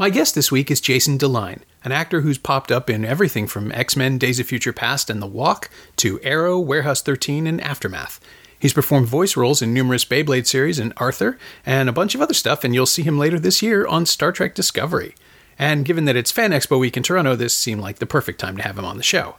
My 0.00 0.10
guest 0.10 0.36
this 0.36 0.52
week 0.52 0.70
is 0.70 0.80
Jason 0.80 1.18
DeLine, 1.18 1.62
an 1.82 1.90
actor 1.90 2.20
who's 2.20 2.38
popped 2.38 2.70
up 2.70 2.88
in 2.88 3.04
everything 3.04 3.48
from 3.48 3.72
X 3.72 3.96
Men 3.96 4.16
Days 4.16 4.38
of 4.38 4.46
Future 4.46 4.72
Past 4.72 5.10
and 5.10 5.20
The 5.20 5.26
Walk 5.26 5.70
to 5.96 6.20
Arrow, 6.22 6.56
Warehouse 6.56 7.02
13, 7.02 7.48
and 7.48 7.60
Aftermath. 7.60 8.20
He's 8.60 8.72
performed 8.72 9.08
voice 9.08 9.36
roles 9.36 9.60
in 9.60 9.74
numerous 9.74 10.04
Beyblade 10.04 10.46
series 10.46 10.78
and 10.78 10.92
Arthur, 10.98 11.36
and 11.66 11.88
a 11.88 11.92
bunch 11.92 12.14
of 12.14 12.22
other 12.22 12.32
stuff, 12.32 12.62
and 12.62 12.76
you'll 12.76 12.86
see 12.86 13.02
him 13.02 13.18
later 13.18 13.40
this 13.40 13.60
year 13.60 13.88
on 13.88 14.06
Star 14.06 14.30
Trek 14.30 14.54
Discovery. 14.54 15.16
And 15.58 15.84
given 15.84 16.04
that 16.04 16.14
it's 16.14 16.30
Fan 16.30 16.52
Expo 16.52 16.78
week 16.78 16.96
in 16.96 17.02
Toronto, 17.02 17.34
this 17.34 17.56
seemed 17.56 17.80
like 17.80 17.98
the 17.98 18.06
perfect 18.06 18.38
time 18.38 18.56
to 18.56 18.62
have 18.62 18.78
him 18.78 18.84
on 18.84 18.98
the 18.98 19.02
show. 19.02 19.38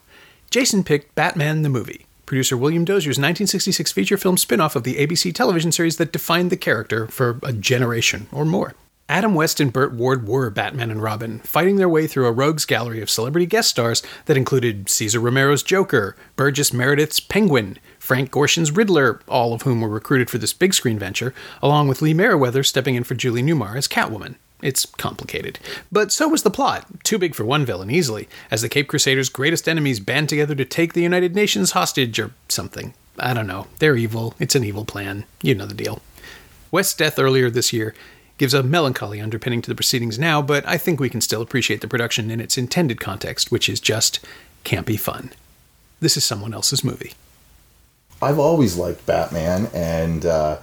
Jason 0.52 0.84
picked 0.84 1.16
Batman 1.16 1.62
the 1.62 1.70
Movie, 1.70 2.06
producer 2.26 2.58
William 2.58 2.84
Dozier's 2.84 3.18
1966 3.18 3.94
feature 3.94 4.18
film 4.18 4.36
spin 4.36 4.60
off 4.60 4.76
of 4.76 4.84
the 4.84 4.96
ABC 4.96 5.34
television 5.34 5.72
series 5.72 5.96
that 5.96 6.12
defined 6.12 6.50
the 6.50 6.58
character 6.58 7.08
for 7.08 7.40
a 7.44 7.54
generation 7.54 8.28
or 8.34 8.44
more. 8.44 8.74
Adam 9.10 9.34
West 9.34 9.60
and 9.60 9.74
Burt 9.74 9.92
Ward 9.92 10.28
were 10.28 10.52
Batman 10.52 10.92
and 10.92 11.02
Robin, 11.02 11.40
fighting 11.40 11.78
their 11.78 11.90
way 11.90 12.06
through 12.06 12.28
a 12.28 12.32
rogues 12.32 12.64
gallery 12.64 13.02
of 13.02 13.10
celebrity 13.10 13.48
guest 13.48 13.68
stars 13.68 14.04
that 14.26 14.38
included 14.38 14.88
Cesar 14.88 15.20
Romero's 15.20 15.64
Joker, 15.64 16.16
Burgess 16.36 16.72
Meredith's 16.72 17.20
Penguin, 17.20 17.80
Frank 17.98 18.30
Gorshin's 18.30 18.72
Riddler, 18.72 19.20
all 19.28 19.52
of 19.56 19.64
whom 19.64 19.82
were 19.82 19.90
recruited 19.90 20.30
for 20.30 20.38
this 20.38 20.54
big 20.54 20.76
screen 20.76 21.00
venture, 21.00 21.34
along 21.64 21.88
with 21.88 22.04
Lee 22.04 22.14
Meriwether 22.14 22.64
stepping 22.64 22.94
in 22.94 23.04
for 23.04 23.16
Julie 23.16 23.42
Newmar 23.42 23.76
as 23.76 23.88
Catwoman. 23.88 24.36
It's 24.62 24.86
complicated. 24.86 25.58
But 25.92 26.12
so 26.12 26.28
was 26.28 26.44
the 26.44 26.52
plot, 26.52 26.86
too 27.04 27.18
big 27.18 27.34
for 27.34 27.46
one 27.46 27.66
villain 27.66 27.90
easily, 27.90 28.30
as 28.52 28.62
the 28.62 28.70
Cape 28.70 28.88
Crusaders' 28.88 29.30
greatest 29.30 29.68
enemies 29.68 30.00
band 30.00 30.30
together 30.30 30.54
to 30.54 30.66
take 30.66 30.94
the 30.94 31.02
United 31.02 31.34
Nations 31.34 31.72
hostage 31.72 32.20
or 32.20 32.30
something. 32.48 32.94
I 33.18 33.34
don't 33.34 33.48
know. 33.48 33.66
They're 33.80 33.98
evil. 33.98 34.36
It's 34.38 34.54
an 34.54 34.64
evil 34.64 34.86
plan. 34.86 35.26
You 35.42 35.56
know 35.56 35.66
the 35.66 35.74
deal. 35.74 36.04
West's 36.70 36.94
death 36.94 37.18
earlier 37.18 37.50
this 37.50 37.74
year 37.74 37.96
gives 38.40 38.54
a 38.54 38.64
melancholy 38.64 39.22
underpinning 39.22 39.62
to 39.62 39.70
the 39.70 39.76
proceedings 39.76 40.18
now, 40.18 40.42
but 40.42 40.68
I 40.68 40.78
think 40.78 41.00
we 41.00 41.10
can 41.10 41.22
still 41.22 41.42
appreciate 41.42 41.82
the 41.82 41.88
production 41.88 42.32
in 42.32 42.40
its 42.40 42.58
intended 42.58 43.00
context, 43.00 43.52
which 43.52 43.70
is 43.70 43.80
just 43.80 44.26
campy 44.64 45.00
fun. 45.00 45.32
This 46.00 46.16
is 46.16 46.24
someone 46.24 46.54
else's 46.54 46.84
movie. 46.84 47.14
I've 48.22 48.40
always 48.40 48.78
liked 48.78 49.06
Batman, 49.06 49.70
and 49.74 50.26
uh, 50.26 50.60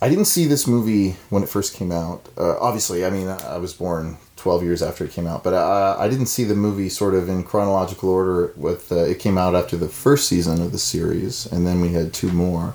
I 0.00 0.08
didn't 0.08 0.26
see 0.26 0.46
this 0.46 0.66
movie 0.68 1.16
when 1.30 1.42
it 1.42 1.48
first 1.48 1.74
came 1.74 1.90
out. 1.90 2.28
Uh, 2.38 2.58
obviously, 2.58 3.04
I 3.04 3.10
mean, 3.10 3.28
I 3.28 3.58
was 3.58 3.74
born 3.74 4.16
12 4.36 4.62
years 4.62 4.82
after 4.82 5.04
it 5.04 5.10
came 5.10 5.26
out, 5.26 5.42
but 5.42 5.52
uh, 5.52 5.96
I 5.98 6.08
didn't 6.08 6.26
see 6.26 6.44
the 6.44 6.54
movie 6.54 6.88
sort 6.88 7.14
of 7.14 7.28
in 7.28 7.42
chronological 7.42 8.08
order. 8.08 8.52
With 8.56 8.92
uh, 8.92 8.96
it 8.96 9.18
came 9.18 9.36
out 9.36 9.56
after 9.56 9.76
the 9.76 9.88
first 9.88 10.28
season 10.28 10.62
of 10.62 10.70
the 10.70 10.78
series, 10.78 11.46
and 11.46 11.66
then 11.66 11.80
we 11.80 11.88
had 11.88 12.12
two 12.12 12.30
more. 12.30 12.74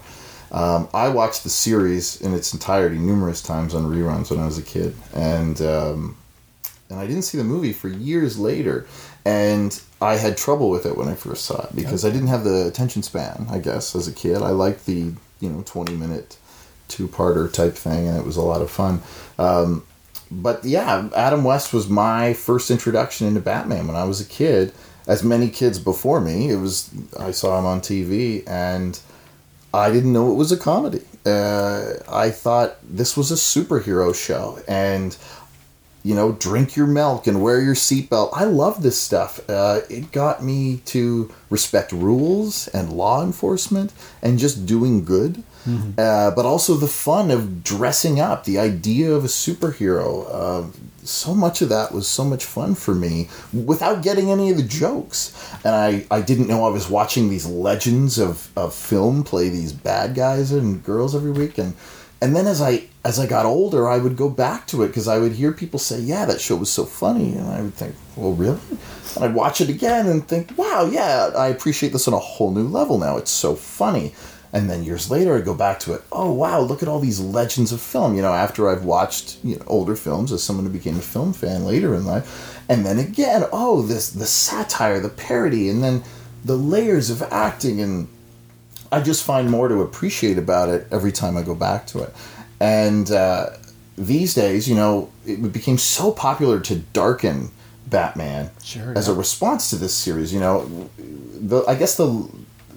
Um, 0.51 0.89
I 0.93 1.09
watched 1.09 1.43
the 1.43 1.49
series 1.49 2.19
in 2.21 2.33
its 2.33 2.53
entirety 2.53 2.97
numerous 2.97 3.41
times 3.41 3.75
on 3.75 3.83
reruns 3.83 4.31
when 4.31 4.39
I 4.39 4.45
was 4.45 4.57
a 4.57 4.63
kid, 4.63 4.95
and 5.13 5.61
um, 5.61 6.17
and 6.89 6.99
I 6.99 7.05
didn't 7.05 7.23
see 7.23 7.37
the 7.37 7.43
movie 7.43 7.73
for 7.73 7.87
years 7.87 8.39
later. 8.39 8.87
And 9.25 9.79
I 10.01 10.15
had 10.15 10.37
trouble 10.37 10.69
with 10.69 10.85
it 10.85 10.97
when 10.97 11.07
I 11.07 11.13
first 11.13 11.45
saw 11.45 11.61
it 11.63 11.75
because 11.75 12.05
I 12.05 12.09
didn't 12.09 12.29
have 12.29 12.43
the 12.43 12.67
attention 12.67 13.03
span. 13.03 13.47
I 13.49 13.59
guess 13.59 13.95
as 13.95 14.07
a 14.07 14.13
kid, 14.13 14.41
I 14.41 14.49
liked 14.49 14.85
the 14.85 15.13
you 15.39 15.49
know 15.49 15.61
20 15.65 15.95
minute 15.95 16.37
two-parter 16.87 17.51
type 17.51 17.75
thing, 17.75 18.07
and 18.07 18.17
it 18.17 18.25
was 18.25 18.37
a 18.37 18.41
lot 18.41 18.61
of 18.61 18.71
fun. 18.71 19.01
Um, 19.37 19.83
but 20.31 20.63
yeah, 20.63 21.09
Adam 21.15 21.43
West 21.43 21.73
was 21.73 21.89
my 21.89 22.33
first 22.33 22.71
introduction 22.71 23.27
into 23.27 23.39
Batman 23.39 23.87
when 23.87 23.95
I 23.95 24.03
was 24.05 24.21
a 24.21 24.25
kid. 24.25 24.73
As 25.07 25.23
many 25.23 25.49
kids 25.49 25.79
before 25.79 26.21
me, 26.21 26.49
it 26.49 26.57
was 26.57 26.89
I 27.19 27.31
saw 27.31 27.59
him 27.59 27.65
on 27.65 27.81
TV, 27.81 28.47
and 28.47 28.99
I 29.73 29.91
didn't 29.91 30.13
know 30.13 30.31
it 30.31 30.35
was 30.35 30.51
a 30.51 30.57
comedy. 30.57 31.01
Uh, 31.25 31.93
I 32.09 32.31
thought 32.31 32.77
this 32.83 33.15
was 33.15 33.31
a 33.31 33.35
superhero 33.35 34.15
show, 34.15 34.59
and 34.67 35.15
you 36.01 36.15
know, 36.15 36.31
drink 36.33 36.75
your 36.75 36.87
milk 36.87 37.27
and 37.27 37.41
wear 37.41 37.61
your 37.61 37.75
seatbelt. 37.75 38.29
I 38.33 38.45
love 38.45 38.81
this 38.81 38.99
stuff. 38.99 39.39
Uh, 39.49 39.81
it 39.89 40.11
got 40.11 40.41
me 40.43 40.77
to 40.85 41.31
respect 41.49 41.91
rules 41.91 42.67
and 42.69 42.93
law 42.93 43.23
enforcement 43.23 43.91
and 44.21 44.39
just 44.39 44.65
doing 44.65 45.03
good. 45.03 45.43
Mm-hmm. 45.65 45.91
Uh, 45.97 46.31
but 46.31 46.45
also 46.45 46.75
the 46.75 46.87
fun 46.87 47.29
of 47.31 47.63
dressing 47.63 48.19
up, 48.19 48.45
the 48.45 48.57
idea 48.57 49.11
of 49.11 49.25
a 49.25 49.27
superhero. 49.27 50.71
So 51.09 51.33
much 51.33 51.61
of 51.61 51.69
that 51.69 51.91
was 51.91 52.07
so 52.07 52.23
much 52.23 52.45
fun 52.45 52.75
for 52.75 52.93
me 52.93 53.29
without 53.51 54.03
getting 54.03 54.29
any 54.29 54.51
of 54.51 54.57
the 54.57 54.63
jokes. 54.63 55.33
And 55.65 55.75
I, 55.75 56.05
I 56.11 56.21
didn't 56.21 56.47
know 56.47 56.65
I 56.65 56.69
was 56.69 56.89
watching 56.89 57.29
these 57.29 57.45
legends 57.45 58.19
of, 58.19 58.49
of 58.55 58.73
film 58.73 59.23
play 59.23 59.49
these 59.49 59.73
bad 59.73 60.13
guys 60.15 60.51
and 60.51 60.83
girls 60.83 61.15
every 61.15 61.31
week. 61.31 61.57
And 61.57 61.75
and 62.21 62.35
then 62.35 62.47
as 62.47 62.61
I 62.61 62.83
as 63.05 63.17
I 63.17 63.25
got 63.25 63.45
older, 63.45 63.87
I 63.87 63.97
would 63.97 64.17
go 64.17 64.29
back 64.29 64.67
to 64.67 64.83
it 64.83 64.87
because 64.87 65.07
I 65.07 65.19
would 65.19 65.31
hear 65.31 65.53
people 65.53 65.79
say, 65.79 65.99
"Yeah, 65.99 66.25
that 66.25 66.41
show 66.41 66.57
was 66.57 66.69
so 66.69 66.83
funny," 66.85 67.33
and 67.33 67.49
I 67.49 67.61
would 67.61 67.75
think, 67.75 67.95
"Well, 68.17 68.33
really?" 68.33 68.59
And 69.15 69.23
I'd 69.23 69.33
watch 69.33 69.61
it 69.61 69.69
again 69.69 70.05
and 70.05 70.27
think, 70.27 70.51
"Wow, 70.57 70.89
yeah, 70.91 71.31
I 71.35 71.47
appreciate 71.47 71.93
this 71.93 72.09
on 72.09 72.13
a 72.13 72.19
whole 72.19 72.51
new 72.51 72.67
level 72.67 72.97
now. 72.97 73.15
It's 73.15 73.31
so 73.31 73.55
funny." 73.55 74.13
And 74.51 74.69
then 74.69 74.83
years 74.83 75.11
later, 75.11 75.37
I'd 75.37 75.45
go 75.45 75.53
back 75.53 75.79
to 75.81 75.93
it. 75.93 76.01
Oh 76.11 76.31
wow, 76.31 76.59
look 76.59 76.81
at 76.81 76.89
all 76.89 76.99
these 76.99 77.19
legends 77.19 77.71
of 77.71 77.81
film. 77.81 78.15
You 78.15 78.21
know, 78.21 78.33
after 78.33 78.69
I've 78.69 78.83
watched 78.83 79.37
you 79.43 79.57
know, 79.57 79.63
older 79.67 79.95
films 79.95 80.31
as 80.31 80.43
someone 80.43 80.65
who 80.65 80.71
became 80.71 80.97
a 80.97 81.01
film 81.01 81.33
fan 81.33 81.65
later 81.65 81.93
in 81.93 82.05
life, 82.05 82.59
and 82.67 82.85
then 82.85 82.97
again, 82.97 83.45
oh, 83.51 83.83
this 83.83 84.09
the 84.09 84.25
satire, 84.25 84.99
the 84.99 85.09
parody, 85.09 85.69
and 85.69 85.83
then 85.83 86.03
the 86.43 86.55
layers 86.55 87.09
of 87.09 87.21
acting 87.21 87.81
and 87.81 88.07
I 88.91 89.01
just 89.01 89.23
find 89.23 89.49
more 89.49 89.67
to 89.67 89.81
appreciate 89.81 90.37
about 90.37 90.69
it 90.69 90.87
every 90.91 91.11
time 91.11 91.37
I 91.37 91.43
go 91.43 91.55
back 91.55 91.85
to 91.87 92.03
it. 92.03 92.13
And 92.59 93.11
uh, 93.11 93.51
these 93.97 94.33
days, 94.33 94.67
you 94.67 94.75
know, 94.75 95.11
it 95.25 95.53
became 95.53 95.77
so 95.77 96.11
popular 96.11 96.59
to 96.61 96.75
darken 96.75 97.51
Batman 97.87 98.51
sure, 98.63 98.97
as 98.97 99.07
yeah. 99.07 99.13
a 99.13 99.17
response 99.17 99.69
to 99.69 99.75
this 99.75 99.93
series. 99.93 100.33
You 100.33 100.39
know, 100.39 100.89
the 100.97 101.63
I 101.67 101.75
guess 101.75 101.97
the 101.97 102.29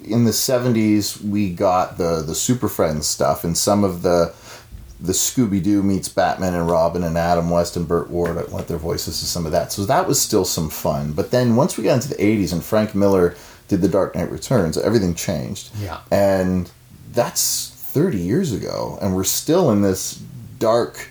in 0.05 0.25
the 0.25 0.31
'70s 0.31 1.21
we 1.23 1.49
got 1.53 1.97
the 1.97 2.21
the 2.21 2.35
Super 2.35 2.67
Friends 2.69 3.07
stuff 3.07 3.43
and 3.43 3.57
some 3.57 3.83
of 3.83 4.01
the 4.01 4.33
the 5.01 5.13
Scooby 5.13 5.61
Doo 5.61 5.83
meets 5.83 6.07
Batman 6.07 6.53
and 6.53 6.67
Robin 6.69 7.03
and 7.03 7.17
Adam 7.17 7.49
West 7.49 7.75
and 7.75 7.85
Burt 7.87 8.09
Ward 8.09 8.35
lent 8.51 8.67
their 8.69 8.77
voices 8.77 9.19
to 9.19 9.25
some 9.25 9.45
of 9.45 9.51
that. 9.51 9.71
So 9.73 9.85
that 9.85 10.07
was 10.07 10.21
still 10.21 10.45
some 10.45 10.69
fun. 10.69 11.11
But 11.11 11.29
then 11.31 11.57
once 11.57 11.77
we 11.77 11.83
got 11.83 11.95
into 11.95 12.07
the 12.09 12.15
'80s 12.15 12.53
and 12.53 12.63
Frank 12.63 12.95
Miller 12.95 13.35
did 13.67 13.81
The 13.81 13.89
Dark 13.89 14.15
Knight 14.15 14.31
Returns, 14.31 14.77
everything 14.77 15.13
changed. 15.15 15.71
Yeah. 15.81 15.99
And 16.11 16.69
that's 17.11 17.69
30 17.93 18.17
years 18.17 18.51
ago, 18.53 18.97
and 19.01 19.13
we're 19.15 19.23
still 19.23 19.71
in 19.71 19.81
this 19.81 20.21
dark 20.59 21.09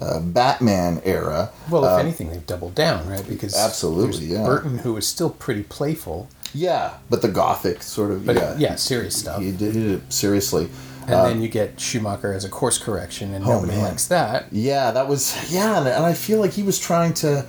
uh, 0.00 0.20
Batman 0.20 1.00
era. 1.04 1.50
Well, 1.70 1.84
if 1.84 1.90
Uh, 1.92 1.96
anything, 1.96 2.30
they've 2.30 2.46
doubled 2.46 2.74
down, 2.74 3.08
right? 3.08 3.26
Because 3.26 3.54
Absolutely, 3.56 4.26
yeah. 4.26 4.44
Burton, 4.44 4.78
who 4.78 4.92
was 4.94 5.06
still 5.06 5.30
pretty 5.30 5.62
playful, 5.62 6.28
Yeah, 6.54 6.94
but 7.08 7.22
the 7.22 7.28
gothic 7.28 7.82
sort 7.82 8.10
of. 8.10 8.26
but 8.26 8.36
yeah, 8.36 8.56
yeah, 8.58 8.74
serious 8.76 9.16
stuff. 9.16 9.40
He 9.40 9.52
did 9.52 9.76
it 9.76 10.12
seriously. 10.12 10.68
and 11.02 11.10
then 11.10 11.32
um, 11.32 11.40
you 11.40 11.48
get 11.48 11.80
Schumacher 11.80 12.32
as 12.32 12.44
a 12.44 12.48
course 12.48 12.78
correction, 12.78 13.34
and 13.34 13.44
Oh, 13.44 13.54
nobody 13.54 13.72
man. 13.72 13.84
likes 13.84 14.06
that. 14.08 14.46
Yeah, 14.52 14.90
that 14.92 15.08
was 15.08 15.52
yeah, 15.52 15.78
and, 15.78 15.88
I 16.04 16.14
feel 16.14 16.40
like 16.40 16.52
he 16.52 16.62
was 16.62 16.78
trying 16.78 17.14
to 17.14 17.46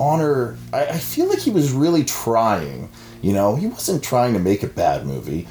honor. 0.00 0.56
I, 0.72 0.86
I 0.86 0.98
feel 0.98 1.26
like 1.28 1.38
he 1.38 1.50
was 1.50 1.72
really 1.72 2.04
trying. 2.04 2.88
You 3.22 3.32
know, 3.32 3.56
he 3.56 3.66
wasn't 3.66 4.02
trying 4.02 4.34
to 4.34 4.38
make 4.40 4.62
a 4.62 4.68
bad 4.68 5.06
movie, 5.06 5.46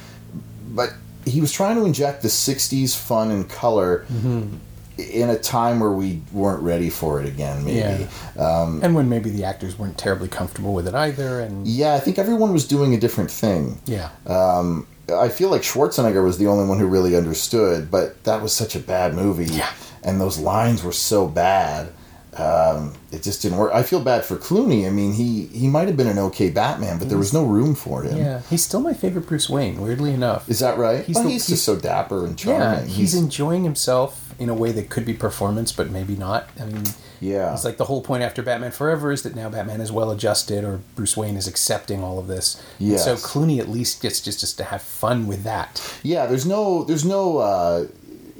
but 0.70 0.94
he 1.26 1.42
was 1.42 1.52
trying 1.52 1.76
to 1.78 1.86
inject 1.86 2.22
the 2.22 2.28
'60s 2.30 2.96
fun 2.96 3.32
and 3.32 3.50
color 3.50 4.06
mm-hmm. 4.12 4.56
In 4.98 5.30
a 5.30 5.38
time 5.38 5.80
where 5.80 5.92
we 5.92 6.22
weren't 6.32 6.62
ready 6.62 6.90
for 6.90 7.20
it 7.22 7.28
again. 7.28 7.66
Maybe. 7.66 8.08
Um, 8.40 8.80
And 8.84 8.96
when 8.96 9.10
maybe 9.10 9.30
the 9.30 9.44
actors 9.44 9.78
weren't 9.78 9.98
terribly 9.98 10.28
comfortable 10.28 10.74
with 10.74 10.88
it 10.88 10.96
either, 10.96 11.40
and 11.42 11.68
yeah, 11.68 11.96
I 11.96 12.00
think 12.00 12.18
everyone 12.18 12.54
was 12.54 12.66
doing 12.68 12.94
a 12.94 12.98
different 13.00 13.30
thing. 13.32 13.80
yeah, 13.86 14.10
Um, 14.28 14.88
I 15.14 15.30
feel 15.30 15.50
like 15.50 15.62
Schwarzenegger 15.62 16.24
was 16.24 16.38
the 16.38 16.48
only 16.48 16.66
one 16.68 16.80
who 16.80 16.88
really 16.88 17.16
understood, 17.16 17.92
but 17.92 18.24
that 18.24 18.42
was 18.42 18.54
such 18.54 18.76
a 18.76 18.80
bad 18.80 19.14
movie, 19.14 19.46
Yeah. 19.46 19.70
and 20.04 20.20
those 20.20 20.38
lines 20.40 20.84
were 20.84 20.92
so 20.94 21.28
bad. 21.28 21.90
Um, 22.38 22.94
it 23.12 23.24
just 23.24 23.42
didn't 23.42 23.58
work. 23.58 23.72
I 23.74 23.84
feel 23.84 24.02
bad 24.02 24.26
for 24.26 24.36
Clooney. 24.36 24.86
I 24.86 24.90
mean, 24.90 25.14
he 25.14 25.46
he 25.48 25.68
might 25.68 25.88
have 25.88 25.96
been 25.96 26.08
an 26.08 26.20
okay 26.20 26.50
Batman, 26.50 27.00
but 27.00 27.08
there 27.10 27.18
was 27.18 27.34
no 27.34 27.46
room 27.46 27.76
for 27.76 28.04
him. 28.04 28.18
yeah, 28.18 28.42
he's 28.50 28.64
still 28.64 28.82
my 28.82 28.94
favorite 28.94 29.28
Bruce 29.28 29.50
Wayne. 29.50 29.82
Weirdly 29.82 30.14
enough, 30.14 30.50
Is 30.50 30.60
that 30.60 30.78
right? 30.78 31.06
He's 31.06 31.16
Well, 31.16 31.24
the- 31.24 31.30
he's, 31.32 31.48
he's- 31.48 31.58
just 31.60 31.66
so 31.66 31.76
dapper 31.78 32.26
and 32.26 32.38
charming. 32.38 32.62
yeah, 32.62 32.74
charming. 32.76 32.90
he's, 32.90 33.16
enjoying 33.16 33.64
himself 33.64 34.34
in 34.38 34.50
a 34.50 34.54
way 34.54 34.72
that 34.74 34.90
could 34.90 35.06
be 35.06 35.14
performance, 35.14 35.72
but 35.72 35.90
maybe 35.90 36.16
not. 36.18 36.50
I 36.60 36.66
mean, 36.66 36.84
Yeah. 37.22 37.54
it's 37.54 37.64
like 37.64 37.78
the 37.78 37.86
whole 37.86 38.02
point 38.02 38.22
after 38.22 38.42
Batman 38.44 38.72
Forever 38.72 39.14
is 39.14 39.22
that 39.22 39.34
now 39.34 39.48
Batman 39.50 39.80
is 39.80 39.94
well 39.94 40.12
adjusted, 40.12 40.66
or 40.66 40.82
Bruce 40.96 41.16
Wayne 41.16 41.38
is 41.38 41.48
accepting 41.48 42.04
all 42.04 42.20
of 42.20 42.28
this. 42.28 42.62
Yes. 42.78 43.06
so 43.06 43.16
Clooney 43.16 43.60
at 43.60 43.70
least 43.70 44.02
gets 44.02 44.20
just 44.20 44.42
just 44.42 44.58
to 44.58 44.66
have 44.66 44.82
fun 44.82 45.26
with 45.26 45.44
that. 45.44 45.82
Yeah, 46.04 46.26
there's 46.26 46.46
no 46.46 46.84
there's 46.84 47.06
no 47.06 47.38
uh, 47.38 47.86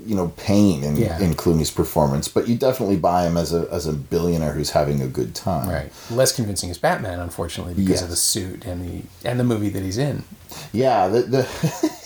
you 0.06 0.16
know 0.16 0.30
pain 0.38 0.84
in, 0.84 0.96
Yeah. 0.98 1.20
in 1.20 1.34
Clooney's 1.34 1.72
performance, 1.72 2.28
but 2.28 2.48
you 2.48 2.56
definitely 2.56 2.98
buy 2.98 3.26
him 3.28 3.38
as 3.38 3.54
a 3.54 3.68
as 3.72 3.86
a 3.88 3.94
billionaire 3.94 4.54
who's 4.54 4.72
having 4.72 5.02
a 5.02 5.08
good 5.08 5.34
time. 5.36 5.68
Right. 5.70 5.92
Less 6.12 6.32
convincing 6.36 6.70
as 6.70 6.78
Batman, 6.78 7.20
unfortunately, 7.20 7.74
because 7.74 7.90
Yes. 7.90 8.02
of 8.04 8.10
the 8.10 8.16
suit 8.16 8.66
and 8.66 8.82
the 8.88 9.30
and 9.30 9.40
the 9.40 9.44
movie 9.44 9.70
that 9.70 9.84
he's 9.84 9.98
in. 9.98 10.24
Yeah, 10.72 11.08
the, 11.08 11.22
the 11.24 11.40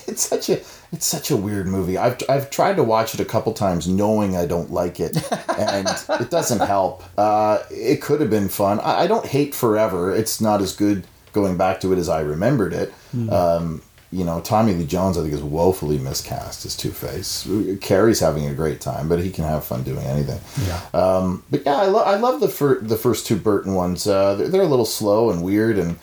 it's 0.07 0.27
such 0.27 0.49
a 0.49 0.59
it's 0.91 1.05
such 1.05 1.29
a 1.29 1.35
weird 1.37 1.67
movie. 1.67 1.97
I've 1.97 2.17
I've 2.27 2.49
tried 2.49 2.77
to 2.77 2.83
watch 2.83 3.13
it 3.13 3.19
a 3.19 3.25
couple 3.25 3.53
times, 3.53 3.87
knowing 3.87 4.35
I 4.35 4.45
don't 4.47 4.71
like 4.71 4.99
it, 4.99 5.15
and 5.57 5.87
it 6.21 6.29
doesn't 6.31 6.61
help. 6.65 7.03
Uh, 7.17 7.59
it 7.69 8.01
could 8.01 8.21
have 8.21 8.29
been 8.31 8.49
fun. 8.49 8.79
I, 8.79 9.01
I 9.01 9.07
don't 9.07 9.25
hate 9.25 9.53
Forever. 9.53 10.15
It's 10.15 10.41
not 10.41 10.61
as 10.61 10.75
good 10.75 11.05
going 11.31 11.57
back 11.57 11.79
to 11.81 11.93
it 11.93 11.99
as 11.99 12.09
I 12.09 12.21
remembered 12.21 12.73
it. 12.73 12.91
Um, 13.29 13.81
you 14.11 14.23
know, 14.25 14.41
Tommy 14.41 14.73
Lee 14.73 14.85
Jones, 14.85 15.17
I 15.17 15.21
think, 15.21 15.33
is 15.33 15.41
woefully 15.43 15.99
miscast 15.99 16.65
as 16.65 16.75
Two 16.75 16.91
Face. 16.91 17.45
Carrey's 17.45 18.19
having 18.19 18.47
a 18.47 18.53
great 18.53 18.81
time, 18.81 19.07
but 19.07 19.19
he 19.19 19.29
can 19.29 19.43
have 19.43 19.63
fun 19.63 19.83
doing 19.83 20.05
anything. 20.05 20.39
Yeah. 20.67 20.81
Um, 20.93 21.43
but 21.51 21.63
yeah, 21.65 21.75
I, 21.77 21.85
lo- 21.85 22.03
I 22.03 22.15
love 22.17 22.39
the 22.39 22.47
fir- 22.49 22.79
the 22.81 22.97
first 22.97 23.27
two 23.27 23.35
Burton 23.35 23.75
ones. 23.75 24.07
Uh, 24.07 24.35
they're, 24.35 24.47
they're 24.47 24.61
a 24.63 24.67
little 24.67 24.85
slow 24.85 25.29
and 25.29 25.43
weird, 25.43 25.77
and 25.77 25.99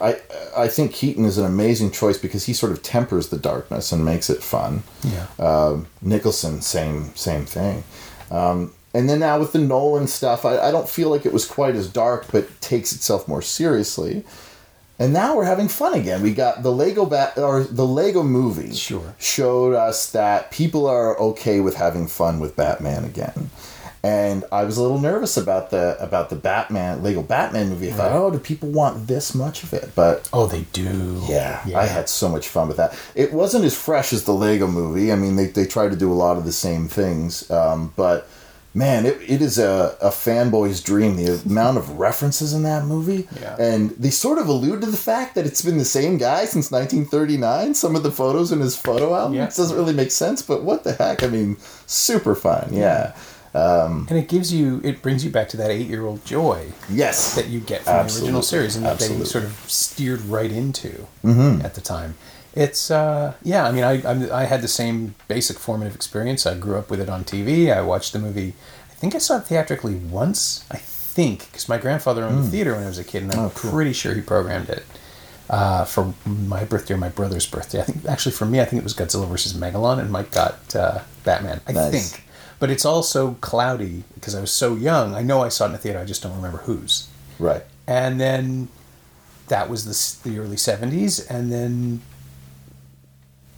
I 0.00 0.20
I 0.56 0.68
think 0.68 0.92
Keaton 0.92 1.24
is 1.24 1.38
an 1.38 1.46
amazing 1.46 1.92
choice 1.92 2.18
because 2.18 2.44
he 2.44 2.52
sort 2.52 2.72
of 2.72 2.82
tempers 2.82 3.28
the 3.28 3.38
darkness 3.38 3.90
and 3.92 4.04
makes 4.04 4.28
it 4.28 4.42
fun. 4.42 4.82
yeah. 5.02 5.26
Um, 5.38 5.86
Nicholson, 6.02 6.60
same 6.62 7.14
same 7.14 7.46
thing. 7.46 7.84
Um, 8.30 8.72
and 8.92 9.08
then 9.08 9.20
now 9.20 9.38
with 9.40 9.52
the 9.52 9.58
Nolan 9.58 10.06
stuff, 10.06 10.44
I, 10.44 10.58
I 10.58 10.70
don't 10.70 10.88
feel 10.88 11.08
like 11.10 11.24
it 11.26 11.32
was 11.32 11.46
quite 11.46 11.74
as 11.74 11.88
dark, 11.88 12.26
but 12.30 12.60
takes 12.60 12.92
itself 12.92 13.26
more 13.26 13.42
seriously. 13.42 14.24
And 14.98 15.12
now 15.12 15.36
we're 15.36 15.44
having 15.44 15.66
fun 15.68 15.94
again. 15.94 16.22
We 16.22 16.32
got 16.34 16.62
the 16.62 16.70
Lego 16.70 17.04
bat 17.04 17.36
or 17.36 17.64
the 17.64 17.86
Lego 17.86 18.22
movie. 18.22 18.72
Sure. 18.74 19.14
Showed 19.18 19.74
us 19.74 20.10
that 20.12 20.50
people 20.52 20.86
are 20.86 21.18
okay 21.18 21.58
with 21.60 21.74
having 21.74 22.06
fun 22.06 22.38
with 22.38 22.54
Batman 22.54 23.04
again. 23.04 23.50
And 24.04 24.44
I 24.52 24.64
was 24.64 24.76
a 24.76 24.82
little 24.82 25.00
nervous 25.00 25.36
about 25.38 25.70
the 25.70 25.96
about 25.98 26.28
the 26.28 26.36
Batman 26.36 27.02
Lego 27.02 27.22
Batman 27.22 27.70
movie. 27.70 27.88
I 27.88 27.94
thought, 27.94 28.10
Right. 28.10 28.16
oh, 28.18 28.30
do 28.30 28.38
people 28.38 28.68
want 28.68 29.06
this 29.06 29.34
much 29.34 29.62
of 29.62 29.72
it? 29.72 29.92
But 29.94 30.28
oh, 30.32 30.46
they 30.46 30.62
do. 30.74 31.22
yeah, 31.26 31.62
I 31.74 31.86
had 31.86 32.08
so 32.10 32.28
much 32.28 32.46
fun 32.46 32.68
with 32.68 32.76
that. 32.76 32.94
It 33.14 33.32
wasn't 33.32 33.64
as 33.64 33.74
fresh 33.74 34.12
as 34.12 34.24
the 34.24 34.32
Lego 34.34 34.66
movie. 34.66 35.10
I 35.10 35.16
mean, 35.16 35.36
they, 35.36 35.46
they 35.46 35.64
try 35.64 35.88
to 35.88 35.96
do 35.96 36.12
a 36.12 36.14
lot 36.14 36.36
of 36.36 36.44
the 36.44 36.52
same 36.52 36.86
things. 36.86 37.50
Um, 37.50 37.94
but 37.96 38.28
man, 38.74 39.06
it, 39.06 39.18
it 39.26 39.40
is 39.40 39.58
a, 39.58 39.96
a 40.02 40.08
fanboy's 40.10 40.82
dream. 40.82 41.16
The 41.16 41.40
amount 41.46 41.78
of 41.78 41.98
references 41.98 42.52
in 42.52 42.64
that 42.64 42.84
movie. 42.84 43.28
Yeah. 43.40 43.56
And 43.58 43.90
they 43.90 44.10
sort 44.10 44.38
of 44.38 44.48
allude 44.48 44.80
to 44.82 44.86
the 44.90 44.96
fact 44.96 45.34
that 45.36 45.46
it's 45.46 45.62
been 45.62 45.78
the 45.78 45.84
same 45.84 46.18
guy 46.18 46.44
since 46.44 46.70
1939. 46.70 47.74
Some 47.74 47.94
of 47.96 48.02
the 48.02 48.10
photos 48.10 48.50
in 48.52 48.60
his 48.60 48.76
photo 48.76 49.14
album. 49.14 49.34
Yeah. 49.34 49.44
It 49.44 49.54
doesn't 49.54 49.76
really 49.76 49.94
make 49.94 50.10
sense, 50.10 50.42
but 50.42 50.64
what 50.64 50.84
the 50.84 50.92
heck? 50.94 51.22
I 51.22 51.28
mean, 51.28 51.56
super 51.86 52.34
fun. 52.34 52.70
Yeah. 52.72 53.14
And 53.54 54.10
it 54.10 54.28
gives 54.28 54.52
you, 54.52 54.80
it 54.82 55.00
brings 55.00 55.24
you 55.24 55.30
back 55.30 55.48
to 55.50 55.56
that 55.58 55.70
eight-year-old 55.70 56.24
joy 56.24 56.72
Yes. 56.90 57.36
that 57.36 57.46
you 57.46 57.60
get 57.60 57.82
from 57.82 58.08
the 58.08 58.14
original 58.14 58.42
series, 58.42 58.74
and 58.74 58.84
that 58.84 58.98
they 58.98 59.06
sort 59.24 59.44
of 59.44 59.52
steered 59.70 60.20
right 60.22 60.50
into 60.50 61.06
Mm-hmm. 61.22 61.64
at 61.64 61.74
the 61.74 61.80
time. 61.80 62.16
It's 62.54 62.90
uh, 62.90 63.34
yeah. 63.42 63.66
I 63.66 63.72
mean, 63.72 63.84
I 63.84 64.02
I'm, 64.08 64.30
I 64.32 64.44
had 64.44 64.62
the 64.62 64.68
same 64.68 65.14
basic 65.28 65.58
formative 65.58 65.94
experience. 65.94 66.46
I 66.46 66.54
grew 66.56 66.76
up 66.78 66.88
with 66.90 67.00
it 67.00 67.08
on 67.08 67.24
TV. 67.24 67.74
I 67.74 67.80
watched 67.82 68.12
the 68.12 68.18
movie. 68.18 68.54
I 68.90 68.94
think 68.94 69.14
I 69.14 69.18
saw 69.18 69.38
it 69.38 69.44
theatrically 69.46 69.94
once. 69.96 70.64
I 70.70 70.76
think 70.76 71.46
because 71.46 71.68
my 71.68 71.78
grandfather 71.78 72.24
owned 72.24 72.44
the 72.44 72.48
theater 72.50 72.74
when 72.74 72.84
I 72.84 72.86
was 72.86 72.98
a 72.98 73.04
kid, 73.04 73.24
and 73.24 73.32
I'm. 73.32 73.38
Oh, 73.38 73.52
cool. 73.54 73.70
pretty 73.72 73.92
sure 73.92 74.14
he 74.14 74.20
programmed 74.20 74.68
it 74.68 74.84
uh, 75.50 75.84
for 75.84 76.14
my 76.24 76.64
birthday 76.64 76.94
or 76.94 76.98
my 76.98 77.08
brother's 77.08 77.46
birthday. 77.46 77.80
I 77.80 77.84
think 77.84 78.06
actually 78.06 78.32
for 78.32 78.46
me, 78.46 78.60
I 78.60 78.64
think 78.64 78.80
it 78.80 78.84
was 78.84 78.94
Godzilla 78.94 79.28
versus 79.28 79.52
Megalon, 79.54 79.98
and 79.98 80.10
Mike 80.12 80.30
got 80.30 80.74
uh, 80.76 81.00
Batman. 81.24 81.60
I 81.66 81.72
Nice. 81.72 82.12
think. 82.12 82.24
But 82.60 82.70
it's 82.70 82.84
all 82.84 83.02
so 83.02 83.36
cloudy 83.40 84.04
because 84.14 84.34
I 84.36 84.40
was 84.40 84.52
so 84.52 84.76
young. 84.76 85.14
I 85.14 85.22
know 85.22 85.42
I 85.42 85.48
saw 85.48 85.64
it 85.64 85.66
in 85.66 85.72
the 85.72 85.78
theater. 85.78 85.98
I 85.98 86.04
just 86.04 86.22
don't 86.22 86.36
remember 86.36 86.58
whose 86.58 87.08
Right. 87.40 87.64
and 87.88 88.20
then 88.20 88.68
that 89.48 89.68
was 89.68 89.84
the, 89.84 90.30
the 90.30 90.38
early 90.38 90.56
70s 90.56 91.28
and 91.28 91.50
then 91.52 92.00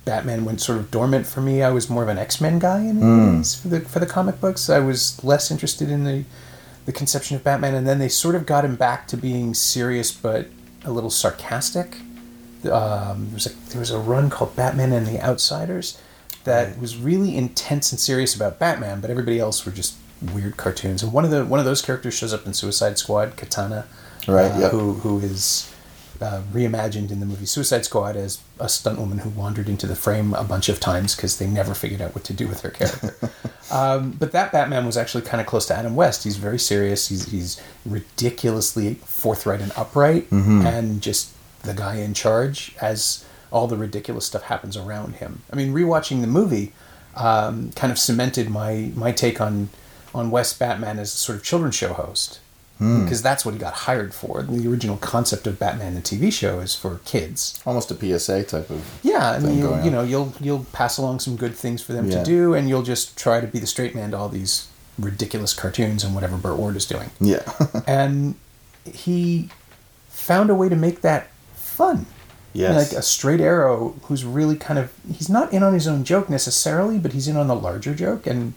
batman 0.07 0.47
went 0.47 0.63
sort 0.63 0.79
of 0.79 0.91
dormant 0.91 1.27
for 1.27 1.43
me. 1.43 1.63
I 1.63 1.71
was 1.71 1.91
more 1.91 2.03
of 2.03 2.09
an 2.09 2.17
x-men 2.17 2.59
guy 2.59 2.81
in 2.81 3.01
the 3.01 3.05
80s 3.05 3.61
for 3.61 3.69
the, 3.69 3.81
for 3.81 3.99
the 3.99 4.07
comic 4.07 4.41
books. 4.41 4.71
I 4.71 4.79
was 4.79 5.23
less 5.23 5.51
interested 5.51 5.91
in 5.91 6.05
the, 6.05 6.25
the 6.87 6.93
conception 6.93 7.37
of 7.37 7.45
batman 7.45 7.75
and 7.75 7.87
then 7.87 7.99
they 7.99 8.09
sort 8.09 8.35
of 8.35 8.47
got 8.47 8.65
him 8.65 8.77
back 8.77 9.07
to 9.09 9.17
being 9.19 9.53
serious 9.53 10.11
but 10.13 10.47
a 10.85 10.91
little 10.91 11.11
sarcastic. 11.11 11.97
Um, 12.71 13.27
there, 13.27 13.35
was 13.35 13.47
a, 13.47 13.71
there 13.71 13.81
was 13.81 13.91
a 13.91 13.99
run 13.99 14.31
called 14.31 14.57
batman 14.57 14.93
and 14.93 15.07
the 15.07 15.21
outsiders 15.23 16.01
that 16.45 16.79
was 16.79 16.97
really 16.97 17.37
intense 17.37 17.93
and 17.93 18.01
serious 18.01 18.35
about 18.35 18.59
batman 18.59 19.01
but 19.01 19.11
everybody 19.11 19.39
else 19.39 19.67
were 19.67 19.73
just 19.73 19.97
weird 20.33 20.57
cartoons. 20.57 21.03
And 21.03 21.13
one 21.13 21.25
of 21.25 21.31
the 21.31 21.45
one 21.45 21.61
of 21.61 21.67
those 21.67 21.83
characters 21.83 22.15
shows 22.15 22.33
up 22.33 22.47
in 22.47 22.55
suicide 22.55 22.97
squad 22.97 23.37
katana 23.37 23.87
Right, 24.29 24.51
uh, 24.51 24.59
yep. 24.59 24.71
who 24.73 24.95
who 24.95 25.19
is 25.21 25.73
uh, 26.23 26.43
reimagined 26.53 27.11
in 27.11 27.21
the 27.21 27.27
movie 27.27 27.47
Suicide 27.47 27.85
Squad 27.85 28.17
as 28.17 28.41
a 28.59 28.69
stunt 28.69 28.99
woman 28.99 29.19
who 29.19 29.31
wandered 29.31 29.69
into 29.69 29.87
the 29.87 29.97
frame 29.97 30.35
a 30.35 30.45
bunch 30.45 30.69
of 30.69 30.81
times 30.81 31.15
because 31.15 31.39
they 31.39 31.47
never 31.47 31.75
figured 31.75 32.01
out 32.01 32.15
what 32.15 32.25
to 32.25 32.33
do 32.33 32.47
with 32.49 32.61
her 32.63 32.71
character. 32.71 33.15
um, 33.71 34.13
but 34.13 34.33
that 34.33 34.53
Batman 34.53 34.87
was 34.87 34.97
actually 34.97 35.23
kind 35.23 35.41
of 35.41 35.47
close 35.47 35.67
to 35.67 35.75
Adam 35.75 35.95
West. 35.95 36.25
He's 36.25 36.37
very 36.37 36.59
serious. 36.59 37.09
He's 37.09 37.31
he's 37.31 37.61
ridiculously 37.85 38.95
forthright 38.95 39.61
and 39.61 39.73
upright, 39.77 40.31
and 40.67 41.03
just 41.03 41.33
the 41.63 41.75
guy 41.75 41.97
in 41.97 42.15
charge 42.15 42.75
as 42.81 43.25
all 43.51 43.67
the 43.67 43.77
ridiculous 43.77 44.27
stuff 44.27 44.43
happens 44.45 44.77
around 44.77 45.17
him. 45.17 45.43
I 45.53 45.57
mean, 45.57 45.73
rewatching 45.73 46.21
the 46.21 46.27
movie 46.27 46.73
um, 47.15 47.73
kind 47.73 47.91
of 47.91 47.99
cemented 47.99 48.51
my 48.51 48.93
my 48.95 49.13
take 49.13 49.41
on 49.41 49.71
on 50.15 50.31
West 50.31 50.59
Batman 50.59 50.99
as 50.99 51.13
a 51.13 51.17
sort 51.17 51.37
of 51.37 51.45
children's 51.45 51.75
show 51.75 51.93
host 51.93 52.41
Hmm. 52.79 53.05
because 53.05 53.23
that's 53.23 53.45
what 53.45 53.55
he 53.55 53.59
got 53.61 53.73
hired 53.73 54.13
for. 54.13 54.43
The 54.43 54.69
original 54.69 54.99
concept 54.99 55.47
of 55.47 55.59
Batman 55.59 55.95
the 55.95 56.03
TV 56.03 56.31
show 56.33 56.61
is 56.61 56.75
for 56.75 57.01
kids. 57.07 57.59
Almost 57.65 57.91
a 57.91 57.95
PSA 57.95 58.45
type 58.45 58.69
of. 58.69 58.85
Yeah, 59.03 59.31
I 59.33 59.39
thing 59.41 59.49
mean, 59.49 59.59
you, 59.61 59.85
you 59.85 59.91
know, 59.91 60.03
you'll 60.03 60.35
you'll 60.41 60.67
pass 60.73 60.99
along 60.99 61.21
some 61.21 61.37
good 61.37 61.55
things 61.55 61.81
for 61.83 61.95
them 61.95 62.11
Yeah. 62.11 62.19
to 62.19 62.25
do, 62.25 62.53
and 62.55 62.69
you'll 62.69 62.83
just 62.83 63.17
try 63.17 63.41
to 63.41 63.47
be 63.47 63.59
the 63.59 63.67
straight 63.67 63.95
man 63.95 64.11
to 64.11 64.19
all 64.19 64.29
these 64.29 64.69
ridiculous 64.99 65.55
cartoons 65.55 66.05
and 66.05 66.15
whatever 66.15 66.37
Burt 66.37 66.59
Ward 66.59 66.77
is 66.77 66.85
doing. 66.87 67.11
Yeah. 67.21 67.51
and 67.87 68.35
he 68.85 69.49
found 70.09 70.51
a 70.51 70.55
way 70.55 70.69
to 70.69 70.77
make 70.77 71.01
that 71.01 71.29
fun. 71.55 72.07
yes. 72.53 72.91
Like 72.93 72.99
a 72.99 73.03
straight 73.03 73.41
arrow 73.41 73.95
who's 74.03 74.25
really 74.25 74.57
kind 74.57 74.79
of 74.79 74.93
he's 75.11 75.29
not 75.31 75.53
in 75.53 75.63
on 75.63 75.73
his 75.75 75.87
own 75.89 76.05
joke 76.05 76.29
necessarily, 76.29 76.99
but 76.99 77.13
he's 77.15 77.27
in 77.29 77.37
on 77.39 77.47
the 77.49 77.57
larger 77.57 77.95
joke 77.95 78.27
and 78.27 78.53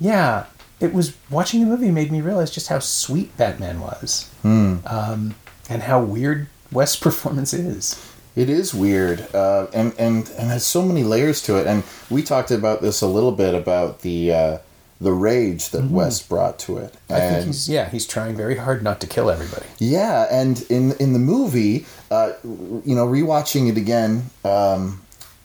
yeah, 0.00 0.46
it 0.80 0.92
was 0.92 1.16
watching 1.30 1.60
the 1.60 1.66
movie 1.66 1.90
made 1.90 2.10
me 2.12 2.20
realize 2.20 2.50
just 2.50 2.68
how 2.68 2.78
sweet 2.78 3.36
Batman 3.36 3.80
was. 3.80 4.30
Um, 4.44 5.34
and 5.68 5.82
how 5.82 6.00
weird 6.02 6.46
West's 6.72 6.96
performance 7.00 7.52
is. 7.52 8.02
It 8.36 8.48
is 8.48 8.72
weird, 8.72 9.26
uh, 9.34 9.66
and 9.74 9.92
and 9.98 10.30
and 10.38 10.48
has 10.50 10.64
so 10.64 10.82
many 10.82 11.02
layers 11.02 11.42
to 11.42 11.56
it. 11.56 11.66
And 11.66 11.82
we 12.08 12.22
talked 12.22 12.52
about 12.52 12.80
this 12.82 13.00
a 13.00 13.06
little 13.08 13.32
bit 13.32 13.52
about 13.54 14.02
the 14.02 14.32
uh, 14.32 14.58
the 15.00 15.12
rage 15.12 15.70
that 15.70 15.90
West 15.90 16.28
brought 16.28 16.56
to 16.60 16.78
it. 16.78 16.92
Mm-hmm. 16.92 17.14
I 17.14 17.18
think 17.18 17.32
And 17.34 17.44
he's 17.46 17.68
yeah, 17.68 17.90
he's 17.90 18.06
trying 18.06 18.36
very 18.36 18.56
hard 18.56 18.82
not 18.84 19.00
to 19.00 19.08
kill 19.08 19.28
everybody. 19.28 19.66
yeah, 19.78 20.26
and 20.30 20.64
in 20.70 20.92
in 21.00 21.14
the 21.14 21.18
movie, 21.18 21.86
uh, 22.12 22.32
you 22.44 22.94
know, 22.94 23.06
rewatching 23.08 23.68
it 23.68 23.76
again 23.76 24.26
um, 24.44 25.02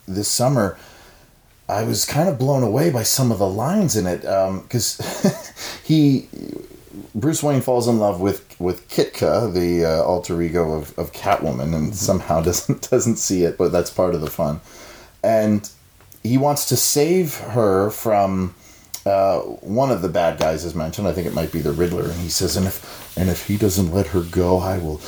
this 0.07 0.27
summer, 0.27 0.77
I 1.73 1.83
was 1.83 2.05
kind 2.05 2.29
of 2.29 2.37
blown 2.37 2.63
away 2.63 2.89
by 2.91 3.03
some 3.03 3.31
of 3.31 3.39
the 3.39 3.49
lines 3.49 3.95
in 3.95 4.07
it 4.07 4.21
because 4.21 4.99
he. 5.83 6.29
Bruce 7.15 7.41
Wayne 7.41 7.61
falls 7.61 7.87
in 7.87 7.99
love 7.99 8.21
with 8.21 8.59
with 8.59 8.87
Kitka, 8.87 9.51
the 9.51 9.85
uh, 9.85 10.03
alter 10.03 10.39
ego 10.41 10.73
of, 10.73 10.97
of 10.97 11.11
Catwoman, 11.11 11.75
and 11.75 11.95
somehow 11.95 12.41
doesn't 12.49 12.89
doesn't 12.89 13.17
see 13.17 13.43
it, 13.43 13.57
but 13.57 13.71
that's 13.71 13.89
part 13.89 14.13
of 14.13 14.21
the 14.21 14.29
fun. 14.29 14.61
And 15.23 15.69
he 16.21 16.37
wants 16.37 16.67
to 16.69 16.77
save 16.77 17.37
her 17.37 17.89
from 17.89 18.55
uh, 19.05 19.39
one 19.39 19.91
of 19.91 20.01
the 20.01 20.09
bad 20.09 20.39
guys, 20.39 20.63
is 20.63 20.73
mentioned. 20.75 21.07
I 21.07 21.11
think 21.13 21.27
it 21.27 21.33
might 21.33 21.51
be 21.51 21.59
the 21.59 21.71
Riddler, 21.73 22.03
and 22.03 22.13
he 22.21 22.29
says, 22.29 22.55
"And 22.55 22.65
if 22.67 23.17
and 23.17 23.29
if 23.29 23.47
he 23.47 23.57
doesn't 23.57 23.91
let 23.93 24.07
her 24.07 24.21
go, 24.21 24.59
I 24.59 24.77
will 24.77 25.01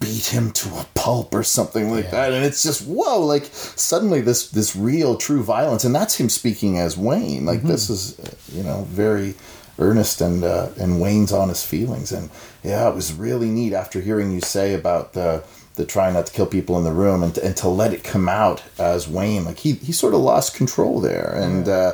beat 0.00 0.26
him 0.26 0.50
to 0.52 0.68
a 0.70 0.86
pulp 0.94 1.34
or 1.34 1.42
something 1.42 1.90
like 1.90 2.04
Yeah. 2.06 2.10
that." 2.12 2.32
And 2.32 2.44
it's 2.44 2.62
just 2.62 2.82
whoa! 2.86 3.20
Like 3.20 3.48
suddenly 3.52 4.20
this 4.20 4.48
this 4.48 4.74
real 4.74 5.16
true 5.16 5.42
violence, 5.42 5.84
and 5.84 5.94
that's 5.94 6.16
him 6.16 6.28
speaking 6.28 6.78
as 6.78 6.96
Wayne. 6.96 7.44
Like 7.44 7.62
this 7.62 7.90
is 7.90 8.16
you 8.52 8.62
know 8.62 8.86
very 8.90 9.34
earnest 9.78 10.20
and 10.20 10.44
uh, 10.44 10.68
and 10.78 11.00
Wayne's 11.00 11.32
honest 11.32 11.66
feelings. 11.66 12.12
And 12.12 12.30
yeah, 12.62 12.88
it 12.88 12.94
was 12.94 13.12
really 13.12 13.48
neat 13.48 13.72
after 13.72 14.00
hearing 14.00 14.32
you 14.32 14.40
say 14.40 14.74
about 14.74 15.12
the 15.12 15.42
the 15.74 15.86
trying 15.86 16.12
not 16.14 16.26
to 16.26 16.32
kill 16.32 16.44
people 16.46 16.76
in 16.76 16.84
the 16.84 16.92
room 16.92 17.22
and 17.22 17.34
to, 17.34 17.42
and 17.44 17.56
to 17.56 17.66
let 17.68 17.94
it 17.94 18.04
come 18.04 18.28
out 18.28 18.62
as 18.78 19.08
Wayne. 19.08 19.44
Like 19.44 19.58
he 19.58 19.72
he 19.72 19.92
sort 19.92 20.14
of 20.14 20.20
lost 20.20 20.54
control 20.54 21.00
there, 21.00 21.34
and 21.36 21.68
uh, 21.68 21.92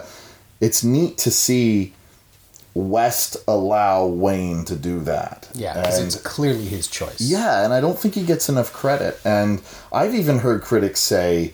it's 0.60 0.82
neat 0.84 1.18
to 1.18 1.30
see 1.30 1.94
West 2.74 3.36
allow 3.48 4.06
Wayne 4.06 4.64
to 4.66 4.76
do 4.76 5.00
that. 5.00 5.48
Yeah, 5.54 5.74
because 5.74 5.98
it's 5.98 6.20
clearly 6.22 6.64
his 6.64 6.86
choice. 6.86 7.20
yeah, 7.20 7.64
and 7.64 7.72
I 7.72 7.80
don't 7.80 7.98
think 7.98 8.14
he 8.14 8.24
gets 8.24 8.48
enough 8.48 8.72
credit. 8.72 9.18
And 9.24 9.60
I've 9.92 10.14
even 10.14 10.38
heard 10.38 10.62
critics 10.62 11.00
say 11.00 11.52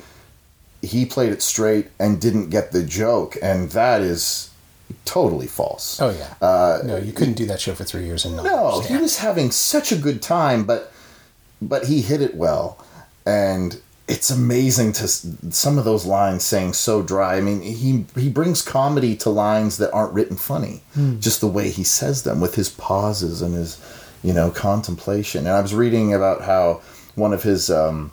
he 0.83 1.07
played 1.07 1.33
it 1.33 1.41
straight 1.41 1.89
and 1.99 2.21
didn't 2.21 2.51
get 2.51 2.73
the 2.73 2.83
joke, 2.83 3.37
and 3.43 3.71
that 3.71 4.03
is 4.03 4.51
totally 5.07 5.47
false. 5.47 6.01
Oh 6.01 6.11
yeah. 6.11 6.35
Uh, 6.47 6.81
no, 6.85 6.97
you 6.99 7.13
couldn't 7.13 7.35
do 7.35 7.47
that 7.47 7.61
show 7.61 7.75
for 7.75 7.85
three 7.85 8.05
years 8.05 8.25
and 8.25 8.37
not 8.37 8.45
No, 8.45 8.81
he 8.81 8.97
was 8.97 9.19
having 9.19 9.51
such 9.51 9.93
a 9.93 9.97
good 9.97 10.21
time, 10.21 10.65
but 10.65 10.93
but 11.63 11.87
he 11.87 12.03
hit 12.03 12.21
it 12.21 12.35
well, 12.35 12.85
and 13.25 13.81
it's 14.07 14.31
amazing 14.31 14.93
to 14.93 15.09
some 15.09 15.79
of 15.79 15.85
those 15.85 16.05
lines 16.05 16.45
saying 16.45 16.75
so 16.75 17.03
dry. 17.03 17.37
I 17.37 17.41
mean, 17.41 17.63
he 17.63 18.05
he 18.19 18.29
brings 18.29 18.61
comedy 18.61 19.17
to 19.17 19.31
lines 19.31 19.79
that 19.79 19.93
aren't 19.93 20.13
written 20.13 20.37
funny, 20.37 20.83
just 21.21 21.41
the 21.41 21.47
way 21.47 21.71
he 21.71 21.85
says 21.85 22.23
them 22.23 22.41
with 22.41 22.55
his 22.55 22.69
pauses 22.69 23.41
and 23.41 23.55
his 23.55 23.81
you 24.23 24.35
know 24.35 24.51
contemplation. 24.51 25.47
And 25.47 25.57
I 25.57 25.61
was 25.61 25.75
reading 25.75 26.13
about 26.13 26.43
how 26.43 26.83
one 27.15 27.33
of 27.33 27.43
his. 27.43 27.71
Um, 27.71 28.13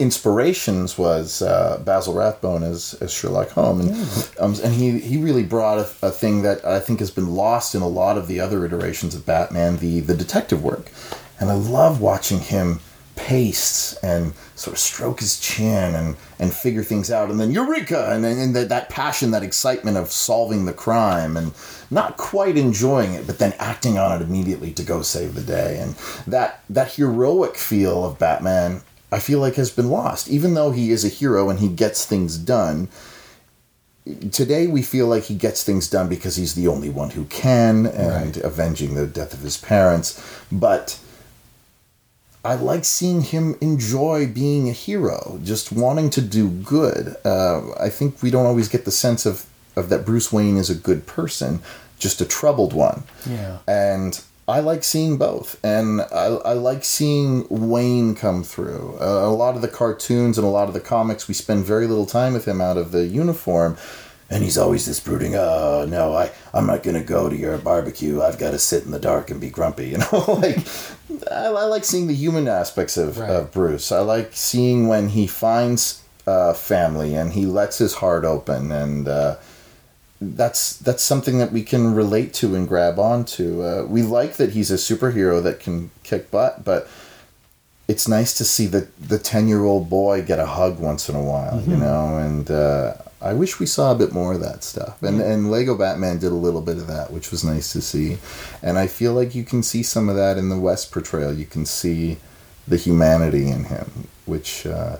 inspirations 0.00 0.98
was 0.98 1.42
uh, 1.42 1.80
Basil 1.84 2.12
Rathbone 2.12 2.64
as, 2.64 2.94
as 2.94 3.12
Sherlock 3.12 3.50
Holmes, 3.50 3.86
and, 3.86 4.40
um, 4.40 4.56
and 4.64 4.74
he 4.74 4.98
he 4.98 5.16
really 5.16 5.44
brought 5.44 5.78
a, 5.78 5.88
a 6.02 6.10
thing 6.10 6.42
that 6.42 6.64
I 6.64 6.80
think 6.80 6.98
has 6.98 7.12
been 7.12 7.34
lost 7.34 7.72
in 7.72 7.82
a 7.82 7.88
lot 7.88 8.18
of 8.18 8.26
the 8.26 8.40
other 8.40 8.64
iterations 8.64 9.14
of 9.14 9.24
Batman, 9.24 9.76
the 9.76 10.00
the 10.00 10.16
detective 10.16 10.64
work, 10.64 10.90
and 11.38 11.50
I 11.50 11.54
love 11.54 12.00
watching 12.00 12.40
him 12.40 12.80
pace 13.16 13.94
and 14.02 14.32
sort 14.54 14.74
of 14.74 14.78
stroke 14.78 15.20
his 15.20 15.40
chin 15.40 15.94
and 15.94 16.16
and 16.38 16.52
figure 16.52 16.84
things 16.84 17.10
out, 17.10 17.30
and 17.30 17.40
then 17.40 17.50
eureka, 17.50 18.10
and 18.12 18.24
and 18.24 18.54
that, 18.54 18.68
that 18.68 18.88
passion, 18.88 19.30
that 19.32 19.42
excitement 19.42 19.96
of 19.96 20.12
solving 20.12 20.64
the 20.66 20.72
crime, 20.72 21.36
and 21.36 21.52
not 21.90 22.16
quite 22.16 22.56
enjoying 22.56 23.14
it, 23.14 23.26
but 23.26 23.38
then 23.38 23.54
acting 23.58 23.98
on 23.98 24.12
it 24.20 24.24
immediately 24.24 24.72
to 24.72 24.82
go 24.82 25.02
save 25.02 25.34
the 25.34 25.40
day, 25.42 25.78
and 25.80 25.94
that 26.26 26.62
that 26.70 26.92
heroic 26.92 27.56
feel 27.56 28.04
of 28.04 28.18
Batman. 28.18 28.82
I 29.12 29.20
feel 29.20 29.38
like 29.38 29.54
has 29.54 29.70
been 29.70 29.88
lost. 29.88 30.28
Even 30.28 30.54
though 30.54 30.72
he 30.72 30.90
is 30.90 31.04
a 31.04 31.08
hero 31.08 31.48
and 31.48 31.60
he 31.60 31.68
gets 31.68 32.04
things 32.04 32.36
done, 32.36 32.88
today 34.32 34.66
we 34.66 34.82
feel 34.82 35.06
like 35.06 35.24
he 35.24 35.34
gets 35.34 35.62
things 35.62 35.88
done 35.88 36.08
because 36.08 36.36
he's 36.36 36.54
the 36.54 36.66
only 36.68 36.88
one 36.90 37.10
who 37.10 37.24
can 37.26 37.86
and 37.86 38.36
Right. 38.36 38.44
avenging 38.44 38.94
the 38.94 39.06
death 39.06 39.32
of 39.32 39.40
his 39.40 39.56
parents. 39.56 40.20
But 40.50 40.98
I 42.46 42.54
like 42.54 42.84
seeing 42.84 43.22
him 43.22 43.56
enjoy 43.60 44.28
being 44.28 44.68
a 44.68 44.72
hero, 44.72 45.40
just 45.42 45.72
wanting 45.72 46.10
to 46.10 46.20
do 46.20 46.48
good. 46.48 47.16
Uh, 47.24 47.72
I 47.72 47.88
think 47.88 48.22
we 48.22 48.30
don't 48.30 48.46
always 48.46 48.68
get 48.68 48.84
the 48.84 48.92
sense 48.92 49.26
of, 49.26 49.46
of 49.74 49.88
that 49.88 50.06
Bruce 50.06 50.32
Wayne 50.32 50.56
is 50.56 50.70
a 50.70 50.74
good 50.74 51.06
person, 51.06 51.60
just 51.98 52.20
a 52.20 52.24
troubled 52.24 52.72
one. 52.72 53.02
Yeah. 53.28 53.58
And 53.66 54.22
I 54.46 54.60
like 54.60 54.84
seeing 54.84 55.18
both. 55.18 55.58
And 55.64 56.02
I, 56.02 56.26
I 56.26 56.52
like 56.52 56.84
seeing 56.84 57.46
Wayne 57.50 58.14
come 58.14 58.44
through. 58.44 58.96
Uh, 59.00 59.26
a 59.26 59.34
lot 59.34 59.56
of 59.56 59.62
the 59.62 59.68
cartoons 59.68 60.38
and 60.38 60.46
a 60.46 60.50
lot 60.50 60.68
of 60.68 60.74
the 60.74 60.80
comics, 60.80 61.26
we 61.26 61.34
spend 61.34 61.64
very 61.64 61.88
little 61.88 62.06
time 62.06 62.32
with 62.32 62.46
him 62.46 62.60
out 62.60 62.76
of 62.76 62.92
the 62.92 63.06
uniform. 63.06 63.76
And 64.28 64.42
he's 64.42 64.58
always 64.58 64.86
this 64.86 64.98
brooding, 64.98 65.36
oh, 65.36 65.86
no, 65.88 66.12
I, 66.14 66.32
I'm 66.52 66.66
not 66.66 66.82
going 66.82 66.96
to 66.96 67.04
go 67.04 67.28
to 67.28 67.36
your 67.36 67.58
barbecue. 67.58 68.20
I've 68.22 68.38
got 68.38 68.50
to 68.50 68.58
sit 68.58 68.82
in 68.84 68.90
the 68.90 68.98
dark 68.98 69.30
and 69.30 69.40
be 69.40 69.50
grumpy. 69.50 69.86
You 69.90 69.98
know, 69.98 70.24
like, 70.28 70.58
I, 71.30 71.46
I 71.46 71.64
like 71.66 71.84
seeing 71.84 72.08
the 72.08 72.14
human 72.14 72.48
aspects 72.48 72.96
of, 72.96 73.18
Right. 73.18 73.30
of 73.30 73.52
Bruce. 73.52 73.92
I 73.92 74.00
like 74.00 74.30
seeing 74.32 74.88
when 74.88 75.10
he 75.10 75.28
finds 75.28 76.02
uh, 76.26 76.54
family 76.54 77.14
and 77.14 77.32
he 77.34 77.46
lets 77.46 77.78
his 77.78 77.94
heart 77.94 78.24
open 78.24 78.72
and, 78.72 79.06
uh, 79.06 79.36
that's 80.18 80.78
that's 80.78 81.02
something 81.02 81.36
that 81.38 81.52
we 81.52 81.62
can 81.62 81.92
relate 81.94 82.32
to 82.32 82.54
and 82.54 82.66
grab 82.66 82.98
onto. 82.98 83.62
Uh, 83.62 83.84
we 83.86 84.00
like 84.00 84.36
that 84.36 84.52
he's 84.52 84.70
a 84.70 84.76
superhero 84.76 85.42
that 85.42 85.60
can 85.60 85.90
kick 86.04 86.30
butt, 86.30 86.64
but 86.64 86.88
it's 87.86 88.08
nice 88.08 88.32
to 88.38 88.42
see 88.44 88.66
the 88.66 88.88
the 88.98 89.18
ten 89.18 89.46
year 89.46 89.62
old 89.64 89.90
boy 89.90 90.22
get 90.22 90.38
a 90.38 90.46
hug 90.46 90.80
once 90.80 91.10
in 91.10 91.16
a 91.16 91.22
while, 91.22 91.60
you 91.66 91.76
know. 91.76 92.16
And 92.16 92.50
uh, 92.50 92.94
I 93.26 93.34
wish 93.34 93.58
we 93.60 93.66
saw 93.66 93.92
a 93.92 93.94
bit 93.94 94.12
more 94.12 94.32
of 94.34 94.40
that 94.40 94.64
stuff. 94.64 95.02
And 95.02 95.20
and 95.20 95.50
Lego 95.50 95.76
Batman 95.76 96.18
did 96.18 96.32
a 96.32 96.36
little 96.46 96.62
bit 96.62 96.78
of 96.78 96.86
that, 96.86 97.12
which 97.12 97.30
was 97.30 97.44
nice 97.44 97.72
to 97.72 97.80
see. 97.82 98.18
And 98.62 98.78
I 98.78 98.86
feel 98.86 99.12
like 99.12 99.34
you 99.34 99.44
can 99.44 99.62
see 99.62 99.82
some 99.82 100.08
of 100.08 100.16
that 100.16 100.38
in 100.38 100.48
the 100.48 100.58
West 100.58 100.92
portrayal. 100.92 101.32
You 101.34 101.46
can 101.46 101.66
see 101.66 102.18
the 102.68 102.76
humanity 102.76 103.48
in 103.48 103.64
him, 103.64 104.08
which. 104.26 104.66
Uh, 104.66 104.96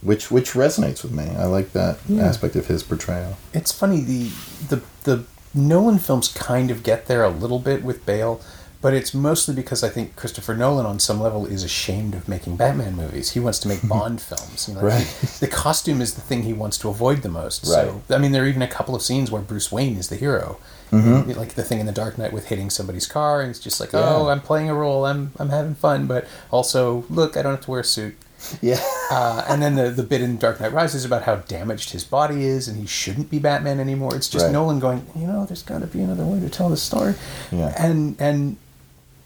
which 0.00 0.30
which 0.30 0.52
resonates 0.52 1.02
with 1.02 1.10
me. 1.10 1.24
I 1.36 1.46
like 1.46 1.72
that 1.72 1.98
Yeah. 2.08 2.22
aspect 2.22 2.54
of 2.54 2.68
his 2.68 2.84
portrayal. 2.84 3.36
It's 3.52 3.72
funny 3.72 4.00
the 4.00 4.30
the 4.68 4.82
the 5.02 5.24
Nolan 5.54 5.98
films 5.98 6.28
kind 6.28 6.70
of 6.70 6.84
get 6.84 7.06
there 7.06 7.24
a 7.24 7.30
little 7.30 7.58
bit 7.58 7.82
with 7.82 8.06
Bale, 8.06 8.40
but 8.80 8.94
it's 8.94 9.12
mostly 9.12 9.54
because 9.54 9.82
I 9.82 9.88
think 9.88 10.14
Christopher 10.16 10.54
Nolan 10.54 10.86
on 10.86 10.98
some 10.98 11.20
level 11.20 11.46
is 11.46 11.64
ashamed 11.64 12.14
of 12.14 12.28
making 12.28 12.56
Batman 12.56 12.94
movies. 12.94 13.30
He 13.32 13.40
wants 13.40 13.58
to 13.60 13.68
make 13.68 13.86
Bond 13.88 14.20
films. 14.20 14.68
You 14.68 14.74
know, 14.74 14.82
Right. 14.82 15.06
he- 15.06 15.26
the 15.40 15.48
costume 15.48 16.00
is 16.00 16.14
the 16.14 16.20
thing 16.20 16.42
he 16.42 16.52
wants 16.52 16.78
to 16.78 16.88
avoid 16.88 17.22
the 17.22 17.28
most. 17.28 17.64
Right. 17.66 17.88
So 17.88 18.02
I 18.14 18.18
mean, 18.18 18.32
there 18.32 18.44
are 18.44 18.46
even 18.46 18.62
a 18.62 18.68
couple 18.68 18.94
of 18.94 19.02
scenes 19.02 19.30
where 19.30 19.42
Bruce 19.42 19.72
Wayne 19.72 19.96
is 19.96 20.08
the 20.08 20.16
hero. 20.16 20.58
Mm-hmm. 20.92 21.32
Like 21.38 21.50
the 21.54 21.62
thing 21.64 21.80
in 21.80 21.86
the 21.86 21.92
Dark 21.92 22.16
Knight 22.16 22.32
with 22.32 22.46
hitting 22.46 22.70
somebody's 22.70 23.06
car, 23.06 23.42
and 23.42 23.50
it's 23.50 23.58
just 23.60 23.78
like, 23.78 23.92
Yeah. 23.92 24.04
oh, 24.08 24.28
I'm 24.28 24.40
playing 24.40 24.70
a 24.70 24.74
role, 24.74 25.04
I'm 25.04 25.32
I'm 25.38 25.50
having 25.50 25.74
fun, 25.74 26.06
but 26.06 26.26
also 26.50 27.04
look, 27.10 27.36
I 27.36 27.42
don't 27.42 27.52
have 27.56 27.64
to 27.64 27.70
wear 27.70 27.80
a 27.80 27.84
suit. 27.84 28.16
Yeah. 28.62 28.80
Uh, 29.10 29.42
and 29.48 29.62
then 29.62 29.74
the 29.74 29.88
the 29.88 30.02
bit 30.02 30.20
in 30.20 30.36
Dark 30.36 30.60
Knight 30.60 30.70
Rises 30.70 31.02
about 31.06 31.22
how 31.22 31.36
damaged 31.36 31.90
his 31.92 32.04
body 32.04 32.44
is, 32.44 32.68
and 32.68 32.76
he 32.76 32.84
shouldn't 32.86 33.30
be 33.30 33.38
Batman 33.38 33.80
anymore. 33.80 34.14
It's 34.14 34.28
just 34.28 34.44
Right. 34.44 34.52
Nolan 34.52 34.80
going, 34.80 35.06
you 35.16 35.26
know, 35.26 35.46
there's 35.46 35.62
got 35.62 35.78
to 35.80 35.86
be 35.86 36.02
another 36.02 36.26
way 36.26 36.38
to 36.40 36.50
tell 36.50 36.68
the 36.68 36.76
story. 36.76 37.14
Yeah. 37.50 37.72
And 37.78 38.16
and 38.20 38.58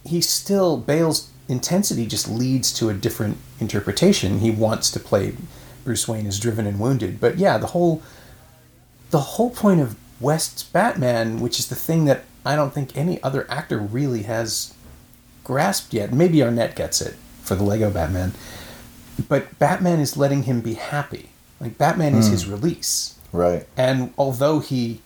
he 0.05 0.21
still 0.21 0.77
Bale's 0.77 1.31
intensity 1.49 2.07
just 2.07 2.29
leads 2.29 2.73
to 2.75 2.89
a 2.89 2.95
different 2.95 3.39
interpretation. 3.61 4.41
He 4.41 4.51
wants 4.51 4.91
to 4.93 5.01
play 5.01 5.35
Bruce 5.85 6.07
Wayne 6.07 6.27
as 6.27 6.39
driven 6.39 6.67
and 6.67 6.79
wounded, 6.79 7.21
but 7.21 7.39
yeah, 7.39 7.59
the 7.59 7.69
whole 7.69 8.03
the 9.11 9.21
whole 9.21 9.51
point 9.51 9.81
of 9.81 9.97
West's 10.21 10.63
Batman, 10.63 11.41
which 11.41 11.59
is 11.59 11.69
the 11.69 11.75
thing 11.75 12.07
that 12.07 12.25
I 12.47 12.57
don't 12.57 12.73
think 12.73 12.97
any 12.97 13.23
other 13.23 13.47
actor 13.51 13.79
really 13.79 14.23
has 14.23 14.75
grasped 15.45 15.93
yet. 15.93 16.13
Maybe 16.13 16.43
Arnett 16.43 16.77
gets 16.77 17.01
it 17.01 17.15
for 17.43 17.55
the 17.55 17.65
Lego 17.65 17.91
Batman, 17.91 18.33
but 19.29 19.59
Batman 19.59 20.01
is 20.01 20.17
letting 20.17 20.45
him 20.45 20.61
be 20.61 20.75
happy. 20.75 21.31
Like 21.61 21.79
Batman 21.79 22.15
is 22.15 22.27
hmm. 22.27 22.33
his 22.33 22.49
release, 22.49 23.19
Right. 23.33 23.67
and 23.77 24.13
although 24.19 24.61
he 24.61 25.01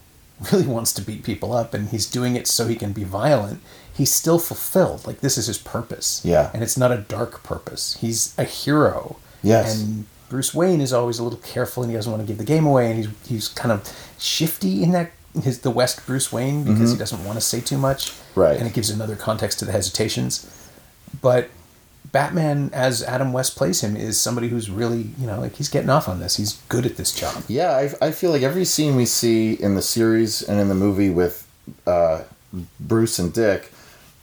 really 0.52 0.66
wants 0.66 0.92
to 0.94 1.02
beat 1.02 1.22
people 1.24 1.52
up 1.52 1.74
and 1.74 1.88
he's 1.88 2.06
doing 2.06 2.36
it 2.36 2.46
so 2.46 2.66
he 2.66 2.76
can 2.76 2.92
be 2.92 3.04
violent, 3.04 3.60
he's 3.96 4.12
still 4.12 4.38
fulfilled. 4.38 5.06
Like 5.06 5.20
this 5.20 5.38
is 5.38 5.46
his 5.46 5.58
purpose. 5.58 6.20
Yeah. 6.24 6.50
and 6.52 6.62
it's 6.62 6.76
not 6.76 6.92
a 6.92 6.98
dark 6.98 7.42
purpose. 7.42 7.96
He's 8.00 8.34
a 8.38 8.44
hero. 8.44 9.16
Yes. 9.42 9.80
and 9.80 10.06
Bruce 10.28 10.52
Wayne 10.52 10.80
is 10.80 10.92
always 10.92 11.18
a 11.18 11.22
little 11.22 11.38
careful 11.38 11.82
and 11.82 11.90
he 11.92 11.96
doesn't 11.96 12.10
want 12.10 12.22
to 12.22 12.26
give 12.26 12.38
the 12.38 12.44
game 12.44 12.66
away, 12.66 12.90
and 12.90 12.96
he's 12.98 13.08
he's 13.28 13.48
kind 13.48 13.72
of 13.72 13.88
shifty 14.18 14.82
in 14.82 14.90
that 14.92 15.12
his 15.42 15.60
the 15.60 15.70
West 15.70 16.04
Bruce 16.06 16.32
Wayne 16.32 16.64
because 16.64 16.90
he 16.92 16.98
doesn't 16.98 17.24
want 17.24 17.36
to 17.36 17.40
say 17.40 17.60
too 17.60 17.78
much. 17.78 18.10
Mm-hmm. 18.10 18.40
Right. 18.40 18.58
and 18.58 18.66
it 18.66 18.74
gives 18.74 18.90
another 18.90 19.16
context 19.16 19.58
to 19.60 19.64
the 19.64 19.72
hesitations. 19.72 20.50
But 21.22 21.48
Batman, 22.12 22.70
as 22.74 23.02
Adam 23.02 23.32
West 23.32 23.56
plays 23.56 23.80
him, 23.82 23.96
is 23.96 24.20
somebody 24.20 24.48
who's 24.48 24.70
really, 24.70 25.10
you 25.18 25.26
know, 25.26 25.40
like 25.40 25.54
he's 25.54 25.68
getting 25.70 25.88
off 25.90 26.06
on 26.08 26.20
this. 26.20 26.36
He's 26.36 26.54
good 26.68 26.84
at 26.86 26.96
this 26.96 27.14
job. 27.14 27.44
Yeah, 27.48 27.70
I, 27.70 28.06
I 28.08 28.10
feel 28.10 28.30
like 28.30 28.42
every 28.42 28.64
scene 28.66 28.94
we 28.96 29.06
see 29.06 29.54
in 29.54 29.74
the 29.74 29.82
series 29.82 30.42
and 30.42 30.60
in 30.60 30.68
the 30.68 30.74
movie 30.74 31.08
with 31.10 31.46
uh, 31.86 32.24
Bruce 32.78 33.18
and 33.18 33.32
Dick 33.32 33.70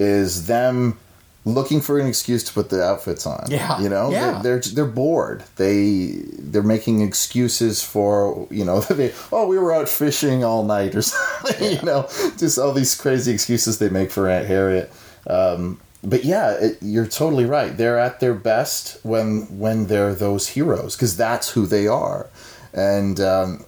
is 0.03 0.47
them 0.47 0.97
looking 1.45 1.81
for 1.81 1.99
an 1.99 2.07
excuse 2.07 2.43
to 2.43 2.53
put 2.53 2.69
the 2.69 2.83
outfits 2.83 3.25
on. 3.25 3.47
Yeah, 3.49 3.81
you 3.81 3.89
know, 3.89 4.11
yeah. 4.11 4.41
they're, 4.41 4.59
they're 4.59 4.73
they're 4.73 4.85
bored. 4.85 5.43
They 5.55 6.23
they're 6.37 6.63
making 6.63 7.01
excuses 7.01 7.83
for 7.83 8.47
you 8.49 8.65
know 8.65 8.79
they 8.81 9.13
oh 9.31 9.47
we 9.47 9.57
were 9.57 9.73
out 9.73 9.89
fishing 9.89 10.43
all 10.43 10.63
night 10.63 10.95
or 10.95 11.01
something. 11.13 11.77
You 11.77 11.81
know, 11.83 12.07
just 12.37 12.57
all 12.57 12.73
these 12.73 12.95
crazy 12.95 13.31
excuses 13.33 13.79
they 13.79 13.89
make 13.89 14.11
for 14.11 14.29
Aunt 14.29 14.47
Harriet. 14.47 14.91
Um, 15.27 15.79
but 16.03 16.25
yeah, 16.25 16.51
it, 16.51 16.77
you're 16.81 17.07
totally 17.07 17.45
right. 17.45 17.75
They're 17.75 17.97
at 17.99 18.19
their 18.19 18.33
best 18.33 19.03
when 19.03 19.43
when 19.57 19.87
they're 19.87 20.13
those 20.13 20.49
heroes 20.49 20.95
because 20.95 21.15
that's 21.15 21.49
who 21.51 21.65
they 21.65 21.87
are, 21.87 22.29
and 22.73 23.19
um, 23.21 23.65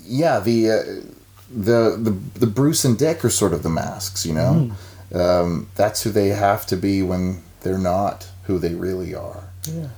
yeah, 0.00 0.38
the, 0.40 0.70
uh, 0.70 0.82
the 1.50 1.96
the 1.96 2.10
the 2.40 2.46
Bruce 2.46 2.84
and 2.84 2.98
Dick 2.98 3.24
are 3.24 3.30
sort 3.30 3.54
of 3.54 3.62
the 3.62 3.70
masks. 3.70 4.26
You 4.26 4.34
know, 4.34 4.72
um, 5.14 5.68
that's 5.74 6.02
who 6.02 6.10
they 6.10 6.28
have 6.28 6.66
to 6.66 6.76
be 6.76 7.02
when 7.02 7.42
they're 7.62 7.78
not 7.78 8.28
who 8.44 8.58
they 8.58 8.74
really 8.74 9.14
are. 9.14 9.44
Yeah. 9.66 9.88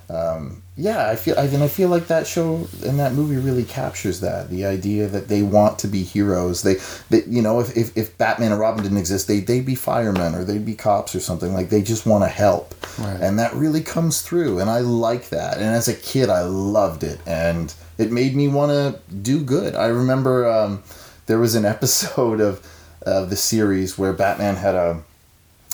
Yeah, 0.79 1.09
I 1.09 1.17
feel 1.17 1.39
I 1.39 1.45
and 1.45 1.63
I 1.63 1.69
feel 1.69 1.89
like 1.89 2.09
that 2.09 2.27
show 2.27 2.69
and 2.85 3.01
that 3.01 3.15
movie 3.15 3.37
really 3.39 3.65
captures 3.65 4.21
that 4.21 4.51
the 4.51 4.67
idea 4.67 5.09
that 5.09 5.29
they 5.29 5.43
want 5.43 5.79
to 5.81 5.89
be 5.89 6.03
heroes. 6.03 6.63
They, 6.63 6.75
they 7.09 7.25
you 7.27 7.41
know, 7.41 7.61
if, 7.61 7.75
if, 7.75 7.97
if 7.97 8.19
Batman 8.19 8.53
and 8.53 8.61
Robin 8.61 8.83
didn't 8.83 8.99
exist, 8.99 9.27
they 9.27 9.41
they'd 9.41 9.65
be 9.65 9.75
firemen 9.75 10.35
or 10.35 10.45
they'd 10.45 10.67
be 10.67 10.75
cops 10.75 11.15
or 11.15 11.21
something. 11.21 11.55
Like 11.55 11.71
they 11.71 11.81
just 11.81 12.05
want 12.05 12.25
to 12.25 12.29
help, 12.29 12.75
Right. 12.99 13.19
and 13.23 13.39
that 13.39 13.55
really 13.55 13.81
comes 13.81 14.21
through. 14.21 14.59
And 14.61 14.69
I 14.69 14.81
like 14.81 15.31
that. 15.31 15.57
And 15.57 15.65
as 15.65 15.89
a 15.89 15.95
kid, 15.95 16.29
I 16.29 16.43
loved 16.43 17.03
it, 17.03 17.21
and 17.27 17.73
it 17.97 18.13
made 18.13 18.37
me 18.37 18.49
want 18.49 18.71
to 18.73 19.01
do 19.15 19.41
good. 19.43 19.75
I 19.75 19.87
remember 19.87 20.47
um, 20.47 20.83
there 21.25 21.39
was 21.39 21.55
an 21.55 21.65
episode 21.75 22.41
of 22.43 22.61
of 23.07 23.31
the 23.31 23.37
series 23.37 23.97
where 23.97 24.13
Batman 24.13 24.57
had 24.57 24.75
a 24.75 25.03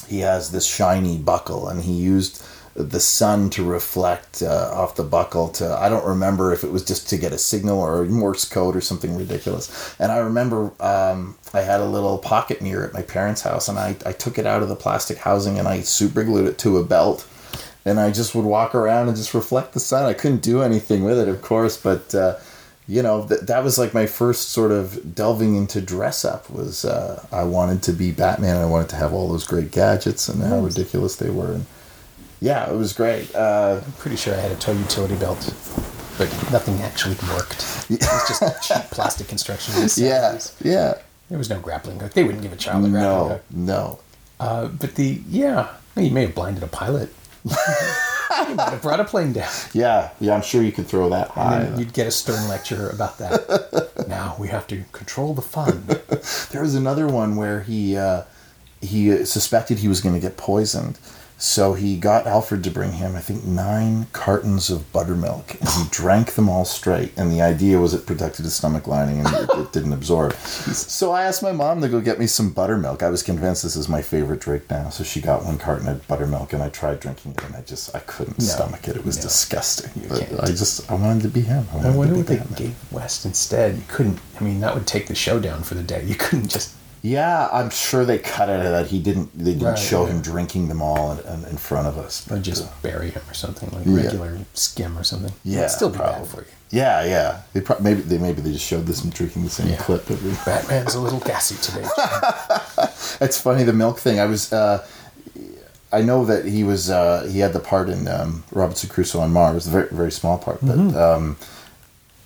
he 0.07 0.21
has 0.21 0.53
this 0.53 0.67
shiny 0.67 1.17
buckle 1.17 1.69
and 1.69 1.83
he 1.83 1.93
used 1.93 2.45
the 2.75 3.01
sun 3.01 3.51
to 3.51 3.65
reflect 3.65 4.43
uh, 4.43 4.71
off 4.73 4.97
the 4.97 5.03
buckle 5.03 5.49
to 5.49 5.69
I 5.75 5.89
don't 5.89 6.07
remember 6.07 6.53
if 6.53 6.65
it 6.65 6.73
was 6.73 6.85
just 6.85 7.09
to 7.11 7.19
get 7.19 7.33
a 7.33 7.39
signal 7.39 7.81
or 7.81 8.05
Morse 8.05 8.47
code 8.47 8.77
or 8.77 8.81
something 8.81 9.17
ridiculous. 9.17 9.95
And 9.99 10.11
I 10.11 10.19
remember 10.19 10.73
um, 10.81 11.37
I 11.53 11.61
had 11.61 11.81
a 11.81 11.87
little 11.87 12.19
pocket 12.19 12.63
mirror 12.63 12.87
at 12.87 12.95
my 12.95 13.03
parents' 13.03 13.43
house 13.43 13.69
and 13.69 13.79
I, 13.79 13.97
I 14.07 14.13
took 14.13 14.39
it 14.39 14.47
out 14.47 14.63
of 14.63 14.69
the 14.69 14.77
plastic 14.77 15.19
housing 15.19 15.59
and 15.59 15.69
I 15.69 15.81
super 15.81 16.25
glued 16.25 16.49
it 16.49 16.59
to 16.59 16.79
a 16.79 16.85
belt. 16.85 17.27
And 17.85 17.99
I 17.99 18.13
just 18.13 18.35
would 18.35 18.45
walk 18.45 18.77
around 18.77 19.09
and 19.09 19.17
just 19.17 19.35
reflect 19.35 19.73
the 19.73 19.81
sun. 19.81 20.05
I 20.05 20.13
couldn't 20.13 20.43
do 20.43 20.63
anything 20.63 21.03
with 21.03 21.19
it, 21.19 21.29
of 21.29 21.43
course, 21.43 21.77
but 21.77 22.15
uh, 22.15 22.37
you 22.95 23.03
know 23.03 23.23
that 23.31 23.47
that 23.47 23.65
was 23.65 23.79
like 23.79 23.95
my 23.95 24.07
first 24.07 24.51
sort 24.51 24.71
of 24.71 25.15
delving 25.15 25.57
into 25.57 25.81
dress 25.81 26.25
up 26.25 26.51
was 26.51 26.85
uh, 26.85 27.25
I 27.33 27.45
wanted 27.45 27.83
to 27.85 27.93
be 27.93 28.11
Batman. 28.11 28.57
I 28.57 28.67
wanted 28.67 28.91
to 28.91 28.97
have 28.97 29.13
all 29.15 29.29
those 29.29 29.47
great 29.47 29.71
gadgets 29.71 30.29
and 30.29 30.43
how 30.43 30.59
ridiculous 30.61 31.17
they 31.17 31.31
were. 31.31 31.53
And 31.53 31.67
yeah, 32.41 32.71
it 32.71 32.77
was 32.77 32.93
great. 32.93 33.35
Uh, 33.35 33.81
I'm 33.85 33.93
pretty 33.93 34.17
sure 34.17 34.35
I 34.35 34.41
had 34.41 34.53
a 34.53 34.57
tow 34.57 34.73
utility 34.73 35.15
belt, 35.17 35.39
but 36.19 36.29
nothing 36.53 36.77
actually 36.83 37.17
worked. 37.35 37.63
It 37.89 38.03
was 38.03 38.29
just 38.29 38.43
cheap 38.69 38.83
plastic 38.91 39.27
construction. 39.29 39.73
yeah, 39.75 40.35
70s. 40.35 40.53
yeah. 40.63 40.95
There 41.31 41.39
was 41.39 41.49
no 41.49 41.61
grappling 41.61 41.99
hook. 42.01 42.13
They 42.13 42.25
wouldn't 42.25 42.43
give 42.43 42.53
a 42.53 42.57
child 42.57 42.85
a 42.85 42.89
grappling 42.91 43.03
No, 43.03 43.29
hook. 43.29 43.43
no. 43.51 43.99
Uh, 44.39 44.67
but 44.69 44.97
the 44.97 45.21
yeah, 45.29 45.69
you 45.97 46.11
may 46.11 46.23
have 46.27 46.35
blinded 46.35 46.63
a 46.63 46.67
pilot. 46.67 47.09
you 48.49 48.55
might 48.55 48.71
have 48.71 48.83
brought 48.83 49.01
a 49.01 49.05
plane 49.05 49.33
down. 49.33 49.51
Yeah, 49.73 50.11
yeah. 50.21 50.35
I'm 50.35 50.43
sure 50.43 50.63
you 50.63 50.73
could 50.73 50.87
throw 50.87 51.09
that 51.11 51.29
high. 51.29 51.63
And 51.63 51.79
you'd 51.79 51.93
get 51.93 52.07
a 52.07 52.11
stern 52.11 52.49
lecture 52.49 52.89
about 52.91 53.19
that. 53.19 54.05
now 54.09 54.37
we 54.39 54.49
have 54.49 54.67
to 54.69 54.85
control 54.93 55.35
the 55.35 55.43
fun. 55.43 55.85
There 56.53 56.63
was 56.63 56.75
another 56.77 57.09
one 57.09 57.35
where 57.35 57.63
he 57.63 57.97
uh, 57.97 58.23
he 58.81 59.25
suspected 59.25 59.79
he 59.79 59.89
was 59.89 60.01
going 60.01 60.15
to 60.15 60.21
get 60.21 60.37
poisoned, 60.37 60.99
so 61.43 61.75
he 61.75 61.97
got 61.97 62.29
Alfred 62.29 62.63
to 62.63 62.71
bring 62.71 62.93
him, 62.93 63.17
I 63.17 63.21
think, 63.21 63.45
nine 63.45 64.07
cartons 64.13 64.71
of 64.71 64.93
buttermilk, 64.93 65.55
and 65.59 65.69
he 65.69 65.83
drank 65.91 66.35
them 66.35 66.49
all 66.49 66.65
straight. 66.65 67.13
And 67.17 67.33
the 67.33 67.43
idea 67.43 67.81
was 67.81 67.95
it 67.95 68.07
protected 68.07 68.45
his 68.45 68.55
stomach 68.55 68.87
lining 68.87 69.19
and 69.19 69.35
it, 69.35 69.51
it 69.51 69.73
didn't 69.73 69.93
absorb. 69.93 70.35
So 70.35 71.11
I 71.11 71.25
asked 71.25 71.43
my 71.43 71.51
mom 71.51 71.81
to 71.81 71.89
go 71.89 72.01
get 72.01 72.21
me 72.21 72.29
some 72.29 72.53
buttermilk. 72.53 73.03
I 73.03 73.11
was 73.11 73.25
convinced 73.25 73.65
this 73.65 73.75
is 73.75 73.89
my 73.89 74.03
favorite 74.03 74.41
drink 74.41 74.71
now, 74.71 74.89
so 74.91 75.03
she 75.03 75.21
got 75.21 75.45
one 75.45 75.59
carton 75.59 75.89
of 75.89 76.07
buttermilk, 76.07 76.53
and 76.53 76.63
I 76.63 76.69
tried 76.69 77.01
drinking 77.01 77.33
it, 77.33 77.43
and 77.43 77.57
I 77.57 77.63
just 77.63 77.93
I 77.93 77.99
couldn't 77.99 78.39
No, 78.39 78.45
stomach 78.45 78.87
it. 78.87 78.97
It 78.97 79.05
was 79.05 79.17
no, 79.17 79.23
disgusting. 79.23 79.91
I 80.41 80.47
just 80.47 80.89
I 80.89 80.95
wanted 80.95 81.25
to 81.25 81.29
be 81.29 81.41
him. 81.41 81.67
I 81.73 81.77
wanted 81.77 81.97
wonder 81.97 82.15
what 82.19 82.27
they 82.29 82.41
gave 82.55 82.93
West 82.93 83.25
instead. 83.27 83.75
You 83.75 83.85
couldn't. 83.89 84.21
I 84.39 84.45
mean, 84.45 84.61
that 84.61 84.75
would 84.75 84.87
take 84.87 85.09
the 85.09 85.17
show 85.17 85.41
down 85.41 85.65
for 85.65 85.75
the 85.75 85.83
day. 85.83 86.05
You 86.05 86.15
couldn't 86.15 86.51
just. 86.51 86.77
Yeah, 87.05 87.49
I'm 87.53 87.71
sure 87.71 88.05
they 88.05 88.19
cut 88.19 88.49
it 88.49 88.63
that 88.63 88.87
he 88.87 89.01
didn't. 89.01 89.37
They 89.37 89.53
didn't 89.55 89.67
Right, 89.67 89.79
show 89.79 90.07
yeah. 90.07 90.13
him 90.13 90.23
drinking 90.23 90.69
them 90.69 90.81
all 90.81 91.13
in, 91.19 91.45
in, 91.47 91.57
front 91.57 91.89
of 91.89 91.99
us. 91.99 92.25
Or 92.29 92.37
but, 92.37 92.43
just 92.43 92.65
uh, 92.65 92.69
bury 92.81 93.11
him 93.11 93.23
or 93.29 93.35
something 93.35 93.69
like 93.73 93.85
Yeah. 93.87 94.05
regular 94.05 94.39
skim 94.55 94.97
or 94.97 95.03
something. 95.03 95.33
yeah, 95.45 95.61
It'd 95.61 95.73
still 95.73 95.91
be 95.91 95.97
probably. 95.99 96.21
bad 96.21 96.29
for 96.29 96.41
you. 96.43 96.47
Yeah, 96.71 97.05
yeah. 97.05 97.41
They 97.55 97.61
pro- 97.61 97.81
maybe 97.81 98.03
they 98.03 98.19
maybe 98.19 98.41
they 98.41 98.53
just 98.53 98.65
showed 98.65 98.87
this 98.87 99.03
and 99.03 99.13
drinking 99.13 99.43
the 99.43 99.51
same 99.51 99.69
Yeah. 99.71 99.77
clip. 99.77 100.09
Every, 100.11 100.31
Batman's 100.47 100.95
a 100.95 101.01
little 101.01 101.19
gassy 101.21 101.57
today. 101.57 101.87
it's 103.21 103.39
funny 103.41 103.65
the 103.65 103.73
milk 103.73 103.99
thing. 103.99 104.21
I 104.21 104.27
was. 104.27 104.53
Uh, 104.53 104.87
I 105.95 106.01
know 106.03 106.25
that 106.25 106.47
he 106.47 106.63
was. 106.65 106.89
Uh, 106.89 107.29
he 107.31 107.41
had 107.41 107.53
the 107.53 107.61
part 107.61 107.89
in 107.91 108.07
um, 108.09 108.45
Robinson 108.53 108.89
Crusoe 108.89 109.21
on 109.21 109.33
Mars, 109.33 109.67
a 109.67 109.71
very 109.71 109.89
very 109.91 110.13
small 110.13 110.39
part, 110.39 110.61
but. 110.63 110.77
Mm-hmm. 110.79 110.97
Um, 110.97 111.37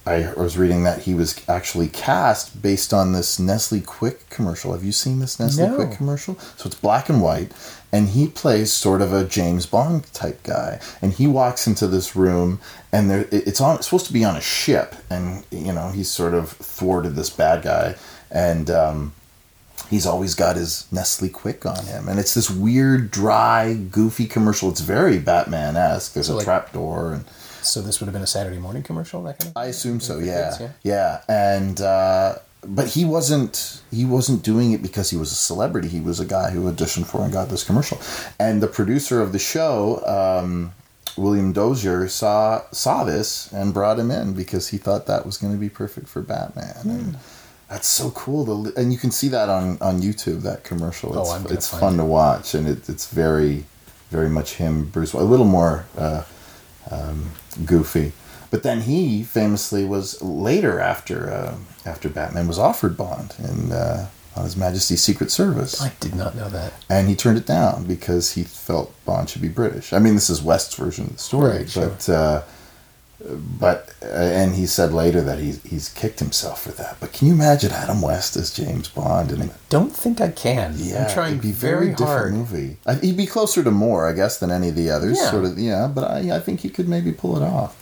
I 0.07 0.33
was 0.37 0.57
reading 0.57 0.85
that 0.85 1.03
he 1.03 1.15
was 1.15 1.41
actually 1.49 1.89
cast 1.89 2.63
based 2.63 2.95
on 2.95 3.13
this 3.13 3.39
Nestle 3.41 3.81
Quik 3.81 4.19
commercial. 4.31 4.73
Have 4.73 4.85
you 4.85 4.93
seen 4.93 5.19
this 5.19 5.41
Nestle 5.41 5.69
No. 5.69 5.79
Quik 5.79 5.97
commercial? 5.97 6.39
So 6.57 6.67
it's 6.69 6.77
black 6.77 7.09
and 7.09 7.21
white, 7.21 7.51
and 7.91 8.11
he 8.11 8.29
plays 8.29 8.73
sort 8.73 9.03
of 9.03 9.13
a 9.13 9.25
James 9.25 9.67
Bond 9.67 10.13
type 10.13 10.43
guy. 10.45 10.79
And 11.03 11.13
he 11.13 11.27
walks 11.27 11.67
into 11.67 11.89
this 11.89 12.15
room, 12.15 12.61
and 12.93 13.11
there 13.11 13.27
it's 13.33 13.61
on. 13.61 13.77
It's 13.77 13.87
supposed 13.87 14.07
to 14.07 14.13
be 14.13 14.25
on 14.25 14.37
a 14.37 14.41
ship, 14.41 14.95
and 15.11 15.45
you 15.51 15.73
know 15.73 15.89
he's 15.91 16.11
sort 16.11 16.35
of 16.35 16.51
thwarted 16.51 17.17
this 17.17 17.31
bad 17.31 17.63
guy, 17.65 17.97
and 18.31 18.71
um, 18.71 19.13
he's 19.91 20.07
always 20.07 20.37
got 20.37 20.55
his 20.55 20.87
Nestle 20.93 21.31
Quik 21.31 21.67
on 21.67 21.85
him, 21.87 22.09
and 22.09 22.21
it's 22.21 22.35
this 22.35 22.49
weird, 22.49 23.11
dry, 23.11 23.75
goofy 23.75 24.27
commercial. 24.27 24.71
It's 24.71 24.83
very 24.83 25.19
Batman 25.19 25.77
esque. 25.77 26.13
There's 26.13 26.29
So, 26.29 26.35
a 26.35 26.37
like- 26.37 26.45
trap 26.45 26.73
door 26.73 27.13
and. 27.13 27.25
So 27.67 27.81
this 27.83 28.01
would 28.01 28.07
have 28.07 28.15
been 28.15 28.23
a 28.23 28.27
Saturday 28.27 28.59
morning 28.59 28.83
commercial, 28.83 29.23
that 29.25 29.39
kind 29.39 29.51
of. 29.51 29.57
I 29.57 29.67
assume 29.67 30.01
so. 30.01 30.19
Yeah, 30.19 30.57
kids, 30.59 30.73
yeah, 30.83 31.23
and 31.29 31.81
uh, 31.81 32.37
but 32.67 32.89
he 32.89 33.05
wasn't 33.05 33.81
he 33.91 34.05
wasn't 34.05 34.43
doing 34.43 34.73
it 34.73 34.83
because 34.83 35.11
he 35.11 35.17
was 35.17 35.31
a 35.33 35.37
celebrity. 35.37 35.89
He 35.89 36.01
was 36.01 36.21
a 36.21 36.27
guy 36.27 36.51
who 36.51 36.71
auditioned 36.71 37.07
for 37.07 37.23
and 37.23 37.33
got 37.33 37.49
this 37.49 37.65
commercial. 37.65 38.01
And 38.39 38.63
the 38.63 38.67
producer 38.67 39.21
of 39.23 39.33
the 39.33 39.39
show, 39.39 40.05
um, 40.07 40.73
William 41.17 41.53
Dozier, 41.53 42.09
saw 42.09 42.63
saw 42.73 43.05
this 43.05 43.53
and 43.53 43.73
brought 43.73 43.99
him 43.99 44.11
in 44.11 44.35
because 44.35 44.69
he 44.69 44.79
thought 44.79 45.07
that 45.07 45.25
was 45.25 45.37
going 45.39 45.53
to 45.53 45.59
be 45.61 45.69
perfect 45.69 46.09
for 46.09 46.23
Batman. 46.23 46.75
Hmm. 46.83 46.91
And 46.91 47.19
that's 47.69 47.89
so 47.89 48.11
cool. 48.11 48.65
To, 48.65 48.73
and 48.81 48.93
you 48.93 48.99
can 48.99 49.11
see 49.11 49.29
that 49.29 49.49
on 49.49 49.79
on 49.81 50.01
YouTube. 50.01 50.43
That 50.43 50.65
commercial. 50.65 51.17
Oh, 51.17 51.23
It's, 51.23 51.31
I'm 51.33 51.43
gonna 51.43 51.55
it's 51.55 51.69
fun 51.69 51.95
it. 51.95 51.99
to 51.99 52.05
watch, 52.05 52.55
and 52.55 52.67
it, 52.67 52.89
it's 52.89 53.13
very 53.13 53.65
very 54.11 54.29
much 54.29 54.55
him, 54.55 54.87
Bruce. 54.89 55.13
A 55.13 55.19
little 55.19 55.47
more. 55.47 55.87
Uh, 55.97 56.23
um, 56.91 57.31
goofy. 57.65 58.13
But 58.51 58.63
then 58.63 58.83
he 58.83 59.23
famously 59.25 59.85
was 59.85 60.23
later 60.23 60.79
after 60.81 61.31
uh, 61.31 61.55
after 61.85 62.09
Batman 62.09 62.47
was 62.49 62.59
offered 62.59 62.97
Bond 62.97 63.35
in 63.39 63.73
uh, 63.73 64.09
on 64.37 64.45
His 64.45 64.57
Majesty's 64.57 65.03
Secret 65.03 65.31
Service, 65.31 65.81
I 65.83 65.93
did 65.99 66.15
not 66.15 66.35
know 66.37 66.49
that. 66.51 66.73
and 66.91 67.09
he 67.09 67.17
turned 67.17 67.39
it 67.39 67.47
down 67.47 67.85
because 67.85 68.33
he 68.33 68.43
felt 68.45 68.93
Bond 69.05 69.31
should 69.31 69.43
be 69.43 69.49
British. 69.49 69.93
I 69.93 69.99
mean, 69.99 70.15
this 70.15 70.29
is 70.31 70.43
West's 70.43 70.75
version 70.75 71.07
of 71.07 71.13
the 71.15 71.19
story, 71.19 71.57
Right, 71.59 71.71
sure. 71.71 71.89
but 71.89 72.09
uh, 72.09 72.43
but 73.19 73.95
uh, 74.03 74.07
and 74.09 74.55
he 74.55 74.67
said 74.67 74.93
later 74.93 75.23
that 75.23 75.39
he's 75.39 75.63
he's 75.63 75.89
kicked 75.89 76.19
himself 76.21 76.63
for 76.63 76.73
that. 76.73 76.99
But 77.01 77.13
can 77.13 77.29
you 77.29 77.35
imagine 77.35 77.73
Adam 77.73 78.03
West 78.03 78.37
as 78.37 78.53
James 78.55 78.89
Bond? 78.89 79.33
And 79.33 79.51
Don't 79.71 79.95
think 79.95 80.21
I 80.21 80.29
can. 80.31 80.75
yeah, 80.77 81.07
I'm 81.07 81.15
trying 81.15 81.31
it'd 81.33 81.43
be 81.43 81.53
very, 81.53 81.91
different 81.91 82.09
hard. 82.09 82.33
movie. 82.35 82.77
I, 82.87 82.95
he'd 82.97 83.17
be 83.17 83.27
closer 83.27 83.65
to 83.65 83.71
Moore, 83.71 84.07
I 84.09 84.13
guess, 84.13 84.39
than 84.39 84.51
any 84.51 84.69
of 84.69 84.75
the 84.77 84.91
others. 84.91 85.17
Yeah. 85.19 85.31
Sort 85.31 85.45
of, 85.47 85.59
yeah. 85.59 85.87
But 85.93 86.11
I, 86.11 86.37
I 86.37 86.41
think 86.41 86.61
he 86.61 86.69
could 86.69 86.89
maybe 86.89 87.11
pull 87.13 87.37
it 87.37 87.43
off. 87.43 87.75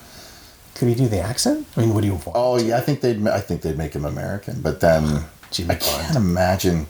Could 0.77 0.88
he 0.88 0.94
do 0.94 1.09
the 1.09 1.20
accent? 1.20 1.66
I 1.77 1.81
mean, 1.81 1.94
what 1.94 2.01
do 2.03 2.07
you 2.09 2.14
want? 2.14 2.29
Oh 2.35 2.59
yeah, 2.59 2.77
I 2.79 2.81
think 2.81 3.01
they'd. 3.01 3.27
I 3.27 3.40
think 3.40 3.62
they'd 3.62 3.79
make 3.79 3.94
him 3.94 4.05
American, 4.05 4.61
but 4.62 4.81
then 4.81 5.25
Jimmy 5.51 5.73
I 5.73 5.75
can't 5.77 6.14
Bond. 6.14 6.25
imagine 6.25 6.87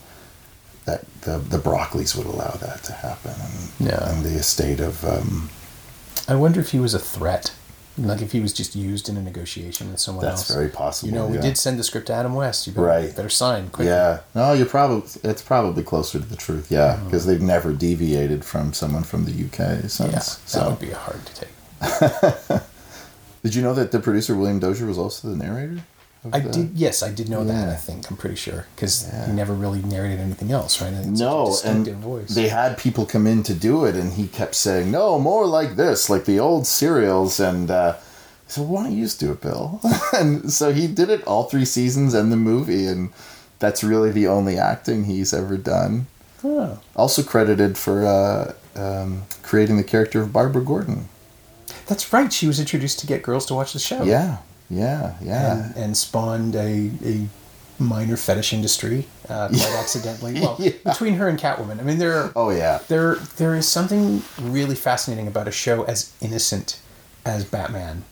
that 0.85 1.05
the 1.23 1.39
the 1.39 1.59
Broccoli's 1.59 2.15
would 2.15 2.27
allow 2.27 2.51
that 2.61 2.83
to 2.85 2.93
happen, 2.93 3.33
and, 3.41 3.89
Yeah. 3.91 4.11
and 4.11 4.23
the 4.25 4.31
estate 4.39 4.81
of. 4.81 5.03
Um, 5.05 5.49
I 6.29 6.35
wonder 6.35 6.61
if 6.61 6.71
he 6.71 6.79
was 6.81 6.93
a 6.95 6.99
threat. 6.99 7.53
Like 7.97 8.23
if 8.23 8.33
he 8.33 8.41
was 8.41 8.53
just 8.53 8.75
used 8.75 9.09
in 9.09 9.17
a 9.17 9.23
negotiation 9.23 9.91
with 9.91 10.01
someone 10.01 10.25
That's 10.25 10.41
else. 10.41 10.49
That's 10.49 10.57
very 10.57 10.69
possible, 10.69 11.11
You 11.11 11.15
know, 11.15 11.27
we 11.27 11.37
yeah. 11.37 11.43
did 11.43 11.57
send 11.57 11.79
the 11.79 11.85
script 11.85 12.09
to 12.09 12.13
Adam 12.13 12.35
West. 12.35 12.67
You 12.67 12.73
better, 12.73 12.87
Right. 12.87 13.15
better 13.15 13.29
sign 13.29 13.69
quickly. 13.69 13.87
yeah, 13.87 14.21
no, 14.35 14.53
you're 14.53 14.67
probably 14.67 15.09
it's 15.23 15.43
probably 15.43 15.85
closer 15.85 16.19
to 16.19 16.25
the 16.25 16.37
truth. 16.37 16.73
Yeah, 16.73 16.95
mm-hmm. 16.95 17.05
because 17.05 17.27
they've 17.27 17.41
never 17.41 17.73
deviated 17.73 18.45
from 18.45 18.73
someone 18.73 19.05
from 19.05 19.27
the 19.27 19.31
UK 19.31 19.89
since. 19.89 20.01
Yeah, 20.01 20.11
that 20.11 20.23
so, 20.23 20.71
would 20.71 20.81
be 20.81 20.91
hard 20.91 21.21
to 21.25 21.35
take. 21.35 21.51
did 23.45 23.55
you 23.55 23.63
know 23.63 23.75
that 23.75 23.93
the 23.93 24.01
producer 24.01 24.35
William 24.35 24.59
Dozier 24.59 24.87
was 24.87 24.99
also 24.99 25.29
the 25.29 25.37
narrator? 25.37 25.83
I 26.33 26.39
the- 26.41 26.51
did. 26.51 26.71
Yes, 26.75 27.03
I 27.03 27.11
did 27.11 27.29
know 27.29 27.45
that. 27.45 27.69
I 27.69 27.77
think 27.77 28.11
I'm 28.11 28.17
pretty 28.17 28.37
sure 28.37 28.67
because 28.75 29.07
Yeah. 29.07 29.27
he 29.27 29.33
never 29.33 29.53
really 29.53 29.83
narrated 29.83 30.21
anything 30.21 30.51
else, 30.53 30.81
right? 30.81 30.93
It's 30.93 31.05
such 31.07 31.21
a 31.21 31.23
No, 31.23 31.57
and 31.65 31.87
voice. 31.97 32.31
they 32.35 32.49
had 32.49 32.79
people 32.79 33.05
come 33.05 33.27
in 33.27 33.43
to 33.43 33.55
do 33.55 33.85
it, 33.85 33.95
and 33.95 34.15
he 34.15 34.27
kept 34.29 34.55
saying, 34.55 34.91
"No, 34.91 35.19
more 35.19 35.47
like 35.47 35.77
this, 35.77 36.09
like 36.09 36.25
the 36.25 36.41
old 36.41 36.67
serials." 36.67 37.39
And 37.41 37.71
uh, 37.71 37.97
so, 38.49 38.63
why 38.63 38.85
don't 38.85 38.93
you 38.97 39.05
just 39.05 39.21
do 39.21 39.33
it, 39.33 39.41
Bill? 39.43 39.81
and 40.15 40.51
so 40.53 40.73
he 40.73 40.87
did 40.87 41.11
it 41.11 41.23
all 41.27 41.45
three 41.45 41.65
seasons 41.67 42.15
and 42.15 42.33
the 42.33 42.37
movie, 42.37 42.87
and 42.87 43.11
that's 43.59 43.85
really 43.85 44.11
the 44.11 44.27
only 44.27 44.57
acting 44.59 45.05
he's 45.05 45.35
ever 45.35 45.57
done. 45.59 46.07
Oh. 46.43 46.79
Also 46.97 47.23
credited 47.23 47.77
for 47.79 48.05
uh, 48.07 48.53
um, 48.77 49.23
creating 49.43 49.77
the 49.79 49.85
character 49.85 50.21
of 50.23 50.33
Barbara 50.33 50.63
Gordon. 50.63 51.09
That's 51.87 52.13
right. 52.13 52.33
She 52.33 52.47
was 52.47 52.59
introduced 52.61 52.99
to 53.01 53.07
get 53.07 53.23
girls 53.23 53.45
to 53.47 53.55
watch 53.55 53.73
the 53.75 53.79
show. 53.79 54.03
Yeah, 54.05 54.39
yeah, 54.71 55.15
yeah. 55.23 55.67
and, 55.67 55.77
and 55.77 55.97
spawned 55.97 56.55
a, 56.57 56.91
a 57.05 57.27
minor 57.79 58.17
fetish 58.17 58.53
industry 58.53 59.07
uh, 59.29 59.49
quite 59.49 59.61
accidentally. 59.79 60.35
Well, 60.41 60.57
Yeah. 60.59 60.73
between 60.85 61.15
her 61.15 61.29
and 61.29 61.39
Catwoman, 61.39 61.81
I 61.81 61.83
mean, 61.83 61.99
there 61.99 62.15
are, 62.19 62.33
oh 62.37 62.51
yeah, 62.51 62.79
there 62.89 63.17
there 63.37 63.55
is 63.55 63.67
something 63.69 64.23
really 64.41 64.75
fascinating 64.77 65.27
about 65.27 65.49
a 65.49 65.53
show 65.53 65.83
as 65.85 66.13
innocent 66.21 66.81
as 67.25 67.45
Batman. 67.45 68.05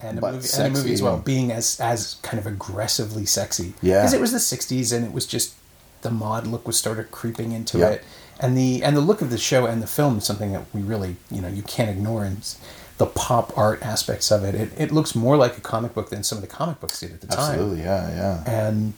And 0.00 0.18
a, 0.18 0.20
But 0.20 0.34
movie, 0.34 0.48
and 0.58 0.66
a 0.66 0.70
movie 0.78 0.92
as 0.92 1.02
well, 1.02 1.18
being 1.18 1.50
as 1.50 1.80
as 1.80 2.16
kind 2.22 2.38
of 2.38 2.46
aggressively 2.46 3.24
sexy. 3.26 3.72
Yeah. 3.80 4.00
because 4.00 4.12
it 4.12 4.20
was 4.20 4.32
the 4.32 4.38
'60s, 4.38 4.94
and 4.94 5.04
it 5.06 5.12
was 5.12 5.26
just 5.26 5.54
the 6.02 6.10
mod 6.10 6.46
look 6.46 6.66
was 6.66 6.76
started 6.76 7.10
creeping 7.10 7.52
into 7.52 7.78
Yeah. 7.78 7.88
it, 7.90 8.04
and 8.38 8.56
the 8.56 8.82
and 8.84 8.94
the 8.94 9.00
look 9.00 9.22
of 9.22 9.30
the 9.30 9.38
show 9.38 9.64
and 9.64 9.82
the 9.82 9.86
film 9.86 10.18
is 10.18 10.24
something 10.24 10.52
that 10.52 10.64
we 10.74 10.82
really 10.82 11.16
you 11.30 11.40
know 11.40 11.48
you 11.48 11.62
can't 11.62 11.88
ignore, 11.88 12.24
and 12.24 12.42
the 12.98 13.06
pop 13.06 13.56
art 13.58 13.82
aspects 13.82 14.30
of 14.30 14.42
it. 14.44 14.54
It, 14.54 14.70
it 14.78 14.92
looks 14.92 15.14
more 15.14 15.36
like 15.36 15.58
a 15.58 15.60
comic 15.60 15.92
book 15.94 16.08
than 16.10 16.22
some 16.22 16.38
of 16.38 16.42
the 16.42 16.48
comic 16.48 16.80
books 16.80 17.00
did 17.00 17.12
at 17.12 17.20
the 17.20 17.26
time 17.26 17.50
absolutely, 17.52 17.82
yeah, 17.82 18.42
yeah. 18.46 18.50
and 18.70 18.94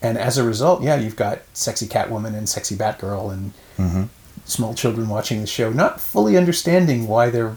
and 0.00 0.18
as 0.18 0.38
a 0.38 0.42
result, 0.44 0.82
yeah, 0.82 0.96
you've 0.96 1.16
got 1.16 1.40
sexy 1.52 1.86
Catwoman 1.86 2.34
and 2.34 2.48
sexy 2.48 2.74
Batgirl 2.76 3.32
and 3.32 3.52
Mm-hmm. 3.78 4.02
small 4.44 4.74
children 4.74 5.08
watching 5.08 5.40
the 5.40 5.46
show, 5.46 5.70
not 5.72 6.00
fully 6.00 6.36
understanding 6.36 7.06
why 7.08 7.30
they're 7.30 7.56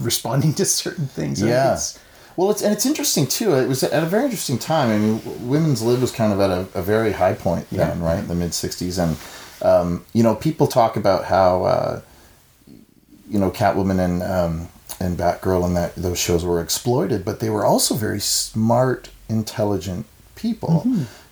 responding 0.00 0.54
to 0.60 0.64
certain 0.64 1.06
things. 1.06 1.40
Yeah. 1.42 1.64
it's- 1.72 1.98
Well, 2.36 2.50
it's 2.52 2.62
and 2.62 2.72
it's 2.72 2.86
interesting 2.86 3.26
too. 3.26 3.54
It 3.54 3.66
was 3.68 3.82
at 3.82 4.02
a 4.02 4.06
very 4.06 4.24
interesting 4.24 4.58
time. 4.58 4.90
I 4.90 4.98
mean, 4.98 5.48
women's 5.48 5.82
lib 5.82 6.00
was 6.00 6.12
kind 6.12 6.32
of 6.32 6.38
at 6.40 6.50
a, 6.50 6.78
a 6.78 6.82
very 6.82 7.12
high 7.12 7.34
point 7.34 7.68
then, 7.70 7.98
Yeah. 7.98 8.04
right? 8.06 8.18
In 8.20 8.28
the 8.28 8.34
mid 8.36 8.50
'60s, 8.52 8.98
and 9.02 9.16
um, 9.62 10.04
you 10.12 10.22
know, 10.22 10.34
people 10.36 10.66
talk 10.68 10.96
about 10.96 11.24
how 11.24 11.64
uh, 11.64 12.00
you 13.28 13.38
know 13.40 13.50
Catwoman 13.50 13.98
and 13.98 14.22
um, 14.22 14.68
and 15.00 15.16
Batgirl 15.16 15.64
and 15.64 15.76
that 15.76 15.94
those 15.96 16.18
shows 16.18 16.44
were 16.44 16.60
exploited, 16.60 17.24
but 17.24 17.40
they 17.40 17.50
were 17.50 17.64
also 17.64 17.94
very 17.94 18.20
smart, 18.20 19.10
intelligent 19.28 20.06
people. 20.34 20.82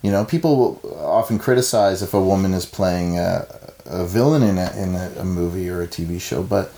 You 0.01 0.11
know, 0.11 0.25
people 0.25 0.57
will 0.57 0.97
often 1.05 1.39
criticize 1.39 2.01
if 2.01 2.13
a 2.13 2.21
woman 2.21 2.53
is 2.53 2.65
playing 2.65 3.17
a, 3.17 3.45
a 3.85 4.05
villain 4.05 4.43
in 4.43 4.57
a 4.57 4.71
in 4.77 4.95
a, 4.95 5.11
a 5.19 5.23
movie 5.25 5.69
or 5.69 5.81
a 5.81 5.87
TV 5.87 6.19
show, 6.19 6.43
but 6.43 6.73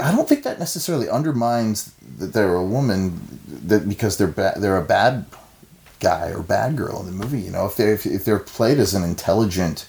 I 0.00 0.12
don't 0.12 0.28
think 0.28 0.44
that 0.44 0.58
necessarily 0.58 1.08
undermines 1.08 1.92
that 2.18 2.32
they're 2.32 2.54
a 2.54 2.64
woman 2.64 3.40
that 3.66 3.88
because 3.88 4.16
they're 4.16 4.28
ba- 4.28 4.54
they're 4.56 4.76
a 4.76 4.84
bad 4.84 5.26
guy 6.00 6.30
or 6.30 6.42
bad 6.42 6.76
girl 6.76 7.00
in 7.00 7.06
the 7.06 7.12
movie. 7.12 7.40
You 7.40 7.50
know, 7.50 7.66
if 7.66 7.76
they 7.76 7.90
if, 7.90 8.06
if 8.06 8.24
they're 8.24 8.38
played 8.38 8.78
as 8.78 8.94
an 8.94 9.02
intelligent 9.02 9.86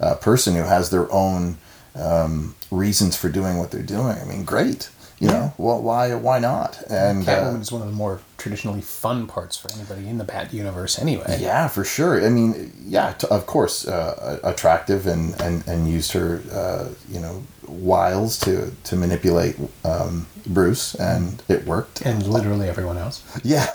uh, 0.00 0.14
person 0.14 0.54
who 0.54 0.62
has 0.62 0.90
their 0.90 1.10
own 1.12 1.58
um, 1.94 2.54
reasons 2.70 3.16
for 3.16 3.28
doing 3.28 3.58
what 3.58 3.70
they're 3.70 3.82
doing, 3.82 4.16
I 4.18 4.24
mean, 4.24 4.44
great. 4.44 4.90
You 5.20 5.28
know, 5.28 5.52
well, 5.58 5.82
why 5.82 6.14
why 6.14 6.38
not? 6.38 6.82
And 6.88 7.28
uh, 7.28 7.30
Catwoman 7.30 7.60
is 7.60 7.70
one 7.70 7.82
of 7.82 7.88
the 7.88 7.94
more 7.94 8.20
traditionally 8.38 8.80
fun 8.80 9.26
parts 9.26 9.54
for 9.54 9.70
anybody 9.72 10.08
in 10.08 10.16
the 10.16 10.24
Bat 10.24 10.54
universe, 10.54 10.98
anyway. 10.98 11.36
Yeah, 11.38 11.68
for 11.68 11.84
sure. 11.84 12.24
I 12.24 12.30
mean, 12.30 12.72
yeah, 12.86 13.12
t- 13.12 13.26
of 13.30 13.44
course, 13.44 13.86
uh, 13.86 14.40
attractive 14.42 15.06
and, 15.06 15.38
and, 15.42 15.66
and 15.68 15.86
used 15.86 16.12
her, 16.12 16.40
uh, 16.50 16.88
you 17.10 17.20
know, 17.20 17.42
wiles 17.68 18.38
to, 18.40 18.72
to 18.84 18.96
manipulate 18.96 19.56
um, 19.84 20.26
Bruce, 20.46 20.94
and 20.94 21.42
it 21.48 21.66
worked. 21.66 22.02
And 22.02 22.26
literally 22.26 22.68
everyone 22.68 22.96
else. 22.98 23.22
Yeah, 23.44 23.66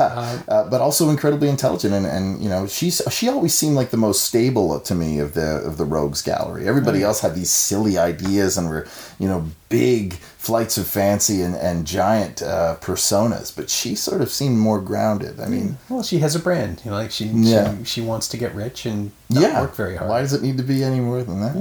uh, 0.47 0.69
but 0.69 0.81
also 0.81 1.09
incredibly 1.09 1.49
intelligent, 1.49 1.93
and, 1.93 2.05
and 2.05 2.41
you 2.41 2.49
know, 2.49 2.67
she's 2.67 3.01
she 3.11 3.27
always 3.29 3.53
seemed 3.53 3.75
like 3.75 3.89
the 3.91 3.97
most 3.97 4.23
stable 4.23 4.79
to 4.79 4.95
me 4.95 5.19
of 5.19 5.33
the 5.33 5.57
of 5.65 5.77
the 5.77 5.85
rogues 5.85 6.21
gallery. 6.21 6.67
Everybody 6.67 7.03
else 7.03 7.19
had 7.21 7.35
these 7.35 7.49
silly 7.51 7.97
ideas 7.97 8.57
and 8.57 8.69
were, 8.69 8.87
you 9.19 9.27
know, 9.27 9.45
big 9.69 10.13
flights 10.37 10.77
of 10.77 10.87
fancy 10.87 11.41
and 11.41 11.55
and 11.55 11.85
giant 11.87 12.41
uh, 12.41 12.75
personas, 12.81 13.55
but 13.55 13.69
she 13.69 13.95
sort 13.95 14.21
of 14.21 14.29
seemed 14.29 14.57
more 14.57 14.79
grounded. 14.81 15.39
I 15.39 15.47
mean. 15.47 15.77
Well, 15.89 16.03
she 16.03 16.19
has 16.19 16.35
a 16.35 16.39
brand. 16.39 16.81
You 16.85 16.91
know, 16.91 16.97
like 16.97 17.11
she 17.11 17.25
Yeah. 17.25 17.77
she, 17.79 17.83
she 17.85 18.01
wants 18.01 18.27
to 18.29 18.37
get 18.37 18.53
rich 18.55 18.85
and 18.85 19.11
not 19.29 19.41
Yeah, 19.41 19.61
work 19.61 19.75
very 19.75 19.95
hard. 19.95 20.09
Why 20.09 20.21
does 20.21 20.33
it 20.33 20.41
need 20.41 20.57
to 20.57 20.63
be 20.63 20.83
any 20.83 20.99
more 20.99 21.23
than 21.23 21.41
that? 21.41 21.55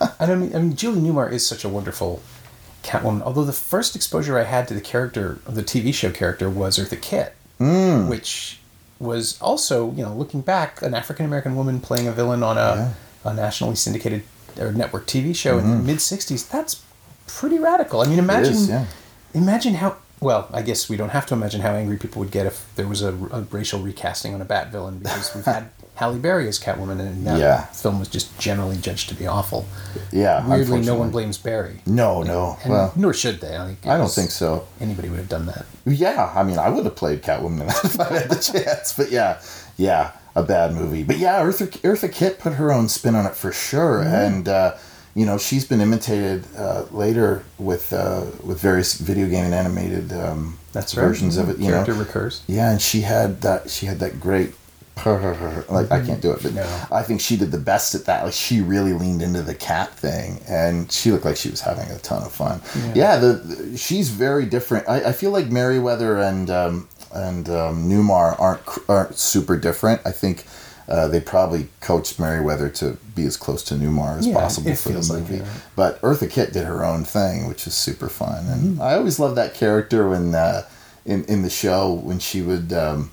Yeah. 0.00 0.08
and 0.20 0.32
I 0.32 0.34
mean, 0.34 0.54
I 0.54 0.58
mean, 0.58 0.76
Julie 0.76 1.00
Newmar 1.00 1.30
is 1.32 1.46
such 1.46 1.64
a 1.64 1.68
wonderful 1.68 2.20
Catwoman. 2.86 3.22
Although 3.22 3.44
the 3.44 3.52
first 3.52 3.94
exposure 3.96 4.38
I 4.38 4.44
had 4.44 4.66
to 4.68 4.74
the 4.74 4.80
character, 4.80 5.38
the 5.46 5.62
TV 5.62 5.92
show 5.92 6.10
character, 6.10 6.48
was 6.48 6.78
Eartha 6.78 7.00
Kitt, 7.00 7.34
Mm. 7.60 8.08
which 8.08 8.58
was 8.98 9.38
also, 9.40 9.92
you 9.92 10.02
know, 10.02 10.12
looking 10.14 10.40
back, 10.42 10.80
an 10.82 10.94
African 10.94 11.24
American 11.26 11.56
woman 11.56 11.80
playing 11.80 12.06
a 12.06 12.12
villain 12.12 12.42
on 12.42 12.56
a, 12.58 12.94
a 13.24 13.34
nationally 13.34 13.76
syndicated 13.76 14.22
or 14.58 14.72
network 14.72 15.06
TV 15.06 15.34
show 15.34 15.58
in 15.58 15.70
the 15.70 15.76
mid 15.76 15.98
'60s. 15.98 16.48
That's 16.48 16.82
pretty 17.26 17.58
radical. 17.58 18.00
I 18.00 18.06
mean, 18.06 18.18
imagine, 18.18 18.52
Mm-hmm. 18.54 18.62
is, 18.62 18.68
yeah. 18.68 18.84
imagine 19.34 19.74
how. 19.74 19.96
Well, 20.20 20.48
I 20.52 20.62
guess 20.62 20.88
we 20.88 20.96
don't 20.96 21.10
have 21.10 21.26
to 21.26 21.34
imagine 21.34 21.60
how 21.60 21.72
angry 21.74 21.98
people 21.98 22.20
would 22.20 22.30
get 22.30 22.46
if 22.46 22.66
there 22.76 22.88
was 22.88 23.02
a, 23.02 23.12
a 23.32 23.42
racial 23.50 23.80
recasting 23.82 24.32
on 24.34 24.40
a 24.40 24.46
Bat 24.46 24.72
villain 24.72 24.98
because 25.00 25.34
we've 25.34 25.44
had 25.44 25.68
Halle 25.96 26.18
Berry 26.18 26.46
as 26.48 26.58
Catwoman 26.60 27.00
and 27.00 27.26
that 27.26 27.38
Yeah. 27.38 27.64
film 27.66 27.98
was 27.98 28.08
just 28.08 28.38
generally 28.38 28.76
judged 28.76 29.08
to 29.08 29.14
be 29.14 29.26
awful. 29.26 29.66
Yeah, 30.12 30.46
Weirdly, 30.46 30.82
no 30.82 30.94
one 30.94 31.10
blames 31.10 31.38
Berry. 31.38 31.80
No, 31.86 32.22
no. 32.22 32.58
And 32.62 32.72
well, 32.72 32.92
nor 32.96 33.12
should 33.14 33.40
they. 33.40 33.56
I, 33.56 33.76
I 33.84 33.96
don't 33.96 34.10
think 34.10 34.30
so. 34.30 34.66
Anybody 34.80 35.08
would 35.08 35.18
have 35.18 35.28
done 35.28 35.46
that. 35.46 35.66
Yeah, 35.86 36.30
I 36.34 36.42
mean, 36.44 36.58
I 36.58 36.68
would 36.68 36.84
have 36.84 36.96
played 36.96 37.22
Catwoman 37.22 37.68
if 37.84 37.98
I 37.98 38.18
had 38.20 38.30
the 38.30 38.36
chance. 38.36 38.92
But 38.92 39.10
yeah, 39.10 39.40
yeah, 39.76 40.12
a 40.34 40.42
bad 40.42 40.74
movie. 40.74 41.02
But 41.02 41.18
yeah, 41.18 41.40
Eartha, 41.42 41.66
Eartha 41.80 42.12
Kitt 42.12 42.38
put 42.38 42.52
her 42.54 42.72
own 42.72 42.88
spin 42.88 43.14
on 43.14 43.24
it 43.26 43.34
for 43.34 43.50
sure, 43.52 44.00
Mm-hmm. 44.04 44.14
and 44.14 44.48
uh, 44.48 44.76
you 45.14 45.24
know 45.24 45.38
she's 45.38 45.64
been 45.64 45.80
imitated 45.80 46.44
uh, 46.58 46.84
later 46.90 47.42
with 47.58 47.90
uh, 47.94 48.26
with 48.44 48.60
various 48.60 48.94
video 48.98 49.28
game 49.28 49.46
and 49.46 49.54
animated 49.54 50.12
um, 50.12 50.58
That's 50.74 50.94
right. 50.94 51.04
versions 51.04 51.38
of 51.38 51.48
it. 51.48 51.56
You 51.58 51.70
Character 51.70 51.94
know, 51.94 52.00
recurs. 52.00 52.42
Yeah, 52.46 52.70
and 52.70 52.82
she 52.82 53.00
had 53.00 53.40
that. 53.40 53.70
She 53.70 53.86
had 53.86 53.98
that 54.00 54.20
great. 54.20 54.52
Like 55.68 55.90
I 55.92 56.04
can't 56.04 56.20
do 56.22 56.32
it, 56.32 56.42
but 56.42 56.54
No. 56.54 56.86
I 56.90 57.02
think 57.02 57.20
she 57.20 57.36
did 57.36 57.50
the 57.52 57.58
best 57.58 57.94
at 57.94 58.06
that. 58.06 58.24
Like 58.24 58.32
she 58.32 58.60
really 58.60 58.92
leaned 58.92 59.22
into 59.22 59.42
the 59.42 59.54
cat 59.54 59.90
thing, 59.94 60.40
and 60.48 60.90
she 60.90 61.12
looked 61.12 61.24
like 61.24 61.36
she 61.36 61.50
was 61.50 61.60
having 61.60 61.88
a 61.90 61.98
ton 61.98 62.22
of 62.22 62.32
fun. 62.32 62.60
Yeah, 62.94 63.16
the, 63.18 63.32
the- 63.34 63.76
she's 63.78 64.08
very 64.10 64.46
different. 64.46 64.88
I, 64.88 65.08
I 65.10 65.12
feel 65.12 65.30
like 65.30 65.46
Meriwether 65.46 66.18
and 66.18 66.50
um, 66.50 66.88
and 67.12 67.48
um, 67.48 67.88
Newmar 67.88 68.38
aren't 68.40 68.62
aren't 68.88 69.16
super 69.18 69.56
different. 69.56 70.00
I 70.04 70.12
think 70.12 70.44
uh, 70.88 71.08
they 71.08 71.20
probably 71.20 71.68
coached 71.80 72.18
Meriwether 72.18 72.68
to 72.70 72.96
be 73.14 73.24
as 73.26 73.36
close 73.36 73.62
to 73.64 73.74
Newmar 73.74 74.18
as 74.18 74.26
Yeah, 74.26 74.34
possible 74.34 74.74
for 74.76 74.88
the 74.88 74.94
feels 74.94 75.10
like 75.10 75.28
movie. 75.28 75.44
But 75.74 76.00
Eartha 76.00 76.30
Kitt 76.30 76.52
did 76.52 76.64
her 76.64 76.84
own 76.84 77.04
thing, 77.04 77.48
which 77.48 77.66
is 77.66 77.74
super 77.74 78.08
fun, 78.08 78.46
and 78.46 78.62
Mm-hmm. 78.76 78.82
I 78.82 78.94
always 78.94 79.18
loved 79.18 79.36
that 79.36 79.54
character 79.54 80.08
when 80.08 80.34
uh, 80.34 80.62
in 81.04 81.24
in 81.26 81.42
the 81.42 81.50
show 81.50 81.92
when 81.92 82.18
she 82.18 82.40
would. 82.42 82.72
Um, 82.72 83.10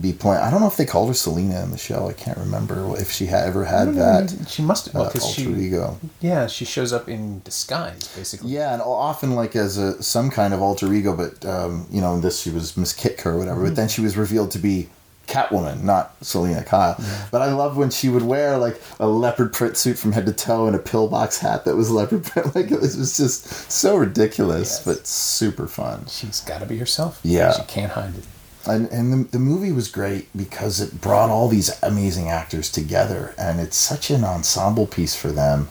be 0.00 0.12
playing. 0.12 0.42
I 0.42 0.50
don't 0.50 0.60
know 0.60 0.66
if 0.66 0.76
they 0.76 0.84
called 0.84 1.08
her 1.08 1.14
Selina 1.14 1.62
in 1.62 1.70
the 1.70 1.78
show. 1.78 2.08
I 2.08 2.12
can't 2.12 2.38
remember 2.38 2.94
if 2.98 3.10
she 3.10 3.26
had 3.26 3.46
ever 3.46 3.64
had 3.64 3.94
that 3.94 4.34
She 4.48 4.62
must 4.62 4.86
have. 4.86 4.96
uh, 4.96 5.04
alter 5.04 5.20
she, 5.20 5.42
ego. 5.52 5.98
yeah, 6.20 6.46
she 6.46 6.64
shows 6.64 6.92
up 6.92 7.08
in 7.08 7.40
disguise, 7.42 8.08
basically. 8.16 8.50
Yeah, 8.50 8.72
and 8.72 8.82
often 8.82 9.34
like 9.34 9.54
as 9.56 9.78
a 9.78 10.02
some 10.02 10.30
kind 10.30 10.54
of 10.54 10.60
alter 10.62 10.92
ego, 10.92 11.16
but 11.16 11.44
um, 11.48 11.86
you 11.90 12.00
know, 12.00 12.14
in 12.14 12.20
this 12.20 12.40
she 12.40 12.50
was 12.50 12.76
Miss 12.76 12.92
Kitka 12.92 13.26
or 13.26 13.38
whatever. 13.38 13.62
But 13.64 13.76
then 13.76 13.88
she 13.88 14.00
was 14.00 14.16
revealed 14.16 14.50
to 14.52 14.58
be 14.58 14.88
Catwoman, 15.26 15.82
not 15.84 16.14
Selina 16.22 16.62
Kyle. 16.62 17.02
But 17.30 17.40
I 17.40 17.50
love 17.54 17.78
when 17.78 17.88
she 17.88 18.10
would 18.10 18.22
wear 18.22 18.58
like 18.58 18.78
a 19.00 19.06
leopard 19.06 19.54
print 19.54 19.76
suit 19.78 19.98
from 19.98 20.12
head 20.12 20.26
to 20.26 20.32
toe 20.34 20.66
and 20.66 20.76
a 20.76 20.78
pillbox 20.78 21.38
hat 21.38 21.64
that 21.64 21.76
was 21.76 21.90
leopard 21.90 22.24
print. 22.24 22.44
Like 22.54 22.70
it 22.70 22.78
was, 22.80 22.94
it 22.94 22.98
was 22.98 23.16
just 23.16 23.70
so 23.72 23.96
ridiculous, 23.96 24.68
Yes. 24.76 24.84
but 24.84 25.06
super 25.06 25.66
fun. 25.66 26.04
She's 26.08 26.40
got 26.42 26.60
to 26.60 26.66
be 26.66 26.76
herself. 26.76 27.20
Yeah. 27.22 27.52
She 27.54 27.62
can't 27.62 27.92
hide 27.92 28.14
it. 28.16 28.24
And 28.66 28.88
and 28.88 29.12
the, 29.12 29.30
the 29.30 29.38
movie 29.38 29.72
was 29.72 29.88
great 29.88 30.28
because 30.36 30.80
it 30.80 31.00
brought 31.00 31.30
all 31.30 31.48
these 31.48 31.70
amazing 31.82 32.28
actors 32.28 32.70
together 32.70 33.34
and 33.38 33.60
it's 33.60 33.76
such 33.76 34.10
an 34.10 34.24
ensemble 34.24 34.86
piece 34.86 35.14
for 35.14 35.28
them 35.28 35.68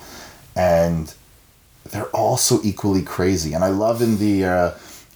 and 0.55 1.13
they're 1.91 2.07
all 2.07 2.37
so 2.37 2.59
equally 2.63 3.01
crazy. 3.01 3.53
And 3.53 3.63
i 3.63 3.69
love 3.69 4.01
in 4.01 4.17
the 4.17 4.45
uh, 4.45 4.71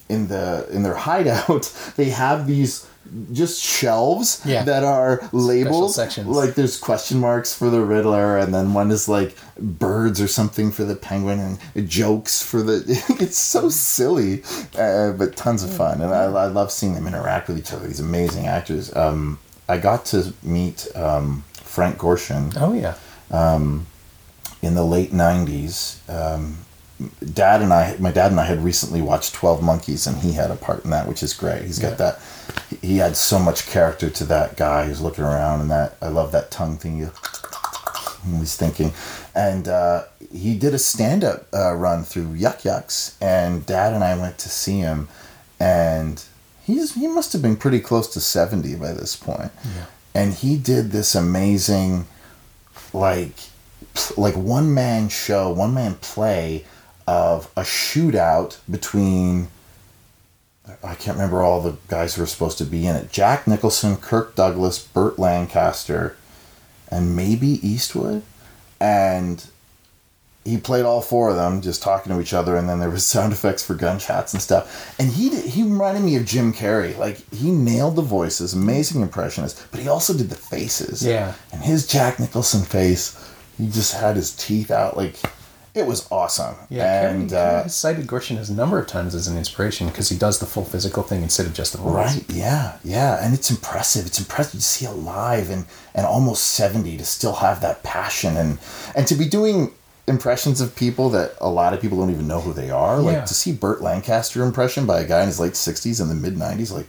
in 0.08 0.28
the 0.28 0.68
in 0.70 0.82
their 0.82 0.94
hideout 1.08 1.72
they 1.96 2.10
have 2.10 2.46
these 2.46 2.87
just 3.32 3.62
shelves 3.62 4.40
Yeah. 4.44 4.64
that 4.64 4.84
are 4.84 5.20
labeled 5.32 5.94
sections. 5.94 6.26
like 6.26 6.54
there's 6.54 6.76
question 6.76 7.18
marks 7.20 7.54
for 7.54 7.70
the 7.70 7.80
riddler 7.80 8.36
and 8.38 8.54
then 8.54 8.74
one 8.74 8.90
is 8.90 9.08
like 9.08 9.34
birds 9.58 10.20
or 10.20 10.28
something 10.28 10.70
for 10.70 10.84
the 10.84 10.94
penguin 10.94 11.58
and 11.74 11.88
jokes 11.88 12.42
for 12.42 12.62
the 12.62 12.82
it's 13.20 13.38
so 13.38 13.68
silly 13.68 14.42
uh, 14.78 15.12
but 15.12 15.36
tons 15.36 15.62
of 15.62 15.70
fun 15.72 16.00
and 16.02 16.12
I, 16.12 16.24
I 16.24 16.46
love 16.46 16.70
seeing 16.70 16.94
them 16.94 17.06
interact 17.06 17.48
with 17.48 17.58
each 17.58 17.72
other 17.72 17.86
these 17.86 18.00
amazing 18.00 18.46
actors 18.46 18.94
um, 18.94 19.38
i 19.68 19.78
got 19.78 20.04
to 20.06 20.32
meet 20.42 20.86
um, 20.94 21.44
frank 21.54 21.96
gorshin 21.98 22.52
Oh 22.60 22.72
yeah. 22.72 22.94
in 24.62 24.74
the 24.74 24.84
late 24.84 25.12
90s 25.12 25.98
um, 26.10 26.58
dad 27.32 27.62
and 27.62 27.72
i 27.72 27.96
my 27.98 28.10
dad 28.10 28.30
and 28.32 28.40
i 28.40 28.44
had 28.44 28.62
recently 28.64 29.00
watched 29.00 29.32
12 29.34 29.62
monkeys 29.62 30.06
and 30.06 30.18
he 30.18 30.32
had 30.32 30.50
a 30.50 30.56
part 30.56 30.84
in 30.84 30.90
that 30.90 31.06
which 31.06 31.22
is 31.22 31.32
great 31.32 31.62
he's 31.62 31.78
got 31.78 31.90
Yeah. 31.90 31.94
that 31.96 32.20
he 32.82 32.96
had 32.98 33.16
so 33.16 33.38
much 33.38 33.68
character 33.68 34.10
to 34.10 34.24
that 34.24 34.56
guy 34.56 34.86
who's 34.86 35.00
looking 35.00 35.22
around 35.24 35.60
and 35.60 35.70
that 35.70 35.96
i 36.02 36.08
love 36.08 36.32
that 36.32 36.50
tongue 36.50 36.76
thing 36.76 37.08
he's 38.38 38.56
thinking 38.56 38.92
and 39.34 39.68
uh, 39.68 40.04
he 40.32 40.58
did 40.58 40.74
a 40.74 40.78
stand-up 40.78 41.46
uh, 41.54 41.72
run 41.74 42.02
through 42.02 42.32
Yuk 42.34 42.58
Yuks 42.62 43.14
and 43.22 43.64
dad 43.64 43.94
and 43.94 44.02
i 44.02 44.16
went 44.18 44.38
to 44.38 44.48
see 44.48 44.78
him 44.80 45.08
and 45.60 46.24
he's 46.64 46.94
he 46.94 47.06
must 47.06 47.32
have 47.32 47.42
been 47.42 47.56
pretty 47.56 47.80
close 47.80 48.08
to 48.08 48.20
70 48.20 48.74
by 48.74 48.92
this 48.92 49.14
point 49.14 49.52
Yeah. 49.64 49.84
and 50.14 50.34
he 50.34 50.56
did 50.56 50.90
this 50.90 51.14
amazing 51.14 52.06
like 52.92 53.34
like 54.16 54.34
one 54.36 54.72
man 54.74 55.08
show, 55.08 55.50
one 55.52 55.74
man 55.74 55.94
play 55.96 56.64
of 57.08 57.50
a 57.56 57.62
shootout 57.62 58.58
between 58.70 59.48
I 60.84 60.94
can't 60.94 61.16
remember 61.16 61.42
all 61.42 61.62
the 61.62 61.78
guys 61.88 62.14
who 62.14 62.20
were 62.20 62.26
supposed 62.26 62.58
to 62.58 62.64
be 62.64 62.86
in 62.86 62.94
it. 62.94 63.10
Jack 63.10 63.46
Nicholson, 63.46 63.96
Kirk 63.96 64.34
Douglas, 64.34 64.78
Burt 64.78 65.18
Lancaster, 65.18 66.14
and 66.90 67.16
maybe 67.16 67.66
Eastwood. 67.66 68.22
And 68.78 69.42
he 70.44 70.58
played 70.58 70.84
all 70.84 71.00
four 71.00 71.30
of 71.30 71.36
them, 71.36 71.62
just 71.62 71.82
talking 71.82 72.12
to 72.12 72.20
each 72.20 72.34
other, 72.34 72.54
and 72.54 72.68
then 72.68 72.80
there 72.80 72.90
was 72.90 73.06
sound 73.14 73.32
effects 73.32 73.64
for 73.64 73.74
gunshots 73.74 74.34
and 74.34 74.42
stuff. 74.42 74.94
And 75.00 75.10
he 75.10 75.30
did, 75.30 75.46
he 75.46 75.62
reminded 75.62 76.02
me 76.02 76.16
of 76.16 76.26
Jim 76.26 76.52
Carrey. 76.52 76.94
Like 76.98 77.26
he 77.32 77.50
nailed 77.50 77.96
the 77.96 78.02
voices, 78.02 78.52
amazing 78.52 79.00
impressionist, 79.00 79.66
but 79.70 79.80
he 79.80 79.88
also 79.88 80.12
did 80.12 80.28
the 80.28 80.36
faces. 80.36 81.02
Yeah. 81.02 81.32
And 81.54 81.62
his 81.62 81.86
Jack 81.86 82.20
Nicholson 82.20 82.60
face, 82.60 83.16
he 83.56 83.70
just 83.70 83.94
had 83.94 84.16
his 84.16 84.36
teeth 84.36 84.70
out. 84.70 84.98
Like 84.98 85.16
it 85.78 85.86
was 85.86 86.06
awesome. 86.10 86.54
Yeah, 86.68 87.08
and 87.10 87.30
Carrey, 87.30 87.34
uh, 87.60 87.62
has 87.64 87.74
cited 87.76 88.06
Gorshin 88.06 88.36
a 88.48 88.52
number 88.52 88.78
of 88.78 88.86
times 88.86 89.14
as 89.14 89.26
an 89.28 89.36
inspiration 89.38 89.86
because 89.88 90.08
he 90.08 90.16
does 90.18 90.38
the 90.38 90.46
full 90.46 90.64
physical 90.64 91.02
thing 91.02 91.22
instead 91.22 91.46
of 91.46 91.54
just 91.54 91.72
the 91.72 91.78
voice. 91.78 92.16
Right. 92.16 92.24
Yeah. 92.30 92.76
Yeah. 92.84 93.24
And 93.24 93.34
it's 93.34 93.50
impressive. 93.50 94.06
It's 94.06 94.18
impressive 94.18 94.60
to 94.60 94.66
see 94.66 94.86
alive 94.86 95.50
and 95.50 95.66
and 95.94 96.06
almost 96.06 96.44
seventy 96.44 96.96
to 96.96 97.04
still 97.04 97.34
have 97.36 97.60
that 97.62 97.82
passion 97.82 98.36
and 98.36 98.58
and 98.94 99.06
to 99.06 99.14
be 99.14 99.26
doing 99.28 99.72
impressions 100.06 100.60
of 100.62 100.74
people 100.74 101.10
that 101.10 101.32
a 101.40 101.50
lot 101.50 101.74
of 101.74 101.80
people 101.82 101.98
don't 101.98 102.10
even 102.10 102.26
know 102.26 102.40
who 102.40 102.52
they 102.54 102.70
are. 102.70 102.98
Like 103.00 103.16
Yeah. 103.16 103.24
to 103.24 103.34
see 103.34 103.52
Burt 103.52 103.82
Lancaster 103.82 104.42
impression 104.42 104.86
by 104.86 105.00
a 105.00 105.06
guy 105.06 105.20
in 105.20 105.26
his 105.26 105.38
late 105.38 105.54
sixties 105.56 106.00
and 106.00 106.10
the 106.10 106.14
mid 106.14 106.36
nineties, 106.38 106.72
like 106.72 106.86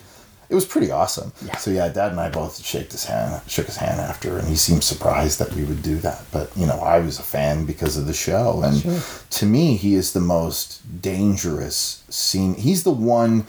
it 0.49 0.55
was 0.55 0.65
pretty 0.65 0.89
awesome. 0.91 1.31
Yeah. 1.45 1.57
So 1.57 1.69
yeah, 1.71 1.89
Dad 1.89 2.11
and 2.11 2.19
I 2.19 2.29
both 2.29 2.63
shook 2.65 2.91
his 2.91 3.05
hand, 3.05 3.41
shook 3.47 3.67
his 3.67 3.77
hand 3.77 4.01
after, 4.01 4.37
and 4.37 4.47
he 4.47 4.55
seemed 4.55 4.83
surprised 4.83 5.37
that 5.39 5.53
we 5.53 5.63
would 5.63 5.83
do 5.83 5.97
that. 5.99 6.23
But 6.31 6.51
you 6.57 6.65
know, 6.65 6.79
I 6.79 6.99
was 6.99 7.19
a 7.19 7.23
fan 7.23 7.65
because 7.65 7.97
of 7.97 8.07
the 8.07 8.13
show, 8.13 8.61
and 8.63 8.81
Sure. 8.81 8.99
to 9.29 9.45
me, 9.45 9.75
he 9.77 9.93
is 9.95 10.13
the 10.13 10.19
most 10.21 11.01
dangerous 11.01 12.03
scene. 12.09 12.55
He's 12.55 12.83
the 12.83 12.91
one 12.91 13.45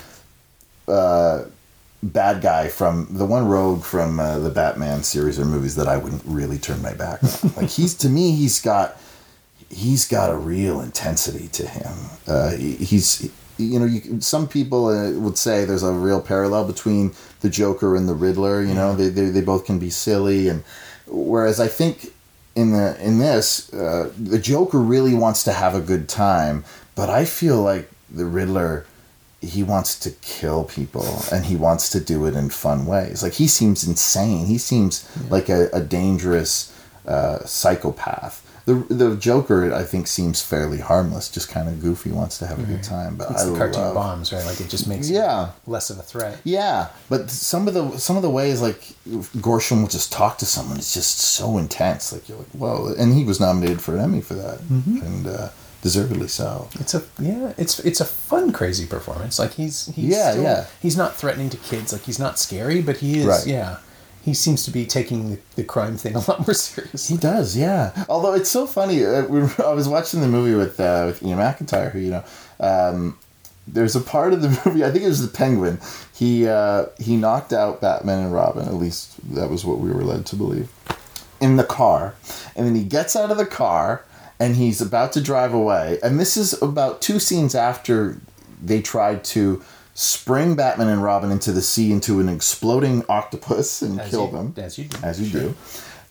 uh, 0.89 1.45
bad 2.03 2.43
guy 2.43 2.69
from 2.69 3.07
the 3.11 3.25
one 3.27 3.47
rogue 3.47 3.83
from 3.85 4.19
uh, 4.21 4.39
the 4.39 4.51
Batman 4.51 5.03
series 5.03 5.39
or 5.39 5.45
movies 5.45 5.77
that 5.77 5.89
I 5.89 5.97
wouldn't 5.97 6.23
really 6.25 6.59
turn 6.59 6.83
my 6.83 6.95
back 6.95 7.23
on. 7.23 7.53
like 7.57 7.71
he's 7.71 7.95
to 7.97 8.09
me, 8.09 8.33
he's 8.33 8.61
got 8.61 8.97
he's 9.69 10.07
got 10.09 10.31
a 10.31 10.37
real 10.37 10.81
intensity 10.81 11.49
to 11.49 11.67
him. 11.67 11.93
Uh, 12.27 12.51
he- 12.57 12.77
he's 12.77 13.31
you 13.63 13.79
know 13.79 13.85
you, 13.87 14.21
some 14.21 14.49
people 14.49 14.89
uh, 14.89 15.13
would 15.13 15.39
say 15.39 15.65
there's 15.65 15.83
a 15.83 15.93
real 15.93 16.21
parallel 16.21 16.67
between 16.67 17.13
the 17.41 17.51
Joker 17.51 17.97
and 17.97 18.09
the 18.09 18.15
Riddler. 18.15 18.63
You 18.63 18.75
know 18.75 18.95
they, 18.95 19.09
they 19.09 19.27
they 19.27 19.41
both 19.41 19.65
can 19.65 19.79
be 19.79 19.91
silly 19.91 20.49
and 20.49 20.65
whereas 21.07 21.61
I 21.61 21.69
think 21.69 22.13
in 22.55 22.73
the 22.73 22.97
in 23.05 23.19
this 23.19 23.73
uh, 23.73 24.13
the 24.19 24.39
Joker 24.39 24.79
really 24.79 25.15
wants 25.15 25.45
to 25.45 25.53
have 25.53 25.75
a 25.75 25.81
good 25.81 26.09
time, 26.09 26.65
but 26.95 27.09
I 27.09 27.25
feel 27.25 27.63
like 27.63 27.91
the 28.11 28.27
Riddler 28.27 28.87
he 29.43 29.63
wants 29.63 29.99
to 30.01 30.11
kill 30.21 30.65
people 30.65 31.23
and 31.33 31.47
he 31.47 31.57
wants 31.57 31.89
to 31.91 32.01
do 32.01 32.27
it 32.27 32.35
in 32.35 32.51
fun 32.51 32.85
ways. 32.85 33.23
Like 33.23 33.35
he 33.35 33.47
seems 33.47 33.87
insane. 33.87 34.47
He 34.47 34.59
seems 34.59 35.09
like 35.31 35.49
a, 35.49 35.71
a 35.73 35.81
dangerous 35.81 36.77
uh, 37.07 37.45
psychopath. 37.45 38.47
The 38.89 38.95
the 38.95 39.17
Joker 39.17 39.73
I 39.75 39.83
think 39.85 40.07
seems 40.07 40.41
fairly 40.43 40.79
harmless, 40.79 41.29
just 41.31 41.49
kind 41.49 41.69
of 41.69 41.81
goofy, 41.81 42.11
wants 42.13 42.39
to 42.39 42.47
have 42.47 42.59
a 42.59 42.63
good 42.63 42.83
time. 42.83 43.17
But 43.17 43.31
It's 43.33 43.43
I 43.43 43.47
the 43.47 43.57
cartoon 43.57 43.81
love, 43.83 43.95
bombs, 43.95 44.33
right? 44.33 44.45
Like 44.47 44.61
it 44.61 44.69
just 44.69 44.87
makes 44.87 45.09
Yeah. 45.11 45.51
less 45.67 45.91
of 45.91 45.99
a 45.99 46.03
threat. 46.03 46.39
yeah, 46.45 46.89
but 47.09 47.31
some 47.31 47.69
of 47.69 47.75
the 47.75 47.97
some 47.99 48.17
of 48.17 48.23
the 48.23 48.31
ways 48.31 48.61
like 48.61 48.81
Gorshin 49.47 49.81
will 49.81 49.89
just 49.89 50.13
talk 50.13 50.39
to 50.39 50.47
someone 50.47 50.79
is 50.79 50.93
just 50.95 51.19
so 51.19 51.59
intense. 51.59 52.13
Like 52.13 52.29
you're 52.29 52.39
like, 52.39 52.49
whoa! 52.53 52.95
And 52.99 53.15
he 53.15 53.25
was 53.25 53.41
nominated 53.41 53.81
for 53.81 53.95
an 53.97 54.01
Emmy 54.01 54.21
for 54.21 54.35
that, 54.35 54.61
and 54.71 55.27
uh, 55.27 55.49
deservedly 55.83 56.29
so. 56.29 56.69
It's 56.79 56.95
a 56.95 57.03
yeah, 57.19 57.53
it's 57.57 57.79
it's 57.81 58.01
a 58.01 58.05
fun, 58.05 58.53
crazy 58.53 58.87
performance. 58.87 59.39
Like 59.39 59.53
he's 59.55 59.87
he's 59.95 60.05
Yeah, 60.17 60.31
still, 60.33 60.43
yeah. 60.43 60.67
He's 60.81 60.97
not 60.97 61.17
threatening 61.17 61.51
to 61.51 61.57
kids. 61.57 61.93
Like 61.93 62.03
he's 62.03 62.19
not 62.19 62.39
scary, 62.39 62.83
but 62.83 62.99
he 62.99 63.21
is. 63.21 63.27
Right. 63.27 63.47
Yeah, 63.47 63.79
he 64.23 64.35
seems 64.35 64.65
to 64.65 64.71
be 64.71 64.85
taking 64.85 65.31
the, 65.31 65.39
the 65.57 65.65
crime 65.65 65.97
thing 65.97 66.15
a 66.15 66.19
lot 66.19 66.47
more 66.47 66.55
seriously. 66.55 67.17
He 67.17 67.21
does, 67.21 67.57
yeah. 67.57 68.05
Although 68.09 68.35
it's 68.35 68.51
so 68.51 68.67
funny. 68.67 69.05
Uh, 69.05 69.25
we 69.27 69.41
were, 69.41 69.53
I 69.65 69.73
was 69.73 69.89
watching 69.89 70.21
the 70.21 70.29
movie 70.29 70.55
with 70.55 70.79
uh, 70.79 71.05
with 71.07 71.23
Ian 71.23 71.39
McIntyre, 71.39 71.91
who 71.93 71.99
you 71.99 72.11
know. 72.11 72.25
Um, 72.61 73.19
there's 73.67 73.95
a 73.95 74.01
part 74.01 74.33
of 74.33 74.43
the 74.43 74.49
movie. 74.67 74.85
I 74.85 74.91
think 74.91 75.05
it 75.05 75.09
was 75.09 75.23
the 75.23 75.37
Penguin. 75.37 75.79
He 76.15 76.47
uh, 76.47 76.87
he 76.99 77.17
knocked 77.17 77.53
out 77.53 77.81
Batman 77.81 78.25
and 78.25 78.33
Robin. 78.33 78.67
At 78.67 78.75
least 78.75 79.15
that 79.35 79.49
was 79.49 79.65
what 79.65 79.79
we 79.79 79.91
were 79.91 80.05
led 80.05 80.27
to 80.27 80.37
believe. 80.37 80.71
In 81.41 81.57
the 81.57 81.65
car, 81.65 82.15
and 82.55 82.67
then 82.67 82.75
he 82.75 82.85
gets 82.85 83.17
out 83.17 83.31
of 83.31 83.39
the 83.39 83.47
car 83.47 84.05
and 84.41 84.57
he's 84.57 84.81
about 84.81 85.13
to 85.13 85.21
drive 85.21 85.53
away. 85.53 85.99
And 86.03 86.19
this 86.19 86.37
is 86.37 86.61
about 86.63 87.03
two 87.03 87.21
scenes 87.21 87.55
after 87.55 88.19
they 88.63 88.81
tried 88.81 89.23
to 89.25 89.63
spring 89.95 90.55
Batman 90.57 90.89
and 90.89 91.03
Robin 91.03 91.31
into 91.31 91.53
the 91.53 91.63
sea 91.63 91.93
into 91.93 92.21
an 92.21 92.29
exploding 92.29 93.05
octopus 93.09 93.83
and 93.83 94.01
As 94.01 94.11
kill 94.11 94.27
you- 94.27 94.33
them 94.33 94.55
as 94.57 94.79
you 94.79 94.85
do. 94.85 94.99
as 95.03 95.21
you 95.21 95.41
do. 95.41 95.55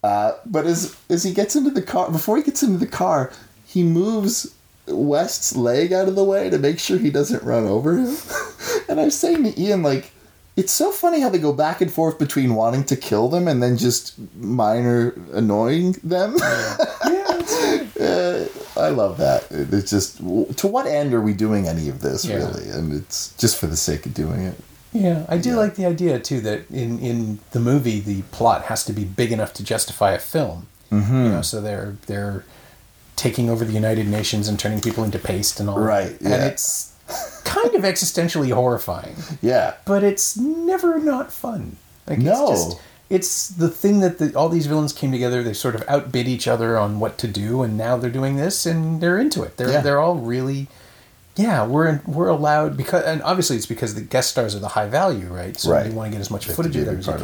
Uh, 0.04 0.34
but 0.46 0.66
as 0.66 0.96
as 1.10 1.24
he 1.24 1.34
gets 1.34 1.56
into 1.56 1.72
the 1.72 1.82
car, 1.82 2.10
before 2.12 2.38
he 2.38 2.44
gets 2.44 2.64
into 2.64 2.78
the 2.78 2.88
car, 2.88 3.32
he 3.66 3.84
moves 3.84 4.54
West's 4.88 5.56
leg 5.56 5.92
out 5.94 6.08
of 6.08 6.16
the 6.16 6.24
way 6.24 6.50
to 6.50 6.58
make 6.58 6.80
sure 6.80 6.98
he 6.98 7.10
doesn't 7.12 7.44
run 7.44 7.66
over 7.68 7.98
him. 7.98 8.16
and 8.90 9.00
I 9.00 9.06
was 9.06 9.16
saying 9.16 9.44
to 9.44 9.60
Ian, 9.62 9.84
like, 9.84 10.12
it's 10.56 10.72
so 10.72 10.92
funny 10.92 11.20
how 11.20 11.30
they 11.30 11.38
go 11.38 11.54
back 11.54 11.80
and 11.82 11.92
forth 11.92 12.18
between 12.18 12.56
wanting 12.56 12.84
to 12.86 12.96
kill 12.96 13.28
them 13.30 13.48
and 13.48 13.62
then 13.62 13.78
just 13.78 14.14
minor 14.36 15.14
annoying 15.34 15.94
them. 16.04 16.36
yeah, 16.40 16.78
Uh, 18.00 18.46
I 18.78 18.90
love 18.90 19.18
that. 19.18 19.46
It's 19.52 19.90
just 19.92 20.18
to 20.20 20.68
what 20.68 20.86
end 20.88 21.14
are 21.14 21.20
we 21.22 21.34
doing 21.34 21.68
any 21.68 21.90
of 21.90 22.00
this 22.02 22.24
Yeah. 22.24 22.38
really? 22.38 22.70
And 22.70 22.94
it's 22.94 23.34
just 23.38 23.58
for 23.58 23.68
the 23.68 23.76
sake 23.76 24.06
of 24.06 24.14
doing 24.14 24.42
it. 24.46 24.56
yeah. 24.94 25.26
I 25.28 25.38
do 25.38 25.50
Yeah. 25.50 25.56
like 25.58 25.76
the 25.76 25.86
idea 25.86 26.18
too 26.20 26.40
that 26.42 26.70
in 26.72 27.00
in 27.00 27.40
the 27.52 27.60
movie 27.60 28.00
the 28.00 28.22
plot 28.32 28.66
has 28.66 28.86
to 28.86 28.94
be 28.94 29.04
big 29.04 29.32
enough 29.34 29.54
to 29.56 29.64
justify 29.64 30.12
a 30.14 30.20
film. 30.20 30.68
Mm-hmm. 30.92 31.24
You 31.26 31.30
know, 31.30 31.42
so 31.42 31.60
they're 31.60 31.98
they're 32.08 32.46
taking 33.18 33.50
over 33.50 33.66
the 33.66 33.74
United 33.74 34.08
Nations 34.08 34.48
and 34.48 34.58
turning 34.58 34.80
people 34.80 35.04
into 35.04 35.20
paste 35.20 35.60
and 35.60 35.70
all. 35.70 35.76
that. 35.76 35.82
Right, 35.86 36.20
And 36.22 36.30
yeah. 36.30 36.46
it's 36.46 36.94
kind 37.44 37.76
of 37.76 37.82
existentially 37.84 38.52
horrifying. 38.54 39.16
Yeah. 39.42 39.74
but 39.86 40.04
it's 40.06 40.38
never 40.38 41.00
not 41.00 41.34
fun. 41.34 41.76
Like 42.08 42.20
No. 42.20 42.52
it's 42.54 42.64
just 42.66 42.78
it's 43.10 43.48
the 43.50 43.70
thing 43.70 44.00
that 44.02 44.18
the, 44.20 44.34
all 44.36 44.50
these 44.50 44.68
villains 44.68 44.94
came 44.94 45.12
together. 45.12 45.42
They 45.44 45.54
sort 45.54 45.76
of 45.76 45.84
outbid 45.88 46.28
each 46.28 46.48
other 46.48 46.78
on 46.78 47.00
what 47.00 47.18
to 47.20 47.28
do, 47.28 47.64
and 47.64 47.78
now 47.78 47.98
they're 47.98 48.10
doing 48.12 48.36
this, 48.36 48.66
and 48.66 49.02
they're 49.02 49.18
into 49.20 49.42
it. 49.44 49.58
They're 49.58 49.72
Yeah. 49.72 49.82
they're 49.82 50.00
all 50.00 50.16
really, 50.16 50.68
yeah. 51.40 51.66
We're 51.66 52.02
we're 52.06 52.28
allowed 52.28 52.76
because, 52.78 53.04
and 53.04 53.22
obviously 53.24 53.56
it's 53.58 53.66
because 53.66 53.96
the 53.96 54.02
guest 54.02 54.30
stars 54.32 54.56
are 54.56 54.60
the 54.60 54.68
high 54.70 54.88
value, 54.88 55.28
right? 55.28 55.58
So 55.58 55.72
Right. 55.72 55.86
you 55.88 55.94
want 55.94 56.08
to 56.08 56.12
get 56.12 56.22
as 56.22 56.30
much 56.32 56.46
footage 56.48 56.76
of 56.76 56.86
them 56.86 56.98
as 57.00 57.08
you 57.08 57.14
it. 57.14 57.24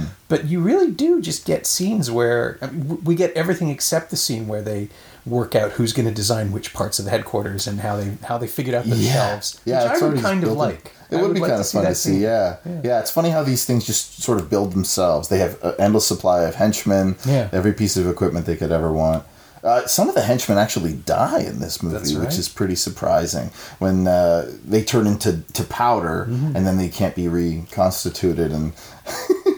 can. 0.00 0.06
But 0.28 0.44
you 0.46 0.60
really 0.60 0.90
do 0.90 1.20
just 1.20 1.44
get 1.46 1.66
scenes 1.66 2.10
where 2.10 2.58
I 2.62 2.66
mean, 2.66 3.02
we 3.04 3.14
get 3.14 3.32
everything 3.34 3.68
except 3.68 4.10
the 4.10 4.16
scene 4.16 4.48
where 4.48 4.62
they 4.62 4.88
work 5.24 5.54
out 5.54 5.70
who's 5.72 5.92
going 5.92 6.08
to 6.08 6.14
design 6.14 6.50
which 6.50 6.74
parts 6.74 6.98
of 6.98 7.04
the 7.04 7.10
headquarters 7.12 7.66
and 7.68 7.80
how 7.80 7.96
they 7.96 8.12
how 8.26 8.38
they 8.38 8.46
figured 8.48 8.74
out 8.74 8.84
themselves. 8.84 9.60
Yeah, 9.64 9.92
which 9.92 10.02
I 10.02 10.06
would 10.08 10.20
kind 10.20 10.42
of 10.44 10.52
like. 10.52 10.92
It 11.10 11.18
I 11.18 11.22
would, 11.22 11.34
be 11.34 11.40
like 11.40 11.50
kind 11.50 11.60
of 11.60 11.68
fun 11.68 11.84
to 11.84 11.94
see. 11.94 12.12
scene. 12.12 12.20
Yeah. 12.22 12.56
yeah, 12.82 12.98
It's 13.00 13.10
funny 13.10 13.28
how 13.28 13.42
these 13.42 13.66
things 13.66 13.84
just 13.86 14.22
sort 14.22 14.40
of 14.40 14.48
build 14.48 14.72
themselves. 14.72 15.28
They 15.28 15.38
have 15.40 15.62
an 15.62 15.74
endless 15.78 16.06
supply 16.06 16.44
of 16.44 16.54
henchmen. 16.54 17.16
Yeah. 17.26 17.50
every 17.52 17.74
piece 17.74 17.98
of 17.98 18.08
equipment 18.08 18.46
they 18.46 18.56
could 18.56 18.72
ever 18.72 18.90
want. 18.90 19.24
Uh, 19.64 19.86
some 19.86 20.08
of 20.08 20.14
the 20.16 20.22
henchmen 20.22 20.58
actually 20.58 20.92
die 20.92 21.40
in 21.40 21.60
this 21.60 21.82
movie, 21.84 21.96
That's 21.98 22.14
which 22.14 22.36
is 22.38 22.48
pretty 22.48 22.74
surprising. 22.74 23.50
When 23.78 24.08
uh, 24.08 24.50
they 24.64 24.82
turn 24.82 25.06
into 25.06 25.42
to 25.52 25.64
powder 25.64 26.26
Mm-hmm. 26.28 26.56
and 26.56 26.66
then 26.66 26.78
they 26.78 26.88
can't 26.88 27.14
be 27.14 27.28
reconstituted, 27.28 28.50
and 28.50 28.72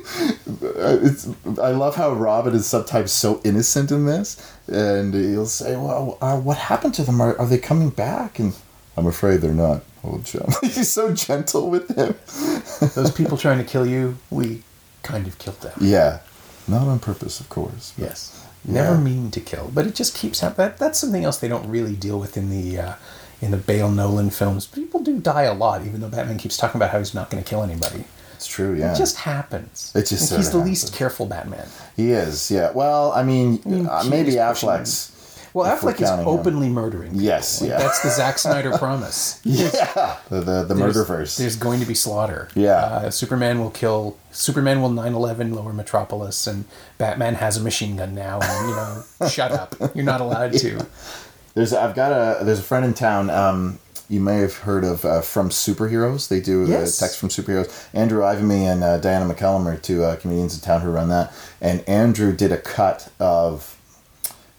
it's, 0.63 1.29
I 1.59 1.71
love 1.71 1.97
how 1.97 2.13
Robin 2.13 2.55
is 2.55 2.67
sometimes 2.67 3.13
so 3.13 3.41
innocent 3.45 3.91
in 3.91 4.07
this, 4.07 4.37
and 4.69 5.15
he'll 5.15 5.47
say, 5.47 5.77
"Well, 5.77 6.19
uh, 6.21 6.39
what 6.39 6.57
happened 6.59 6.95
to 6.95 7.03
them? 7.03 7.21
Are, 7.21 7.39
are 7.39 7.47
they 7.47 7.59
coming 7.59 7.91
back?" 7.91 8.39
And 8.39 8.55
I'm 8.97 9.07
afraid 9.07 9.41
they're 9.41 9.53
not. 9.53 9.83
Old 10.03 10.25
chum. 10.27 10.51
He's 10.63 10.93
so 10.93 11.15
gentle 11.15 11.71
with 11.71 11.89
him. 11.97 12.15
Those 12.95 13.11
people 13.11 13.39
trying 13.39 13.57
to 13.59 13.65
kill 13.65 13.87
you, 13.87 14.19
we 14.31 14.63
kind 15.03 15.27
of 15.27 15.39
killed 15.39 15.61
them. 15.63 15.73
Yeah, 15.81 16.21
not 16.69 16.87
on 16.89 16.99
purpose, 16.99 17.41
of 17.41 17.49
course. 17.49 17.95
Yes. 17.97 18.44
Never 18.65 18.95
Yeah. 18.95 19.01
mean 19.01 19.31
to 19.33 19.41
kill, 19.41 19.71
but 19.75 19.87
it 19.87 19.95
just 19.95 20.15
keeps 20.15 20.41
happening. 20.41 20.69
That, 20.69 20.79
that's 20.79 20.99
something 20.99 21.25
else 21.25 21.39
they 21.39 21.49
don't 21.49 21.69
really 21.69 21.95
deal 21.95 22.19
with 22.19 22.37
in 22.37 22.49
the 22.51 22.79
uh, 22.81 22.93
in 23.43 23.51
the 23.51 23.57
Bale 23.59 23.91
Nolan 23.91 24.31
films. 24.31 24.67
People 24.67 25.01
do 25.01 25.19
die 25.19 25.43
a 25.43 25.53
lot, 25.55 25.85
even 25.85 26.01
though 26.01 26.09
Batman 26.09 26.39
keeps 26.39 26.57
talking 26.57 26.79
about 26.79 26.91
how 26.91 26.99
he's 26.99 27.13
not 27.15 27.29
going 27.31 27.43
to 27.43 27.49
kill 27.49 27.63
anybody. 27.63 28.05
It's 28.35 28.47
true. 28.47 28.75
Yeah, 28.75 28.93
It 28.95 28.97
just 28.97 29.17
happens. 29.17 29.93
It 29.95 30.07
just 30.07 30.31
Like, 30.31 30.39
he's 30.39 30.47
the 30.47 30.53
sorta 30.53 30.67
least 30.67 30.95
careful 30.95 31.27
Batman. 31.27 31.69
he 31.97 32.11
is. 32.13 32.51
Yeah. 32.51 32.71
Well, 32.73 33.13
I 33.13 33.23
mean, 33.23 33.61
mean, 33.65 33.87
uh, 33.87 34.05
maybe 34.09 34.33
Affleck's. 34.33 35.11
Well, 35.55 35.75
Affleck 35.75 35.95
is 36.03 36.09
counting 36.11 36.27
him. 36.27 36.29
openly 36.29 36.69
murdering. 36.69 37.11
people. 37.13 37.25
Yes, 37.25 37.61
Like, 37.63 37.71
yeah. 37.71 37.79
That's 37.79 38.03
the 38.03 38.11
Zack 38.11 38.39
Snyder 38.39 38.77
promise. 38.79 39.41
Yeah, 39.45 40.17
the 40.29 40.41
the, 40.41 40.65
the 40.65 40.75
There's- 40.75 40.97
murderverse. 40.97 41.39
There's 41.39 41.57
going 41.57 41.79
to 41.81 41.87
be 41.87 41.95
slaughter. 41.95 42.49
Yeah. 42.57 42.73
Uh, 42.85 43.11
Superman 43.11 43.61
will 43.61 43.71
kill. 43.71 44.17
Superman 44.33 44.83
will 44.83 44.91
9/11 44.91 45.55
lower 45.55 45.73
Metropolis, 45.73 46.47
and 46.49 46.65
Batman 46.99 47.35
has 47.37 47.57
a 47.57 47.61
machine 47.63 47.97
gun 47.97 48.15
now. 48.17 48.41
And 48.43 48.69
you 48.69 48.75
know, 48.75 49.05
shut 49.31 49.53
up. 49.53 49.75
You're 49.95 50.05
not 50.05 50.21
allowed 50.21 50.53
to. 50.55 50.85
There's 51.55 51.73
I've 51.73 51.95
got 51.95 52.11
a 52.11 52.45
there's 52.45 52.59
a 52.59 52.63
friend 52.65 52.85
in 52.85 52.93
town. 52.95 53.31
Um, 53.31 53.79
you 54.09 54.21
may 54.21 54.39
have 54.39 54.55
heard 54.59 54.83
of 54.85 55.05
uh, 55.05 55.21
from 55.23 55.49
superheroes. 55.51 56.29
They 56.29 56.41
do 56.41 56.67
Yes. 56.67 57.01
uh, 57.01 57.07
text 57.07 57.19
from 57.21 57.29
superheroes. 57.31 57.89
Andrew 57.95 58.23
Ivamy 58.23 58.63
and 58.71 58.83
uh, 58.85 58.99
Diana 58.99 59.33
McCallum 59.33 59.65
are 59.67 59.77
two 59.77 60.03
uh, 60.05 60.17
comedians 60.17 60.55
in 60.57 60.61
town 60.61 60.81
who 60.83 60.91
run 60.91 61.09
that. 61.11 61.33
And 61.61 61.81
Andrew 61.89 62.35
did 62.37 62.51
a 62.53 62.59
cut 62.59 63.11
of 63.19 63.74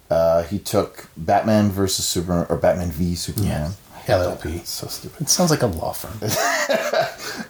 Uh, 0.09 0.43
he 0.43 0.59
took 0.59 1.09
Batman 1.17 1.69
versus 1.69 2.05
Superman 2.05 2.45
or 2.49 2.57
Batman 2.57 2.91
v 2.91 3.15
Superman. 3.15 3.71
LLP. 4.05 4.57
It's 4.57 4.69
so 4.69 4.87
stupid. 4.87 5.21
It 5.21 5.29
sounds 5.29 5.49
like 5.49 5.63
a 5.63 5.67
law 5.67 5.91
firm. 5.91 6.19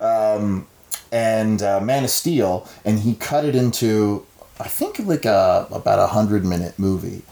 and 1.11 1.61
uh, 1.61 1.81
Man 1.81 2.05
of 2.05 2.09
Steel, 2.09 2.67
and 2.85 2.99
he 2.99 3.15
cut 3.15 3.43
it 3.43 3.55
into 3.55 4.25
I 4.59 4.67
think 4.67 4.99
like 4.99 5.25
a 5.25 5.67
about 5.71 5.99
a 5.99 6.07
hundred 6.07 6.45
minute 6.45 6.79
movie, 6.79 7.23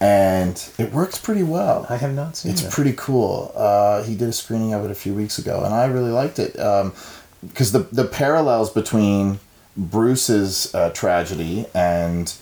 and 0.00 0.62
it 0.78 0.92
works 0.92 1.18
pretty 1.18 1.44
well. 1.44 1.86
I 1.88 1.96
have 1.96 2.14
not 2.14 2.36
seen 2.36 2.50
it. 2.50 2.54
It's 2.54 2.62
it. 2.64 2.72
pretty 2.72 2.94
cool. 2.96 3.52
Uh, 3.54 4.02
he 4.02 4.16
did 4.16 4.28
a 4.28 4.32
screening 4.32 4.74
of 4.74 4.84
it 4.84 4.90
a 4.90 4.94
few 4.94 5.14
weeks 5.14 5.38
ago, 5.38 5.62
and 5.64 5.72
I 5.72 5.86
really 5.86 6.10
liked 6.10 6.38
it 6.38 6.52
because 6.52 7.72
the 7.72 7.80
the 7.92 8.04
parallels 8.04 8.72
between 8.72 9.38
Bruce's 9.76 10.74
uh, 10.74 10.90
tragedy 10.90 11.66
and 11.74 12.34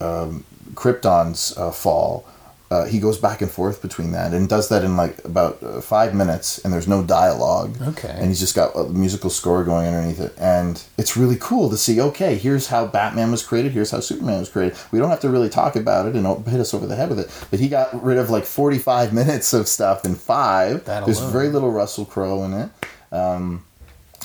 um, 0.00 0.44
Krypton's 0.74 1.56
uh, 1.56 1.70
fall. 1.70 2.26
Uh, 2.70 2.84
he 2.84 2.98
goes 3.00 3.16
back 3.16 3.40
and 3.40 3.50
forth 3.50 3.80
between 3.80 4.12
that 4.12 4.34
and 4.34 4.46
does 4.46 4.68
that 4.68 4.84
in 4.84 4.94
like 4.94 5.24
about 5.24 5.62
uh, 5.62 5.80
five 5.80 6.14
minutes, 6.14 6.58
and 6.58 6.72
there's 6.72 6.86
no 6.86 7.02
dialogue. 7.02 7.74
Okay. 7.80 8.14
And 8.14 8.26
he's 8.26 8.40
just 8.40 8.54
got 8.54 8.76
a 8.76 8.84
musical 8.90 9.30
score 9.30 9.64
going 9.64 9.86
underneath 9.86 10.20
it, 10.20 10.34
and 10.38 10.82
it's 10.98 11.16
really 11.16 11.36
cool 11.40 11.70
to 11.70 11.78
see. 11.78 11.98
Okay, 11.98 12.34
here's 12.34 12.66
how 12.66 12.86
Batman 12.86 13.30
was 13.30 13.42
created. 13.42 13.72
Here's 13.72 13.90
how 13.90 14.00
Superman 14.00 14.40
was 14.40 14.50
created. 14.50 14.76
We 14.92 14.98
don't 14.98 15.08
have 15.08 15.20
to 15.20 15.30
really 15.30 15.48
talk 15.48 15.76
about 15.76 16.08
it 16.08 16.14
and 16.14 16.26
o- 16.26 16.42
hit 16.46 16.60
us 16.60 16.74
over 16.74 16.86
the 16.86 16.94
head 16.96 17.08
with 17.08 17.20
it. 17.20 17.30
But 17.50 17.58
he 17.58 17.70
got 17.70 18.04
rid 18.04 18.18
of 18.18 18.28
like 18.28 18.44
45 18.44 19.14
minutes 19.20 19.54
of 19.54 19.66
stuff 19.66 20.04
in 20.04 20.14
five. 20.14 20.84
That 20.84 21.06
There's 21.06 21.20
alone. 21.20 21.32
very 21.32 21.48
little 21.48 21.70
Russell 21.70 22.04
Crowe 22.04 22.44
in 22.44 22.52
it 22.52 22.70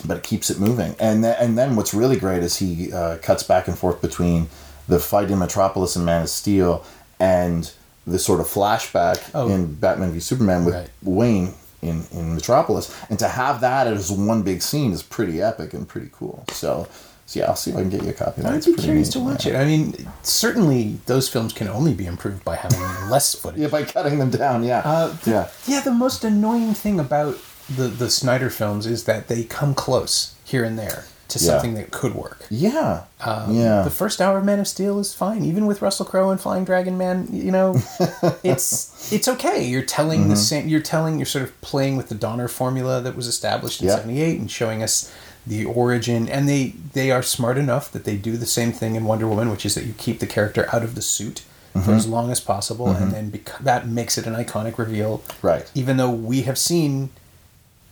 but 0.06 0.18
it 0.18 0.24
keeps 0.24 0.50
it 0.50 0.60
moving. 0.60 0.96
And 1.00 1.24
then, 1.24 1.36
and 1.40 1.58
then 1.58 1.76
what's 1.76 1.94
really 1.94 2.18
great 2.18 2.44
is 2.44 2.58
he 2.58 2.92
uh, 2.92 3.18
cuts 3.18 3.44
back 3.44 3.68
and 3.68 3.78
forth 3.78 4.02
between 4.02 4.50
the 4.88 5.00
fight 5.00 5.32
in 5.32 5.40
Metropolis 5.40 5.96
and 5.96 6.06
Man 6.06 6.24
of 6.24 6.30
Steel 6.30 6.84
and 7.20 7.72
the 8.06 8.20
sort 8.20 8.40
of 8.42 8.48
flashback 8.48 9.22
Oh. 9.34 9.50
in 9.50 9.76
Batman 9.76 10.12
v 10.12 10.20
Superman 10.20 10.66
with 10.66 10.76
Right. 10.76 10.90
Wayne 11.04 11.54
in, 11.82 12.06
in 12.12 12.36
Metropolis. 12.36 12.94
And 13.10 13.18
to 13.20 13.28
have 13.28 13.62
that 13.62 13.88
as 13.88 14.12
one 14.12 14.42
big 14.44 14.62
scene 14.62 14.92
is 14.92 15.02
pretty 15.04 15.42
epic 15.42 15.74
and 15.74 15.88
pretty 15.88 16.10
cool. 16.12 16.44
So, 16.52 16.88
so 17.26 17.40
yeah, 17.40 17.46
I'll 17.48 17.56
see 17.56 17.72
if 17.72 17.78
I 17.78 17.82
can 17.82 17.90
get 17.90 18.04
you 18.04 18.10
a 18.10 18.14
copy 18.14 18.42
of 18.42 18.48
that. 18.48 18.54
I'd 18.54 18.66
be 18.66 18.74
curious 18.74 19.08
neat, 19.08 19.14
to 19.14 19.20
watch 19.20 19.46
yeah. 19.46 19.54
it. 19.60 19.64
I 19.64 19.66
mean, 19.66 19.96
certainly 20.22 21.00
those 21.06 21.30
films 21.30 21.54
can 21.54 21.68
only 21.70 21.94
be 21.94 22.06
improved 22.06 22.44
by 22.44 22.56
having 22.58 22.80
less 23.10 23.36
footage. 23.36 23.62
Yeah, 23.62 23.68
by 23.70 23.84
cutting 23.84 24.20
them 24.20 24.30
down, 24.32 24.64
yeah. 24.64 24.82
Uh, 24.84 25.08
the- 25.24 25.32
yeah. 25.32 25.50
Yeah, 25.66 25.80
the 25.82 25.92
most 25.94 26.24
annoying 26.26 26.74
thing 26.74 27.00
about 27.00 27.38
the 27.74 27.84
the 27.88 28.10
Snyder 28.10 28.50
films 28.50 28.86
is 28.86 29.06
that 29.06 29.30
they 29.30 29.46
come 29.46 29.74
close 29.74 30.36
here 30.44 30.66
and 30.66 30.78
there 30.78 31.06
to 31.30 31.40
Yeah. 31.40 31.46
something 31.52 31.74
that 31.76 31.92
could 31.92 32.14
work. 32.16 32.46
Yeah. 32.50 33.04
Um, 33.22 33.56
yeah. 33.56 33.82
The 33.84 33.90
first 33.90 34.22
hour 34.22 34.38
of 34.38 34.44
Man 34.44 34.60
of 34.60 34.68
Steel 34.68 35.00
is 35.00 35.14
fine, 35.14 35.44
even 35.46 35.66
with 35.66 35.82
Russell 35.82 36.06
Crowe 36.06 36.30
and 36.30 36.40
Flying 36.40 36.64
Dragon 36.66 36.98
Man. 36.98 37.28
You 37.32 37.52
know, 37.52 37.76
it's 38.44 39.12
it's 39.12 39.28
okay. 39.28 39.64
You're 39.66 39.82
telling 39.84 40.22
Mm-hmm. 40.22 40.30
the 40.30 40.36
same. 40.36 40.68
You're 40.68 40.82
telling. 40.82 41.18
You're 41.20 41.26
sort 41.26 41.44
of 41.46 41.60
playing 41.62 41.98
with 41.98 42.10
the 42.10 42.16
Donner 42.16 42.48
formula 42.48 43.02
that 43.02 43.16
was 43.16 43.28
established 43.28 43.82
in 43.82 43.88
Yeah. 43.88 43.96
'78 43.98 44.40
and 44.40 44.52
showing 44.52 44.84
us 44.84 45.12
the 45.48 45.66
origin. 45.66 46.28
And 46.30 46.48
they 46.48 46.76
they 46.94 47.12
are 47.12 47.24
smart 47.24 47.58
enough 47.58 47.92
that 47.92 48.04
they 48.04 48.16
do 48.18 48.38
the 48.38 48.46
same 48.46 48.72
thing 48.72 48.96
in 48.96 49.06
Wonder 49.06 49.28
Woman, 49.28 49.50
which 49.50 49.66
is 49.66 49.76
that 49.76 49.86
you 49.86 49.94
keep 49.98 50.20
the 50.20 50.28
character 50.28 50.68
out 50.74 50.84
of 50.84 50.96
the 50.96 51.02
suit. 51.02 51.44
Mm-hmm. 51.76 51.86
For 51.86 51.94
as 51.96 52.06
long 52.08 52.30
as 52.32 52.40
possible, 52.40 52.90
and 52.90 53.12
then 53.12 53.32
bec- 53.32 53.58
that 53.60 53.88
makes 53.88 54.16
it 54.20 54.28
an 54.28 54.36
iconic 54.36 54.78
reveal. 54.78 55.24
Right. 55.42 55.66
Even 55.74 55.98
though 55.98 56.12
we 56.12 56.44
have 56.44 56.60
seen 56.60 57.10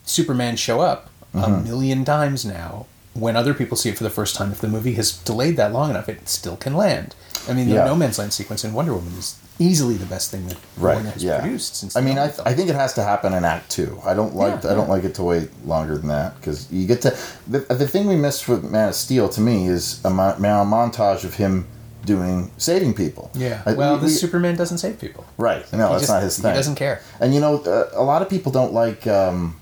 Superman 0.05 0.55
show 0.55 0.81
up 0.81 1.09
a 1.33 1.49
million 1.49 2.05
times 2.05 2.45
now. 2.45 2.85
When 3.13 3.35
other 3.35 3.53
people 3.53 3.75
see 3.75 3.89
it 3.89 3.97
for 3.97 4.03
the 4.05 4.09
first 4.09 4.35
time, 4.35 4.51
if 4.51 4.61
the 4.61 4.69
movie 4.69 4.93
has 4.93 5.11
delayed 5.11 5.57
that 5.57 5.73
long 5.73 5.89
enough, 5.89 6.07
it 6.07 6.29
still 6.29 6.55
can 6.55 6.73
land. 6.75 7.13
I 7.49 7.53
mean, 7.53 7.67
the 7.67 7.75
Yeah. 7.75 7.85
No 7.85 7.95
Man's 7.95 8.17
Land 8.19 8.31
sequence 8.33 8.63
in 8.63 8.73
Wonder 8.73 8.93
Woman 8.93 9.13
is 9.17 9.35
easily 9.59 9.95
the 9.95 10.05
best 10.05 10.31
thing 10.31 10.47
that 10.47 10.57
Right. 10.77 10.93
Warner 10.95 11.09
has 11.11 11.23
yeah. 11.23 11.41
produced 11.41 11.75
since. 11.75 11.95
I 11.97 12.01
mean, 12.01 12.17
I, 12.17 12.27
th- 12.27 12.39
I 12.45 12.53
think 12.53 12.69
it 12.69 12.75
has 12.75 12.93
to 12.93 13.03
happen 13.03 13.33
in 13.33 13.43
Act 13.43 13.69
Two. 13.69 13.99
I 14.05 14.13
don't 14.13 14.35
like 14.35 14.63
Yeah, 14.63 14.71
I 14.71 14.73
don't 14.75 14.89
like 14.89 15.03
it 15.03 15.13
to 15.15 15.23
wait 15.23 15.49
longer 15.67 15.97
than 15.97 16.07
that 16.07 16.35
because 16.39 16.71
you 16.71 16.87
get 16.87 17.01
to 17.01 17.17
the 17.47 17.59
the 17.59 17.87
thing 17.87 18.07
we 18.07 18.15
missed 18.15 18.47
with 18.47 18.63
Man 18.63 18.89
of 18.89 18.95
Steel 18.95 19.27
to 19.29 19.41
me 19.41 19.67
is 19.67 19.99
a, 20.05 20.09
mo- 20.09 20.29
a 20.37 20.65
montage 20.65 21.23
of 21.25 21.33
him 21.35 21.67
doing 22.05 22.49
saving 22.57 22.93
people. 22.93 23.29
yeah. 23.33 23.61
I- 23.65 23.73
well, 23.73 23.95
we- 23.95 24.01
this 24.03 24.13
we- 24.13 24.17
Superman 24.19 24.55
doesn't 24.55 24.77
save 24.77 24.99
people. 25.01 25.25
right. 25.37 25.65
No, 25.73 25.87
He 25.87 25.91
that's 25.93 26.01
just- 26.03 26.09
not 26.13 26.23
his 26.23 26.39
thing. 26.39 26.51
He 26.51 26.57
doesn't 26.57 26.75
care. 26.75 27.01
And 27.19 27.33
you 27.35 27.41
know, 27.41 27.57
uh, 27.59 27.89
a 27.93 28.03
lot 28.03 28.21
of 28.21 28.29
people 28.29 28.51
don't 28.53 28.71
like 28.73 29.05
um, 29.07 29.55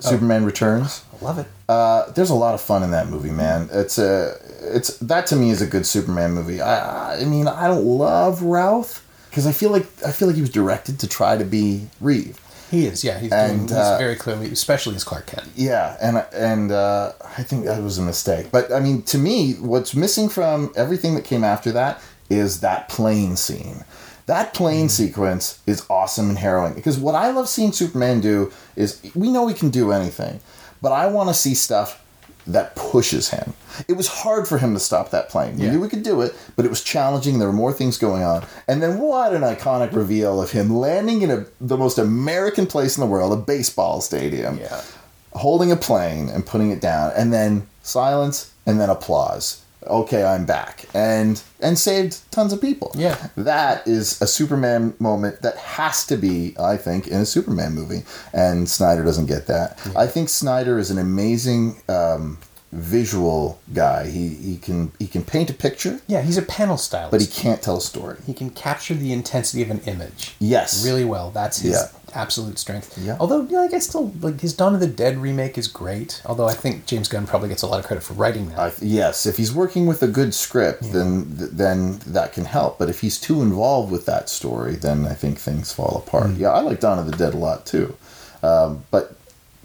Superman 0.00 0.44
Returns. 0.44 1.02
I 1.20 1.24
love 1.24 1.38
it. 1.38 1.46
Uh, 1.68 2.10
there's 2.12 2.30
a 2.30 2.34
lot 2.34 2.54
of 2.54 2.60
fun 2.60 2.82
in 2.82 2.90
that 2.90 3.08
movie, 3.08 3.30
man. 3.30 3.68
It's 3.72 3.98
a, 3.98 4.36
it's 4.60 4.98
that 4.98 5.26
to 5.28 5.36
me 5.36 5.50
is 5.50 5.62
a 5.62 5.66
good 5.66 5.86
Superman 5.86 6.32
movie. 6.32 6.60
I, 6.60 7.20
I 7.20 7.24
mean, 7.24 7.48
I 7.48 7.68
don't 7.68 7.84
love 7.84 8.42
Routh 8.42 9.04
because 9.30 9.46
I 9.46 9.52
feel 9.52 9.70
like 9.70 9.86
I 10.06 10.12
feel 10.12 10.28
like 10.28 10.36
he 10.36 10.40
was 10.42 10.50
directed 10.50 11.00
to 11.00 11.08
try 11.08 11.36
to 11.36 11.44
be 11.44 11.88
Reeve. 12.00 12.38
He 12.70 12.86
is. 12.86 13.04
Yeah. 13.04 13.18
He's, 13.18 13.32
And, 13.32 13.68
doing, 13.68 13.68
he's 13.68 13.72
uh, 13.72 13.98
very 13.98 14.16
clearly, 14.16 14.50
especially 14.50 14.96
as 14.96 15.04
Clark 15.04 15.26
Kent. 15.26 15.48
Yeah, 15.54 15.96
and 16.00 16.24
and 16.34 16.72
uh, 16.72 17.12
I 17.36 17.42
think 17.42 17.64
that 17.66 17.82
was 17.82 17.98
a 17.98 18.02
mistake. 18.02 18.48
But 18.50 18.72
I 18.72 18.80
mean, 18.80 19.02
to 19.02 19.18
me, 19.18 19.54
what's 19.54 19.94
missing 19.94 20.28
from 20.28 20.72
everything 20.76 21.14
that 21.14 21.24
came 21.24 21.44
after 21.44 21.72
that 21.72 22.00
is 22.28 22.60
that 22.60 22.88
plane 22.88 23.36
scene. 23.36 23.84
That 24.26 24.54
plane 24.54 24.88
sequence 24.88 25.60
is 25.66 25.84
awesome 25.90 26.30
and 26.30 26.38
harrowing 26.38 26.72
because 26.72 26.96
what 26.98 27.14
I 27.14 27.30
love 27.30 27.48
seeing 27.48 27.72
Superman 27.72 28.20
do 28.20 28.50
is 28.74 29.00
we 29.14 29.30
know 29.30 29.46
he 29.46 29.54
can 29.54 29.68
do 29.68 29.92
anything, 29.92 30.40
but 30.84 30.92
I 30.92 31.06
want 31.06 31.28
to 31.30 31.34
see 31.34 31.54
stuff 31.54 31.88
that 32.46 32.76
pushes 32.76 33.30
him. 33.30 33.54
It 33.88 33.94
was 33.96 34.06
hard 34.06 34.46
for 34.46 34.58
him 34.58 34.74
to 34.74 34.80
stop 34.80 35.10
that 35.12 35.30
plane. 35.30 35.56
We 35.56 35.64
Yeah. 35.64 35.70
knew 35.72 35.80
we 35.80 35.88
could 35.88 36.02
do 36.02 36.20
it, 36.20 36.34
but 36.56 36.66
it 36.66 36.68
was 36.68 36.82
challenging. 36.82 37.38
There 37.38 37.48
were 37.48 37.54
more 37.64 37.72
things 37.72 37.96
going 37.96 38.22
on. 38.22 38.44
And 38.68 38.82
then 38.82 38.98
what 38.98 39.32
an 39.32 39.40
iconic 39.40 39.96
reveal 39.96 40.42
of 40.42 40.50
him 40.50 40.76
landing 40.76 41.22
in 41.22 41.30
a, 41.30 41.46
the 41.58 41.78
most 41.78 41.96
American 41.98 42.66
place 42.66 42.96
in 42.96 43.00
the 43.00 43.06
world, 43.06 43.32
a 43.32 43.36
baseball 43.36 44.02
stadium 44.02 44.58
Yeah. 44.60 44.82
holding 45.32 45.72
a 45.72 45.76
plane 45.76 46.28
and 46.28 46.44
putting 46.44 46.70
it 46.70 46.80
down 46.82 47.12
and 47.16 47.32
then 47.32 47.66
silence 47.82 48.50
and 48.66 48.78
then 48.78 48.90
applause 48.90 49.62
okay 49.86 50.24
i'm 50.24 50.44
back 50.46 50.84
and 50.94 51.42
and 51.60 51.78
saved 51.78 52.18
tons 52.30 52.52
of 52.52 52.60
people 52.60 52.90
Yeah. 52.94 53.28
that 53.36 53.86
is 53.86 54.20
a 54.22 54.26
superman 54.26 54.94
moment 54.98 55.42
that 55.42 55.56
has 55.56 56.06
to 56.06 56.16
be 56.16 56.54
i 56.58 56.76
think 56.76 57.06
in 57.08 57.20
a 57.20 57.26
superman 57.26 57.72
movie 57.74 58.02
and 58.32 58.68
snyder 58.68 59.04
doesn't 59.04 59.26
get 59.26 59.46
that 59.48 59.78
i 59.96 60.06
think 60.06 60.28
snyder 60.28 60.78
is 60.78 60.90
an 60.90 60.98
amazing 60.98 61.80
um, 61.88 62.38
visual 62.72 63.60
guy 63.72 64.08
he 64.10 64.28
he 64.30 64.56
can 64.56 64.90
he 64.98 65.06
can 65.06 65.22
paint 65.22 65.48
a 65.48 65.54
picture 65.54 66.00
Yeah. 66.08 66.22
He's 66.22 66.36
a 66.36 66.42
panel 66.42 66.76
stylist. 66.76 67.12
but 67.12 67.20
he 67.20 67.26
can't 67.28 67.62
tell 67.62 67.76
a 67.76 67.80
story 67.80 68.16
he 68.26 68.34
can 68.34 68.50
capture 68.50 68.94
the 68.94 69.12
intensity 69.12 69.62
of 69.62 69.70
an 69.70 69.80
image. 69.86 70.34
yes 70.40 70.84
really 70.84 71.04
well. 71.04 71.30
That's 71.30 71.58
his 71.60 71.72
Yeah. 71.74 71.86
Absolute 72.14 72.58
strength. 72.58 72.96
Yeah. 72.98 73.16
Although, 73.20 73.42
yeah, 73.50 73.60
like 73.60 73.74
I 73.74 73.78
still 73.78 74.12
like 74.20 74.40
his 74.40 74.54
Dawn 74.54 74.74
of 74.74 74.80
the 74.80 74.86
Dead 74.86 75.18
remake 75.18 75.56
is 75.58 75.68
great. 75.68 76.22
Although 76.26 76.46
I 76.46 76.54
think 76.54 76.86
James 76.86 77.08
Gunn 77.08 77.26
probably 77.26 77.48
gets 77.48 77.62
a 77.62 77.66
lot 77.66 77.80
of 77.80 77.86
credit 77.86 78.02
for 78.02 78.14
writing 78.14 78.48
that. 78.50 78.58
I, 78.58 78.72
yes, 78.80 79.26
if 79.26 79.36
he's 79.36 79.52
working 79.52 79.86
with 79.86 80.02
a 80.02 80.08
good 80.08 80.34
script, 80.34 80.82
then 80.92 81.36
th- 81.36 81.50
then 81.52 81.98
that 82.06 82.32
can 82.32 82.44
help. 82.44 82.78
But 82.78 82.88
if 82.88 83.00
he's 83.00 83.18
too 83.20 83.42
involved 83.42 83.90
with 83.92 84.06
that 84.06 84.28
story, 84.28 84.74
then 84.74 85.06
I 85.06 85.14
think 85.14 85.38
things 85.38 85.72
fall 85.72 86.02
apart. 86.06 86.30
Hmm. 86.30 86.40
Yeah, 86.40 86.50
I 86.50 86.60
like 86.60 86.80
Dawn 86.80 86.98
of 86.98 87.06
the 87.06 87.16
Dead 87.16 87.34
a 87.34 87.38
lot 87.38 87.66
too, 87.66 87.96
um, 88.42 88.84
but 88.90 89.16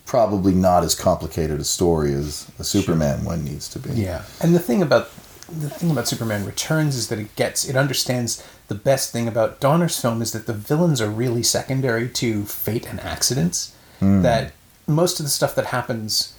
probably 0.06 0.54
not 0.56 0.84
as 0.84 0.96
complicated 0.96 1.60
a 1.60 1.64
story 1.64 2.12
as 2.14 2.50
a 2.58 2.64
Superman 2.64 3.24
one 3.24 3.46
needs 3.46 3.70
to 3.70 3.78
be. 3.80 3.92
yeah, 3.92 4.24
and 4.42 4.56
the 4.56 4.60
thing 4.60 4.82
about 4.82 5.10
the 5.52 5.70
thing 5.70 5.92
about 5.92 6.08
Superman 6.08 6.46
Returns 6.46 6.96
is 6.96 7.08
that 7.10 7.20
it 7.20 7.36
gets 7.36 7.68
it 7.68 7.76
understands 7.76 8.44
the 8.68 8.76
best 8.76 9.12
thing 9.12 9.28
about 9.28 9.60
Donner's 9.60 10.00
film 10.00 10.22
is 10.22 10.32
that 10.32 10.46
the 10.46 10.54
villains 10.54 11.02
are 11.02 11.10
really 11.10 11.44
secondary 11.44 12.08
to 12.10 12.46
fate 12.46 12.88
and 12.90 13.00
accidents. 13.00 13.74
Hmm. 14.00 14.22
That 14.22 14.52
most 14.88 15.20
of 15.20 15.26
the 15.26 15.30
stuff 15.30 15.56
that 15.56 15.68
happens 15.68 16.34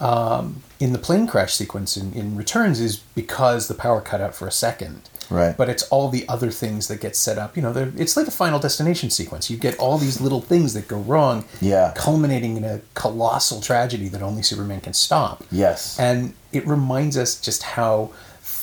um, 0.00 0.62
in 0.80 0.92
the 0.92 0.98
plane 0.98 1.26
crash 1.26 1.54
sequence 1.54 1.96
in, 1.96 2.12
in 2.14 2.36
Returns 2.36 2.80
is 2.80 2.96
because 3.14 3.68
the 3.68 3.74
power 3.74 4.00
cut 4.00 4.20
out 4.20 4.34
for 4.34 4.46
a 4.48 4.52
second. 4.52 5.08
Right. 5.30 5.56
But 5.56 5.70
it's 5.70 5.84
all 5.84 6.10
the 6.10 6.28
other 6.28 6.50
things 6.50 6.88
that 6.88 7.00
get 7.00 7.16
set 7.16 7.38
up. 7.38 7.56
You 7.56 7.62
know, 7.62 7.92
it's 7.96 8.16
like 8.16 8.26
a 8.26 8.30
final 8.32 8.58
destination 8.58 9.08
sequence. 9.08 9.48
You 9.48 9.56
get 9.56 9.78
all 9.78 9.96
these 9.96 10.20
little 10.20 10.42
things 10.42 10.74
that 10.74 10.86
go 10.88 10.98
wrong, 10.98 11.44
Yeah. 11.60 11.92
culminating 11.96 12.56
in 12.58 12.64
a 12.64 12.80
colossal 12.94 13.60
tragedy 13.62 14.08
that 14.08 14.20
only 14.20 14.42
Superman 14.42 14.80
can 14.82 14.92
stop. 14.92 15.42
Yes. 15.50 15.98
And 15.98 16.34
it 16.52 16.66
reminds 16.66 17.16
us 17.16 17.36
just 17.40 17.62
how 17.62 18.10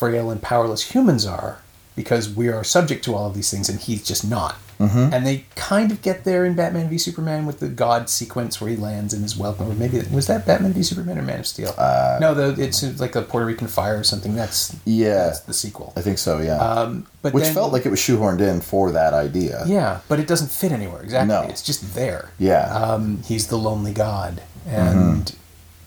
frail 0.02 0.32
and 0.32 0.42
powerless 0.42 0.82
humans 0.96 1.28
are 1.28 1.60
because 1.96 2.28
we 2.34 2.48
are 2.50 2.64
subject 2.64 3.04
to 3.06 3.14
all 3.14 3.28
of 3.28 3.36
these 3.36 3.52
things 3.52 3.70
and 3.70 3.80
he's 3.80 4.04
just 4.04 4.28
not. 4.28 4.56
Mm-hmm. 4.80 5.14
And 5.14 5.28
they 5.28 5.46
kind 5.56 5.92
of 5.92 6.02
get 6.02 6.24
there 6.24 6.44
in 6.44 6.56
Batman 6.56 6.90
v 6.90 6.98
Superman 6.98 7.46
with 7.46 7.60
the 7.60 7.68
God 7.68 8.10
sequence 8.10 8.60
where 8.60 8.72
he 8.72 8.76
lands 8.76 9.14
and 9.14 9.24
is 9.24 9.38
welcome. 9.38 9.70
Or 9.70 9.76
maybe 9.76 10.02
was 10.12 10.26
that 10.26 10.44
Batman 10.48 10.74
v 10.74 10.82
Superman 10.82 11.20
or 11.20 11.22
Man 11.22 11.40
of 11.42 11.46
Steel? 11.46 11.72
Uh, 11.78 12.18
no, 12.20 12.34
the, 12.34 12.60
it's 12.64 12.82
like 13.00 13.16
a 13.16 13.22
Puerto 13.22 13.46
Rican 13.46 13.68
fire 13.68 14.00
or 14.00 14.04
something. 14.04 14.34
That's 14.36 14.76
Yeah. 14.86 15.26
that's 15.26 15.42
the 15.42 15.54
sequel. 15.54 15.94
I 15.96 16.02
think 16.02 16.18
so. 16.18 16.40
Yeah. 16.40 16.58
Um, 16.58 17.06
but 17.22 17.32
Which 17.32 17.44
then- 17.44 17.54
felt 17.54 17.72
like 17.72 17.86
it 17.86 17.92
was 17.92 18.00
shoehorned 18.00 18.42
in 18.42 18.60
for 18.62 18.90
that 18.92 19.14
idea. 19.14 19.64
yeah, 19.68 20.00
but 20.08 20.20
it 20.20 20.26
doesn't 20.26 20.50
fit 20.50 20.72
anywhere 20.72 21.04
exactly. 21.04 21.28
No. 21.36 21.44
It's 21.44 21.62
just 21.62 21.94
there. 21.94 22.32
Yeah. 22.40 22.66
Um, 22.74 23.22
he's 23.24 23.46
the 23.54 23.58
lonely 23.58 23.94
god, 23.94 24.42
and 24.66 25.36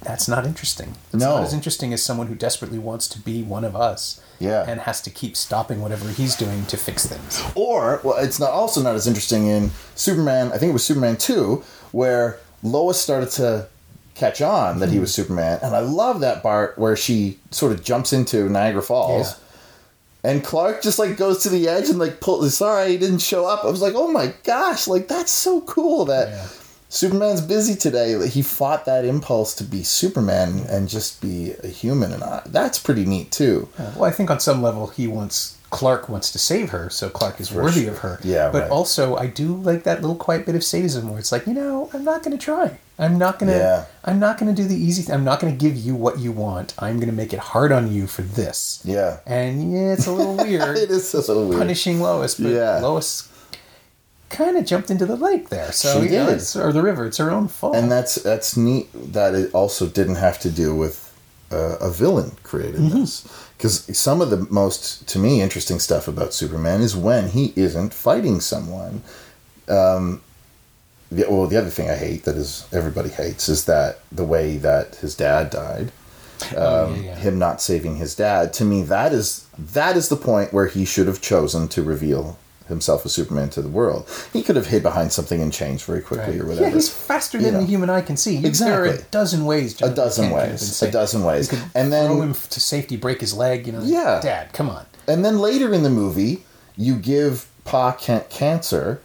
that's 0.04 0.28
not 0.28 0.46
interesting. 0.46 0.94
It's 1.12 1.20
No. 1.20 1.36
not 1.36 1.44
as 1.44 1.52
interesting 1.54 1.92
as 1.92 2.02
someone 2.02 2.26
who 2.28 2.34
desperately 2.34 2.78
wants 2.78 3.08
to 3.08 3.18
be 3.18 3.42
one 3.42 3.64
of 3.64 3.74
us. 3.74 4.20
Yeah. 4.40 4.64
And 4.66 4.80
has 4.80 5.00
to 5.02 5.10
keep 5.10 5.36
stopping 5.36 5.80
whatever 5.80 6.08
he's 6.08 6.34
doing 6.34 6.66
to 6.66 6.76
fix 6.76 7.06
things. 7.06 7.40
Or 7.54 8.00
well, 8.02 8.18
it's 8.18 8.40
not 8.40 8.50
also 8.50 8.82
not 8.82 8.96
as 8.96 9.06
interesting 9.06 9.46
in 9.46 9.70
Superman. 9.94 10.48
I 10.48 10.58
think 10.58 10.70
it 10.70 10.72
was 10.72 10.84
Superman 10.84 11.16
two, 11.16 11.62
where 11.92 12.38
Lois 12.62 13.00
started 13.00 13.30
to 13.32 13.68
catch 14.14 14.42
on 14.42 14.80
that 14.80 14.88
he 14.90 14.96
hmm. 14.96 15.02
was 15.02 15.14
Superman, 15.14 15.60
and 15.62 15.74
I 15.74 15.80
love 15.80 16.20
that 16.20 16.42
part 16.42 16.78
where 16.78 16.96
she 16.96 17.38
sort 17.50 17.72
of 17.72 17.84
jumps 17.84 18.12
into 18.12 18.48
Niagara 18.48 18.82
Falls. 18.82 19.30
Yeah. 19.30 20.30
And 20.30 20.42
Clark 20.42 20.82
just 20.82 20.98
like 20.98 21.16
goes 21.16 21.42
to 21.42 21.48
the 21.48 21.68
edge 21.68 21.88
and 21.90 21.98
like 21.98 22.20
pull. 22.20 22.42
Sorry, 22.48 22.90
he 22.90 22.98
didn't 22.98 23.18
show 23.18 23.46
up. 23.46 23.64
I 23.64 23.70
was 23.70 23.82
like, 23.82 23.94
oh 23.94 24.10
my 24.10 24.32
gosh, 24.42 24.88
like 24.88 25.06
that's 25.06 25.32
so 25.32 25.60
cool 25.62 26.06
that 26.06 26.28
Yeah. 26.28 26.48
Superman's 26.94 27.40
busy 27.40 27.74
today. 27.74 28.28
He 28.28 28.40
fought 28.40 28.84
that 28.84 29.04
impulse 29.04 29.54
to 29.56 29.64
be 29.64 29.82
Superman 29.82 30.64
and 30.68 30.88
just 30.88 31.20
be 31.20 31.52
a 31.64 31.66
human, 31.66 32.12
and 32.12 32.22
I, 32.22 32.42
that's 32.46 32.78
pretty 32.78 33.04
neat 33.04 33.32
too. 33.32 33.68
Well, 33.78 34.04
I 34.04 34.12
think 34.12 34.30
on 34.30 34.38
some 34.38 34.62
level 34.62 34.86
he 34.86 35.08
wants 35.08 35.58
Clark 35.70 36.08
wants 36.08 36.30
to 36.30 36.38
save 36.38 36.70
her, 36.70 36.88
so 36.88 37.10
Clark 37.10 37.40
is 37.40 37.50
worthy 37.50 37.82
sure. 37.82 37.90
of 37.90 37.98
her. 37.98 38.20
Yeah, 38.22 38.48
but 38.52 38.62
right. 38.62 38.70
also 38.70 39.16
I 39.16 39.26
do 39.26 39.56
like 39.56 39.82
that 39.82 40.02
little 40.02 40.14
quiet 40.14 40.46
bit 40.46 40.54
of 40.54 40.62
sadism 40.62 41.10
where 41.10 41.18
it's 41.18 41.32
like, 41.32 41.48
you 41.48 41.52
know, 41.52 41.90
I'm 41.92 42.04
not 42.04 42.22
going 42.22 42.38
to 42.38 42.42
try. 42.42 42.78
I'm 42.96 43.18
not 43.18 43.40
going 43.40 43.50
to. 43.50 43.58
Yeah. 43.58 43.86
I'm 44.04 44.20
not 44.20 44.38
going 44.38 44.54
to 44.54 44.62
do 44.62 44.68
the 44.68 44.76
easy. 44.76 45.02
thing. 45.02 45.16
I'm 45.16 45.24
not 45.24 45.40
going 45.40 45.52
to 45.52 45.58
give 45.58 45.76
you 45.76 45.96
what 45.96 46.20
you 46.20 46.30
want. 46.30 46.74
I'm 46.78 46.98
going 46.98 47.08
to 47.08 47.14
make 47.14 47.32
it 47.32 47.40
hard 47.40 47.72
on 47.72 47.92
you 47.92 48.06
for 48.06 48.22
this. 48.22 48.80
Yeah, 48.84 49.18
And 49.26 49.72
yeah, 49.72 49.94
it's 49.94 50.06
a 50.06 50.12
little 50.12 50.36
weird. 50.46 50.78
it 50.78 50.90
is 50.92 51.12
a 51.12 51.18
little 51.18 51.48
weird. 51.48 51.58
punishing 51.58 52.00
Lois, 52.00 52.36
but 52.36 52.52
Yeah. 52.52 52.78
Lois 52.78 53.28
kind 54.34 54.56
of 54.56 54.64
jumped 54.66 54.90
into 54.90 55.06
the 55.06 55.16
lake 55.16 55.48
there. 55.48 55.72
So 55.72 56.00
She 56.02 56.08
you 56.12 56.18
know, 56.18 56.36
did. 56.38 56.56
or 56.56 56.72
the 56.72 56.82
river. 56.82 57.06
It's 57.06 57.18
her 57.18 57.30
own 57.30 57.48
fault. 57.48 57.76
and 57.76 57.90
that's 57.90 58.16
that's 58.16 58.56
neat 58.56 58.88
that 59.12 59.34
it 59.34 59.54
also 59.54 59.86
didn't 59.86 60.16
have 60.16 60.38
to 60.40 60.50
do 60.50 60.74
with 60.74 60.96
uh, 61.52 61.76
a 61.80 61.90
villain 61.90 62.32
created 62.42 62.80
Mm-hmm. 62.80 63.00
this 63.00 63.26
because 63.56 63.96
some 63.96 64.20
of 64.20 64.30
the 64.30 64.46
most 64.50 65.06
to 65.08 65.18
me 65.18 65.40
interesting 65.40 65.78
stuff 65.78 66.08
about 66.08 66.34
superman 66.34 66.80
is 66.80 66.96
when 66.96 67.28
he 67.30 67.52
isn't 67.54 67.94
fighting 67.94 68.40
someone 68.40 69.02
um, 69.68 70.20
the, 71.12 71.24
well 71.28 71.46
the 71.46 71.56
other 71.56 71.70
thing 71.70 71.88
i 71.90 71.94
hate 71.96 72.24
that 72.24 72.36
is 72.36 72.66
everybody 72.72 73.08
hates 73.10 73.48
is 73.48 73.66
that 73.66 74.00
the 74.10 74.24
way 74.24 74.56
that 74.56 74.96
his 74.96 75.14
dad 75.14 75.50
died 75.50 75.92
Oh, 76.56 76.86
um, 76.86 76.96
yeah, 76.96 77.02
yeah. 77.02 77.14
him 77.16 77.38
not 77.38 77.62
saving 77.62 77.96
his 77.96 78.16
dad 78.16 78.52
to 78.54 78.64
me 78.64 78.82
that 78.82 79.12
is 79.12 79.46
that 79.56 79.96
is 79.96 80.08
the 80.08 80.16
point 80.16 80.52
where 80.52 80.66
he 80.66 80.84
should 80.84 81.06
have 81.06 81.20
chosen 81.20 81.68
to 81.68 81.82
reveal 81.82 82.36
himself 82.68 83.04
as 83.04 83.12
superman 83.12 83.48
to 83.50 83.60
the 83.60 83.68
world 83.68 84.08
he 84.32 84.42
could 84.42 84.56
have 84.56 84.66
hid 84.68 84.82
behind 84.82 85.12
something 85.12 85.42
and 85.42 85.52
changed 85.52 85.84
very 85.84 86.00
quickly 86.00 86.32
Right. 86.32 86.40
or 86.40 86.46
whatever 86.46 86.66
Yeah, 86.68 86.72
he's 86.74 86.88
faster 86.88 87.38
You 87.38 87.44
than 87.44 87.54
know. 87.54 87.60
the 87.60 87.66
human 87.66 87.90
eye 87.90 88.00
can 88.00 88.16
see. 88.16 88.36
You- 88.36 88.50
There 88.50 88.82
are 88.82 88.86
a 88.86 88.98
dozen 89.10 89.44
ways. 89.44 89.80
a 89.82 89.90
dozen 89.90 90.24
Kent 90.30 90.34
could 90.34 90.40
have 90.40 90.60
been 90.60 90.60
ways 90.60 90.82
a 90.82 90.90
dozen 90.90 91.24
ways 91.24 91.52
You 91.52 91.58
could 91.58 91.66
and 91.74 91.92
then 91.92 92.06
throw 92.10 92.22
him 92.22 92.34
to 92.34 92.60
safety, 92.60 92.96
break 92.96 93.20
his 93.20 93.34
leg. 93.34 93.66
You 93.66 93.72
know, 93.74 93.80
Yeah. 93.82 94.20
Dad, 94.22 94.52
come 94.52 94.70
on. 94.70 94.86
and 95.06 95.24
then 95.24 95.38
later 95.40 95.72
in 95.74 95.82
the 95.82 95.90
movie 95.90 96.44
you 96.76 96.96
give 96.96 97.46
pa 97.64 97.92
Kent 97.92 98.30
cancer 98.30 99.00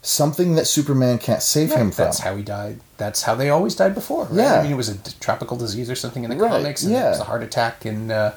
something 0.00 0.54
that 0.56 0.66
superman 0.66 1.18
can't 1.18 1.42
save 1.42 1.72
him 1.72 1.90
from 1.92 2.04
That's 2.06 2.18
how 2.20 2.34
he 2.36 2.42
died. 2.42 2.80
That's 2.96 3.22
how 3.22 3.34
they 3.34 3.50
always 3.50 3.74
died 3.76 3.94
before. 3.94 4.24
Right? 4.24 4.36
Yeah. 4.42 4.54
I 4.60 4.62
mean, 4.62 4.72
it 4.72 4.76
was 4.76 4.88
a 4.88 4.96
tropical 5.20 5.56
disease 5.56 5.88
or 5.90 5.94
something 5.94 6.24
in 6.24 6.30
the 6.30 6.36
Right, 6.36 6.50
comics, 6.50 6.82
and 6.82 6.92
yeah. 6.92 7.06
it 7.06 7.10
was 7.10 7.20
a 7.20 7.24
heart 7.24 7.42
attack. 7.42 7.84
And 7.84 8.10
uh, 8.10 8.32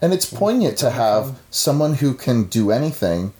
and 0.00 0.12
it's 0.14 0.26
poignant 0.26 0.76
to 0.78 0.90
have 0.90 1.34
someone 1.50 1.94
who 1.94 2.14
can 2.14 2.44
do 2.44 2.70
anything 2.70 3.32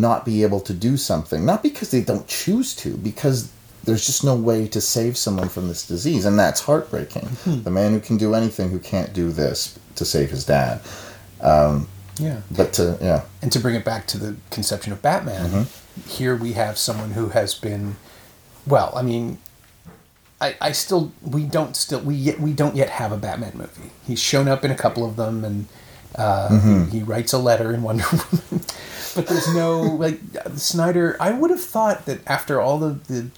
not 0.00 0.24
be 0.24 0.42
able 0.42 0.60
to 0.60 0.72
do 0.72 0.96
something 0.96 1.44
not 1.44 1.62
because 1.62 1.90
they 1.90 2.00
don't 2.02 2.26
choose 2.28 2.74
to 2.76 2.96
because 2.98 3.50
there's 3.84 4.04
just 4.06 4.22
no 4.24 4.34
way 4.34 4.66
to 4.68 4.80
save 4.80 5.16
someone 5.16 5.48
from 5.48 5.68
this 5.68 5.86
disease 5.86 6.24
and 6.24 6.38
that's 6.38 6.60
heartbreaking 6.62 7.26
Hmm. 7.44 7.62
the 7.62 7.70
man 7.70 7.92
who 7.92 8.00
can 8.00 8.16
do 8.16 8.34
anything 8.34 8.70
who 8.70 8.78
can't 8.78 9.12
do 9.12 9.30
this 9.32 9.78
to 9.96 10.04
save 10.04 10.30
his 10.30 10.44
dad 10.44 10.80
yeah, 12.20 12.40
but 12.50 12.72
to 12.74 12.98
yeah 13.00 13.22
and 13.42 13.52
to 13.52 13.60
bring 13.60 13.74
it 13.76 13.84
back 13.84 14.06
to 14.08 14.18
the 14.18 14.34
conception 14.50 14.92
of 14.92 15.00
Batman, 15.02 15.50
Mm-hmm. 15.50 16.08
here 16.08 16.34
we 16.34 16.52
have 16.54 16.76
someone 16.76 17.12
who 17.12 17.28
has 17.28 17.54
been, 17.54 17.94
well, 18.66 18.92
I 18.96 19.02
mean, 19.02 19.38
I, 20.40 20.56
I 20.60 20.72
still 20.72 21.12
we 21.22 21.44
don't 21.44 21.76
still 21.76 22.00
we 22.00 22.16
yet 22.16 22.40
we 22.40 22.52
don't 22.52 22.74
yet 22.74 22.90
have 22.90 23.12
a 23.12 23.16
Batman 23.16 23.52
movie. 23.54 23.90
He's 24.06 24.20
shown 24.20 24.48
up 24.48 24.64
in 24.64 24.70
a 24.72 24.74
couple 24.74 25.04
of 25.04 25.14
them, 25.14 25.44
and 25.44 25.66
uh, 26.16 26.48
Mm-hmm. 26.50 26.84
he, 26.90 26.98
he 26.98 27.02
writes 27.04 27.32
a 27.32 27.38
letter 27.38 27.72
in 27.72 27.82
Wonder 27.82 28.04
Woman, 28.10 28.64
but 29.14 29.26
there's 29.26 29.52
no 29.54 29.80
like 29.82 30.20
Snyder. 30.56 31.16
I 31.20 31.30
would 31.32 31.50
have 31.50 31.60
thought 31.62 32.06
that 32.06 32.20
after 32.26 32.60
all 32.60 32.78
the 32.78 32.90
the, 33.08 33.28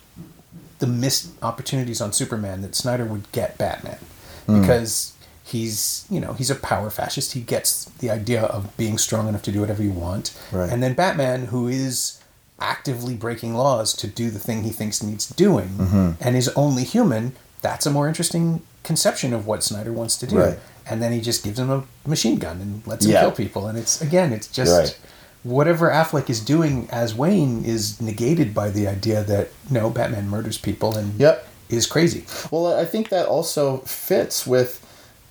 the 0.79 0.87
missed 0.87 1.31
opportunities 1.43 2.01
on 2.01 2.13
Superman, 2.13 2.63
that 2.63 2.75
Snyder 2.75 3.05
would 3.05 3.31
get 3.33 3.59
Batman 3.59 3.99
Hmm. 4.47 4.61
because 4.61 5.13
he's 5.45 6.05
you 6.11 6.21
know 6.21 6.33
he's 6.35 6.51
a 6.51 6.55
power 6.55 6.91
fascist. 6.91 7.33
He 7.33 7.41
gets 7.41 7.85
the 8.01 8.11
idea 8.11 8.43
of 8.43 8.75
being 8.77 8.99
strong 8.99 9.29
enough 9.29 9.43
to 9.43 9.53
do 9.53 9.61
whatever 9.61 9.83
you 9.83 9.91
want, 9.93 10.33
Right. 10.53 10.71
and 10.71 10.83
then 10.83 10.95
Batman, 10.95 11.47
who 11.47 11.69
is 11.69 12.19
actively 12.59 13.15
breaking 13.15 13.55
laws 13.55 13.95
to 13.95 14.07
do 14.07 14.31
the 14.31 14.39
thing 14.39 14.65
he 14.65 14.71
thinks 14.71 15.03
needs 15.03 15.27
doing 15.29 15.69
Mm-hmm. 15.79 16.11
and 16.21 16.37
is 16.37 16.49
only 16.57 16.85
human, 16.85 17.33
that's 17.63 17.87
a 17.87 17.91
more 17.91 18.07
interesting 18.09 18.63
conception 18.83 19.33
of 19.33 19.47
what 19.47 19.63
Snyder 19.63 19.93
wants 19.93 20.17
to 20.19 20.27
do. 20.27 20.39
Right. 20.39 20.59
And 20.87 21.03
then 21.03 21.13
he 21.13 21.21
just 21.21 21.45
gives 21.45 21.59
him 21.59 21.71
a 21.71 21.85
machine 22.07 22.39
gun 22.39 22.61
and 22.61 22.87
lets 22.87 23.05
him 23.05 23.13
Yeah. 23.13 23.21
kill 23.21 23.33
people. 23.33 23.67
And 23.67 23.79
it's 23.79 24.01
again, 24.01 24.33
it's 24.33 24.47
just 24.49 24.73
Right. 24.73 24.99
Whatever 25.43 25.91
Affleck 25.91 26.29
is 26.29 26.41
doing 26.45 26.89
as 26.91 27.15
Wayne 27.15 27.65
is 27.65 28.01
negated 28.01 28.53
by 28.55 28.71
the 28.71 28.87
idea 28.87 29.23
that 29.25 29.49
no, 29.71 29.91
Batman 29.91 30.29
murders 30.29 30.59
people 30.59 30.97
and 30.97 31.19
Yep. 31.19 31.47
is 31.69 31.87
crazy. 31.87 32.25
Well, 32.51 32.79
I 32.79 32.85
think 32.85 33.09
that 33.09 33.27
also 33.27 33.79
fits 33.79 34.47
with 34.47 34.85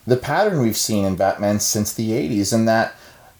the 0.07 0.17
pattern 0.17 0.61
we've 0.61 0.77
seen 0.77 1.05
in 1.05 1.15
Batman 1.15 1.59
since 1.59 1.93
the 1.93 2.11
80s, 2.11 2.51
and 2.53 2.67
that 2.67 2.95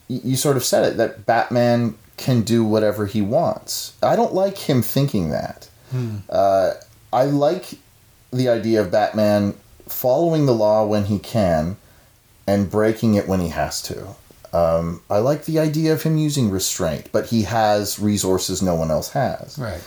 you 0.08 0.36
sort 0.36 0.58
of 0.58 0.64
said 0.64 0.84
it 0.86 0.98
that 0.98 1.26
Batman 1.26 1.96
can 2.18 2.42
do 2.42 2.64
whatever 2.64 3.06
he 3.06 3.22
wants. 3.22 3.94
I 4.04 4.16
don't 4.16 4.34
like 4.34 4.58
him 4.58 4.82
thinking 4.82 5.30
that. 5.32 5.70
Uh, 6.30 6.74
I 7.12 7.24
like 7.26 7.76
the 8.32 8.48
idea 8.50 8.82
of 8.82 8.92
Batman 8.92 9.56
following 9.88 10.46
the 10.46 10.54
law 10.54 10.86
when 10.86 11.06
he 11.06 11.18
can 11.18 11.78
and 12.46 12.70
breaking 12.70 13.16
it 13.16 13.28
when 13.28 13.40
he 13.40 13.50
has 13.50 13.82
to. 13.84 14.16
Um, 14.54 15.02
I 15.10 15.20
like 15.20 15.46
the 15.46 15.60
idea 15.60 15.94
of 15.94 16.04
him 16.04 16.18
using 16.18 16.50
restraint, 16.50 17.10
but 17.12 17.28
he 17.28 17.44
has 17.44 18.00
resources 18.00 18.62
no 18.62 18.76
one 18.76 18.92
else 18.92 19.12
has. 19.12 19.58
Right. 19.58 19.82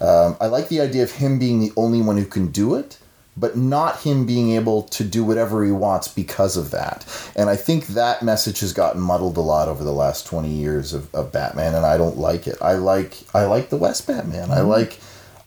Um, 0.00 0.36
I 0.40 0.46
like 0.46 0.68
the 0.68 0.80
idea 0.80 1.02
of 1.02 1.12
him 1.12 1.38
being 1.38 1.60
the 1.60 1.72
only 1.76 2.00
one 2.00 2.16
who 2.16 2.24
can 2.24 2.48
do 2.48 2.74
it, 2.74 2.98
but 3.36 3.56
not 3.56 4.00
him 4.00 4.26
being 4.26 4.52
able 4.52 4.82
to 4.84 5.04
do 5.04 5.24
whatever 5.24 5.64
he 5.64 5.70
wants 5.70 6.08
because 6.08 6.56
of 6.56 6.70
that. 6.70 7.06
And 7.36 7.48
I 7.48 7.56
think 7.56 7.88
that 7.88 8.22
message 8.22 8.60
has 8.60 8.72
gotten 8.72 9.00
muddled 9.00 9.36
a 9.36 9.42
lot 9.42 9.68
over 9.68 9.84
the 9.84 9.92
last 9.92 10.26
twenty 10.26 10.50
years 10.50 10.92
of, 10.92 11.14
of 11.14 11.32
Batman, 11.32 11.74
and 11.74 11.86
I 11.86 11.96
don't 11.96 12.18
like 12.18 12.46
it. 12.46 12.56
I 12.60 12.74
like 12.74 13.18
I 13.34 13.44
like 13.44 13.70
the 13.70 13.76
West 13.76 14.06
Batman. 14.06 14.50
I 14.50 14.60
like 14.62 14.98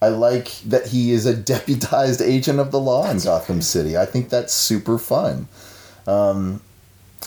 I 0.01 0.09
like 0.09 0.49
that 0.65 0.87
he 0.87 1.11
is 1.11 1.25
a 1.25 1.35
deputized 1.53 2.21
agent 2.21 2.59
of 2.59 2.71
the 2.71 2.79
law 2.79 3.09
in 3.09 3.19
Gotham 3.19 3.61
City. 3.61 3.97
I 3.97 4.05
think 4.05 4.29
that's 4.29 4.53
super 4.53 4.97
fun. 4.97 5.47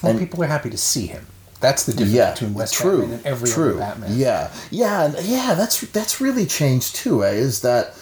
Well, 0.03 0.11
And- 0.11 0.21
people 0.21 0.43
are 0.43 0.47
happy 0.47 0.71
to 0.71 0.79
see 0.79 1.07
him. 1.07 1.27
That's 1.59 1.85
the 1.85 1.93
difference 1.93 2.13
yeah, 2.13 2.33
between 2.33 2.53
West 2.55 2.75
true, 2.75 2.99
Batman 3.01 3.17
and 3.17 3.27
every 3.27 3.49
true. 3.51 3.71
other 3.71 3.79
Batman. 3.79 4.11
Yeah, 4.19 4.51
yeah, 4.71 5.13
yeah. 5.23 5.55
That's 5.55 5.81
that's 5.81 6.21
really 6.21 6.45
changed 6.45 6.95
too. 6.97 7.25
Eh? 7.25 7.31
Is 7.31 7.63
that 7.63 7.95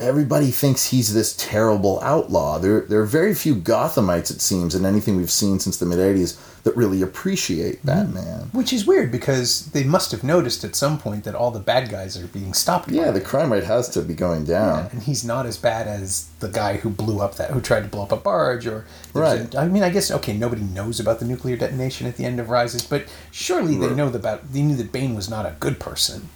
everybody 0.00 0.50
thinks 0.50 0.86
he's 0.86 1.12
this 1.14 1.34
terrible 1.36 2.00
outlaw? 2.02 2.58
There 2.58 2.80
there 2.80 3.00
are 3.00 3.06
very 3.06 3.34
few 3.34 3.54
Gothamites, 3.54 4.30
it 4.30 4.40
seems, 4.40 4.74
in 4.74 4.84
anything 4.84 5.16
we've 5.16 5.30
seen 5.30 5.58
since 5.60 5.76
the 5.76 5.86
mid 5.86 5.98
'80s 5.98 6.36
that 6.62 6.76
really 6.76 7.00
appreciate 7.00 7.80
mhm. 7.82 7.86
Batman. 7.86 8.50
Which 8.52 8.72
is 8.72 8.86
weird 8.86 9.10
because 9.10 9.66
they 9.70 9.82
must 9.84 10.10
have 10.10 10.22
noticed 10.22 10.62
at 10.62 10.76
some 10.76 10.98
point 10.98 11.24
that 11.24 11.34
all 11.34 11.50
the 11.50 11.58
bad 11.60 11.88
guys 11.90 12.18
are 12.18 12.26
being 12.26 12.52
stopped. 12.52 12.88
by 12.88 12.94
Yeah, 12.94 13.08
him. 13.08 13.14
the 13.14 13.20
crime 13.22 13.50
rate 13.52 13.64
has 13.64 13.88
to 13.90 14.02
be 14.02 14.12
going 14.14 14.44
down. 14.44 14.88
and 14.92 15.02
he's 15.02 15.24
not 15.24 15.46
as 15.46 15.56
bad 15.56 15.86
as 15.88 16.26
the 16.40 16.48
guy 16.48 16.76
who 16.76 16.90
blew 16.90 17.20
up 17.20 17.36
that 17.36 17.50
who 17.52 17.60
tried 17.62 17.82
to 17.84 17.88
blow 17.88 18.02
up 18.02 18.12
a 18.12 18.16
barge 18.16 18.66
or 18.66 18.84
Right. 19.14 19.54
a- 19.54 19.58
I 19.60 19.68
mean, 19.68 19.82
I 19.82 19.88
guess 19.90 20.10
okay, 20.10 20.36
nobody 20.36 20.62
knows 20.62 21.00
about 21.00 21.18
the 21.18 21.24
nuclear 21.24 21.56
detonation 21.56 22.06
at 22.06 22.16
the 22.18 22.24
end 22.26 22.38
of 22.40 22.50
Rises, 22.50 22.82
but 22.82 23.04
surely 23.30 23.76
they 23.76 23.94
know 23.94 24.08
about 24.08 24.52
they 24.52 24.60
knew 24.62 24.76
that 24.76 24.92
Bane 24.92 25.14
was 25.14 25.30
not 25.30 25.46
a 25.46 25.54
good 25.60 25.78
person. 25.80 26.28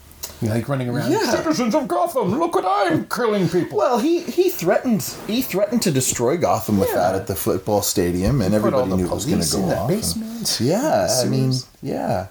You 0.43 0.49
like 0.49 0.69
running 0.69 0.89
around, 0.89 1.11
Yeah. 1.11 1.31
citizens 1.31 1.75
of 1.75 1.89
Gotham, 1.89 2.39
look 2.39 2.55
what 2.55 2.65
I'm 2.67 3.07
killing 3.07 3.49
people. 3.49 3.79
Well, 3.79 3.99
he, 3.99 4.21
he 4.21 4.51
threatened 4.51 5.03
he 5.27 5.41
threatened 5.43 5.83
to 5.83 5.91
destroy 5.91 6.37
Gotham 6.37 6.79
with 6.79 6.89
Yeah. 6.91 6.97
that 6.97 7.15
at 7.15 7.27
the 7.27 7.35
football 7.37 7.83
stadium, 7.83 8.41
and 8.43 8.55
everybody 8.55 8.91
knew 8.95 9.07
it 9.07 9.11
was 9.11 9.27
going 9.27 9.41
to 9.41 9.51
go 9.51 9.59
in 9.63 9.69
the 9.69 9.79
off. 9.79 9.89
basement. 9.89 10.59
Yeah, 10.61 11.09
I 11.23 11.25
mean, 11.27 11.53
yeah. 11.83 12.27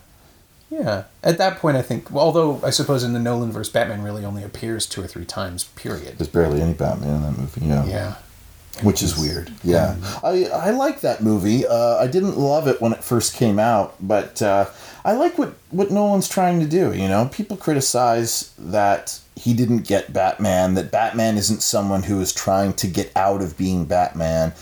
Yeah, 0.70 1.04
at 1.24 1.38
that 1.38 1.60
point, 1.60 1.78
I 1.78 1.84
think. 1.84 2.10
Well, 2.10 2.26
although 2.26 2.60
I 2.64 2.72
suppose 2.72 3.04
in 3.04 3.14
the 3.14 3.20
Nolan 3.20 3.52
verse, 3.52 3.70
Batman 3.70 4.02
really 4.02 4.26
only 4.26 4.44
appears 4.44 4.88
two 4.88 5.04
or 5.04 5.08
three 5.08 5.26
times. 5.26 5.66
Period. 5.66 6.18
There's 6.18 6.28
barely 6.30 6.62
any 6.62 6.74
Batman 6.74 7.16
in 7.18 7.22
that 7.22 7.38
movie. 7.38 7.62
Yeah. 7.66 7.86
Yeah. 7.86 8.14
Which 8.82 9.02
is 9.04 9.18
weird. 9.18 9.52
Yeah, 9.64 9.96
I 10.24 10.46
I 10.46 10.70
like 10.72 11.02
that 11.02 11.22
movie. 11.22 11.66
Uh, 11.68 11.98
I 11.98 12.08
didn't 12.08 12.38
love 12.38 12.68
it 12.68 12.82
when 12.82 12.94
it 12.94 13.04
first 13.04 13.36
came 13.36 13.60
out, 13.60 13.96
but 14.00 14.42
uh, 14.42 14.66
I 15.06 15.14
like 15.14 15.38
what 15.38 15.54
what 15.70 15.92
Nolan's 15.92 16.28
trying 16.28 16.60
to 16.60 16.66
do. 16.66 16.94
You 16.94 17.08
know, 17.08 17.30
people 17.32 17.58
criticize 17.58 18.54
that 18.58 19.20
he 19.36 19.54
didn't 19.54 19.88
get 19.88 20.14
Batman, 20.14 20.74
that 20.76 20.92
Batman 20.92 21.38
isn't 21.38 21.62
someone 21.62 22.04
who 22.04 22.22
is 22.22 22.34
trying 22.34 22.74
to 22.74 22.88
get 22.88 23.12
out 23.16 23.42
of 23.42 23.58
being 23.58 23.86
Batman. 23.86 24.54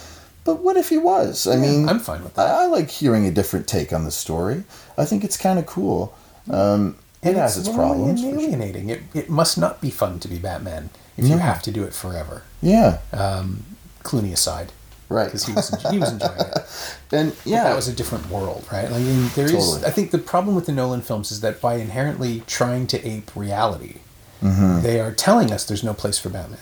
but 0.45 0.55
what 0.64 0.78
if 0.78 0.89
he 0.89 0.97
was? 0.97 1.45
I 1.45 1.55
mean, 1.57 1.88
I'm 1.89 1.99
fine 1.99 2.24
with 2.24 2.36
that. 2.36 2.47
I, 2.47 2.64
I 2.64 2.66
like 2.68 2.89
hearing 2.89 3.26
a 3.26 3.32
different 3.32 3.68
take 3.68 3.91
on 3.93 4.05
the 4.05 4.12
story. 4.12 4.64
I 4.97 5.05
think 5.05 5.24
it's 5.24 5.38
kind 5.38 5.59
of 5.59 5.66
cool. 5.66 6.14
Um, 6.49 6.95
it 7.22 7.36
has 7.36 7.57
its 7.57 7.68
lonely 7.68 7.80
problems. 7.80 8.22
for 8.22 8.30
sure. 8.32 8.39
alienating. 8.39 8.89
It, 8.89 9.01
it 9.14 9.30
must 9.30 9.57
not 9.57 9.80
be 9.82 9.89
fun 9.91 10.20
to 10.20 10.28
be 10.28 10.39
Batman 10.39 10.89
if 11.18 11.28
you 11.28 11.38
have 11.38 11.62
to 11.64 11.72
do 11.72 11.84
it 11.84 11.93
forever. 11.93 12.43
Yeah, 12.62 12.99
Um, 13.14 13.64
Clooney 14.04 14.32
aside, 14.34 14.72
right. 15.10 15.26
because 15.26 15.45
he 15.45 15.54
was 15.54 15.70
he 15.91 15.97
was 15.99 16.12
enjoying 16.12 16.39
it. 16.39 16.58
and 17.12 17.36
yeah, 17.45 17.64
that 17.66 17.76
was 17.76 17.88
a 17.88 17.93
different 17.93 18.30
world, 18.30 18.66
right? 18.72 18.86
Like 18.86 19.02
I 19.02 19.04
mean, 19.04 19.30
there 19.36 19.45
is. 19.45 19.52
Totally. 19.54 19.86
I 19.86 19.89
think 19.91 20.12
the 20.12 20.18
problem 20.18 20.56
with 20.56 20.66
the 20.66 20.72
Nolan 20.72 21.02
films 21.02 21.32
is 21.32 21.41
that 21.41 21.62
by 21.62 21.76
inherently 21.76 22.43
trying 22.47 22.88
to 22.88 23.08
ape 23.08 23.32
reality, 23.36 23.95
Mm-hmm. 24.41 24.82
they 24.82 24.99
are 24.99 25.12
telling 25.12 25.52
us 25.52 25.66
there's 25.66 25.84
no 25.84 25.93
place 25.93 26.18
for 26.18 26.30
Batman. 26.30 26.58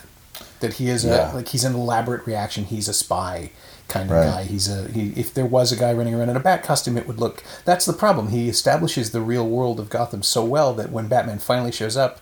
That 0.60 0.74
he 0.74 0.90
is 0.90 1.06
Yeah. 1.06 1.32
a 1.32 1.36
like 1.36 1.48
he's 1.50 1.64
an 1.64 1.74
elaborate 1.76 2.28
reaction. 2.28 2.66
He's 2.66 2.90
a 2.90 2.94
spy 2.94 3.52
kind 3.88 4.12
of 4.12 4.18
Right. 4.18 4.26
guy. 4.26 4.44
He's 4.44 4.68
a 4.68 4.90
he. 4.90 5.14
If 5.16 5.34
there 5.34 5.46
was 5.46 5.72
a 5.72 5.78
guy 5.78 5.94
running 5.94 6.14
around 6.14 6.30
in 6.30 6.36
a 6.36 6.42
bat 6.42 6.62
costume, 6.62 6.98
it 6.98 7.08
would 7.08 7.20
look. 7.20 7.42
That's 7.64 7.86
the 7.86 7.94
problem. 7.94 8.28
He 8.30 8.50
establishes 8.50 9.12
the 9.12 9.22
real 9.22 9.48
world 9.48 9.80
of 9.80 9.90
Gotham 9.90 10.24
so 10.24 10.44
well 10.44 10.74
that 10.74 10.92
when 10.92 11.08
Batman 11.08 11.40
finally 11.40 11.72
shows 11.72 11.96
up. 11.96 12.20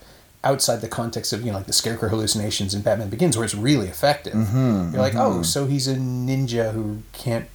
Outside 0.51 0.79
the 0.81 0.87
context 0.87 1.33
of 1.33 1.39
you 1.43 1.51
know 1.51 1.57
like 1.57 1.67
the 1.67 1.73
Scarecrow 1.81 2.09
hallucinations 2.09 2.73
in 2.73 2.81
Batman 2.81 3.09
Begins, 3.09 3.35
where 3.37 3.45
it's 3.45 3.55
really 3.69 3.87
effective, 3.87 4.33
Mm-hmm, 4.33 4.93
you're 4.93 5.01
like, 5.07 5.15
oh, 5.15 5.41
so 5.43 5.65
he's 5.65 5.87
a 5.87 5.95
ninja 5.95 6.71
who 6.73 7.01
can't 7.13 7.47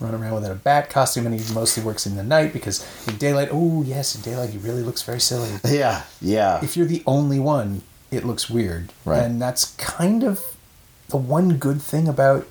run 0.00 0.14
around 0.14 0.34
without 0.34 0.52
a 0.52 0.60
bat 0.68 0.88
costume, 0.88 1.26
and 1.26 1.38
he 1.38 1.54
mostly 1.54 1.82
works 1.82 2.06
in 2.06 2.14
the 2.16 2.22
night 2.22 2.52
because 2.52 2.76
in 3.08 3.16
daylight, 3.16 3.48
oh 3.52 3.82
yes, 3.82 4.14
in 4.14 4.20
daylight 4.22 4.50
he 4.50 4.58
really 4.58 4.82
looks 4.82 5.02
very 5.02 5.20
silly. 5.20 5.50
yeah, 5.66 6.02
yeah. 6.22 6.60
If 6.62 6.76
you're 6.76 6.86
the 6.96 7.02
only 7.06 7.40
one, 7.40 7.82
it 8.10 8.24
looks 8.24 8.48
weird, 8.48 8.92
Right. 9.04 9.22
and 9.22 9.42
that's 9.42 9.72
kind 9.76 10.22
of 10.22 10.40
the 11.08 11.16
one 11.18 11.56
good 11.58 11.82
thing 11.82 12.06
about 12.08 12.46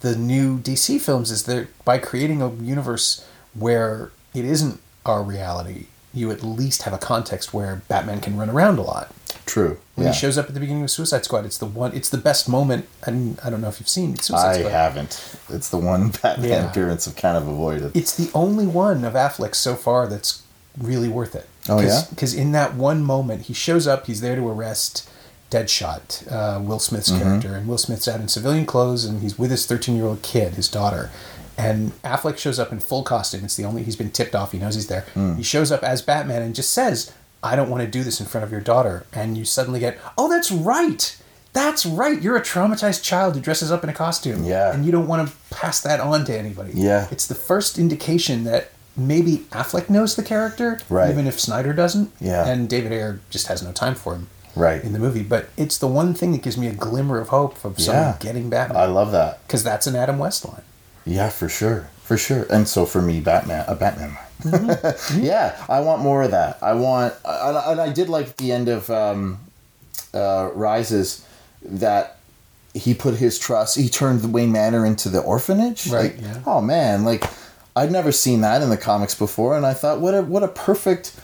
the 0.00 0.14
new 0.16 0.58
DC 0.58 1.00
films 1.00 1.30
is 1.30 1.44
that 1.44 1.66
by 1.84 1.98
creating 1.98 2.40
a 2.42 2.50
universe 2.54 3.26
where 3.54 4.10
it 4.34 4.44
isn't 4.44 4.80
our 5.04 5.22
reality, 5.22 5.86
you 6.14 6.30
at 6.30 6.42
least 6.42 6.82
have 6.82 6.92
a 6.94 6.98
context 6.98 7.52
where 7.52 7.82
Batman 7.88 8.20
can 8.20 8.36
run 8.36 8.48
around 8.48 8.78
a 8.78 8.82
lot. 8.82 9.10
True. 9.46 9.76
When 9.94 10.06
Yeah. 10.06 10.12
he 10.12 10.18
shows 10.18 10.38
up 10.38 10.46
at 10.46 10.54
the 10.54 10.60
beginning 10.60 10.84
of 10.84 10.90
Suicide 10.90 11.24
Squad, 11.24 11.44
it's 11.44 11.58
the 11.58 11.66
one. 11.66 11.92
It's 11.94 12.08
the 12.08 12.16
best 12.18 12.48
moment, 12.48 12.86
and 13.04 13.38
I 13.44 13.50
don't 13.50 13.60
know 13.60 13.68
if 13.68 13.78
you've 13.80 13.88
seen 13.88 14.16
Suicide 14.18 14.48
I 14.56 14.58
Squad. 14.60 14.70
haven't. 14.72 15.20
It's 15.50 15.68
the 15.68 15.76
one 15.78 16.08
Batman 16.22 16.48
Yeah. 16.48 16.70
appearance 16.70 17.06
I've 17.06 17.16
kind 17.16 17.36
of 17.36 17.46
avoided. 17.46 17.94
It's 17.94 18.14
the 18.14 18.30
only 18.34 18.66
one 18.66 19.04
of 19.04 19.12
Affleck's 19.14 19.58
so 19.58 19.74
far 19.74 20.06
that's 20.06 20.40
really 20.78 21.08
worth 21.08 21.34
it. 21.34 21.46
Oh, 21.68 21.80
yeah? 21.80 22.02
Because 22.10 22.32
in 22.34 22.52
that 22.52 22.74
one 22.74 23.02
moment, 23.04 23.42
he 23.42 23.52
shows 23.52 23.86
up. 23.86 24.06
He's 24.06 24.20
there 24.22 24.34
to 24.36 24.48
arrest 24.48 25.08
Deadshot, 25.50 26.30
uh, 26.32 26.60
Will 26.60 26.78
Smith's 26.80 27.10
Mm-hmm. 27.10 27.22
character, 27.22 27.54
and 27.54 27.68
Will 27.68 27.78
Smith's 27.78 28.08
out 28.08 28.20
in 28.20 28.28
civilian 28.28 28.66
clothes, 28.66 29.04
and 29.04 29.20
he's 29.22 29.38
with 29.38 29.50
his 29.50 29.66
13 29.66 29.94
year 29.94 30.06
old 30.06 30.22
kid, 30.22 30.54
his 30.54 30.68
daughter. 30.68 31.10
And 31.56 31.92
Affleck 32.02 32.36
shows 32.38 32.58
up 32.58 32.72
in 32.72 32.80
full 32.80 33.02
costume. 33.04 33.44
It's 33.44 33.56
the 33.56 33.64
only 33.64 33.82
he's 33.84 33.96
been 33.96 34.10
tipped 34.10 34.34
off. 34.34 34.52
He 34.52 34.58
knows 34.58 34.74
he's 34.74 34.88
there. 34.88 35.02
Hmm. 35.14 35.34
He 35.36 35.42
shows 35.42 35.70
up 35.70 35.82
as 35.82 36.02
Batman 36.02 36.42
and 36.42 36.54
just 36.54 36.72
says, 36.72 37.12
"I 37.42 37.54
don't 37.56 37.70
want 37.70 37.82
to 37.84 37.88
do 37.90 38.02
this 38.02 38.18
in 38.20 38.26
front 38.26 38.44
of 38.44 38.50
your 38.52 38.60
daughter." 38.60 39.06
And 39.12 39.38
you 39.38 39.44
suddenly 39.44 39.78
get, 39.80 39.98
"Oh, 40.18 40.28
that's 40.28 40.50
right." 40.50 41.16
That's 41.52 41.86
right. 41.86 42.20
You're 42.20 42.36
a 42.36 42.42
traumatized 42.42 43.04
child 43.04 43.36
who 43.36 43.40
dresses 43.40 43.70
up 43.70 43.84
in 43.84 43.88
a 43.88 43.92
costume. 43.92 44.42
Yeah. 44.42 44.72
And 44.74 44.84
you 44.84 44.90
don't 44.90 45.06
want 45.06 45.28
to 45.28 45.34
pass 45.50 45.80
that 45.82 46.00
on 46.00 46.24
to 46.24 46.36
anybody. 46.36 46.72
Yeah. 46.74 47.06
It's 47.12 47.28
the 47.28 47.36
first 47.36 47.78
indication 47.78 48.42
that 48.42 48.70
maybe 48.96 49.46
Affleck 49.52 49.88
knows 49.88 50.16
the 50.16 50.24
character, 50.24 50.80
Right. 50.88 51.10
even 51.10 51.28
if 51.28 51.38
Snyder 51.38 51.72
doesn't. 51.72 52.10
Yeah. 52.20 52.44
And 52.44 52.68
David 52.68 52.90
Ayer 52.90 53.20
just 53.30 53.46
has 53.46 53.62
no 53.62 53.70
time 53.70 53.94
for 53.94 54.14
him 54.14 54.26
Right. 54.56 54.82
in 54.82 54.92
the 54.92 54.98
movie. 54.98 55.22
But 55.22 55.48
it's 55.56 55.78
the 55.78 55.86
one 55.86 56.12
thing 56.12 56.32
that 56.32 56.42
gives 56.42 56.58
me 56.58 56.66
a 56.66 56.72
glimmer 56.72 57.20
of 57.20 57.28
hope 57.28 57.64
of 57.64 57.78
someone 57.80 58.02
Yeah. 58.04 58.16
getting 58.18 58.50
Batman. 58.50 58.76
I 58.76 58.86
love 58.86 59.12
that. 59.12 59.38
Because 59.46 59.62
that's 59.62 59.86
an 59.86 59.94
Adam 59.94 60.18
West 60.18 60.44
line. 60.44 60.62
Yeah, 61.04 61.28
for 61.28 61.48
sure, 61.48 61.88
for 62.02 62.16
sure. 62.16 62.46
And 62.50 62.66
so 62.66 62.86
for 62.86 63.02
me, 63.02 63.20
Batman, 63.20 63.64
a 63.68 63.74
Batman. 63.74 64.16
yeah, 65.16 65.64
I 65.68 65.80
want 65.80 66.02
more 66.02 66.22
of 66.22 66.30
that. 66.32 66.58
I 66.62 66.74
want, 66.74 67.14
and 67.24 67.80
I, 67.80 67.92
did 67.92 68.08
like 68.08 68.36
the 68.36 68.52
end 68.52 68.68
of 68.68 68.90
um, 68.90 69.38
uh, 70.12 70.50
Rises 70.54 71.26
that 71.62 72.18
he 72.74 72.92
put 72.92 73.14
his 73.14 73.38
trust. 73.38 73.76
He 73.76 73.88
turned 73.88 74.20
the 74.20 74.28
Wayne 74.28 74.52
Manor 74.52 74.84
into 74.84 75.08
the 75.08 75.20
orphanage. 75.20 75.86
Right, 75.86 76.16
Like, 76.16 76.20
yeah. 76.20 76.42
Oh 76.46 76.60
man, 76.60 77.04
like 77.04 77.24
I'd 77.76 77.92
never 77.92 78.12
seen 78.12 78.40
that 78.42 78.62
in 78.62 78.70
the 78.70 78.76
comics 78.76 79.14
before, 79.14 79.56
and 79.56 79.64
I 79.64 79.74
thought, 79.74 80.00
what 80.00 80.14
a 80.14 80.22
what 80.22 80.42
a 80.42 80.48
perfect 80.48 81.18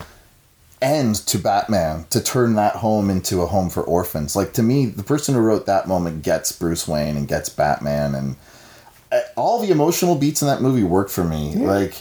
end 0.81 1.15
to 1.15 1.39
Batman 1.39 2.07
to 2.09 2.23
turn 2.23 2.55
that 2.55 2.77
home 2.77 3.11
into 3.11 3.43
a 3.43 3.47
home 3.47 3.69
for 3.69 3.83
orphans. 3.83 4.35
Like 4.35 4.53
to 4.55 4.63
me, 4.63 4.87
the 4.87 5.03
person 5.03 5.35
who 5.35 5.41
wrote 5.41 5.67
that 5.67 5.87
moment 5.87 6.23
gets 6.23 6.53
Bruce 6.53 6.89
Wayne 6.89 7.17
and 7.17 7.29
gets 7.29 7.49
Batman, 7.49 8.15
and 8.15 8.37
uh, 8.37 8.39
all 9.37 9.61
the 9.61 9.71
emotional 9.71 10.15
beats 10.15 10.43
in 10.43 10.49
that 10.49 10.63
movie 10.63 10.85
work 10.85 11.09
for 11.09 11.25
me. 11.25 11.55
Like 11.55 11.95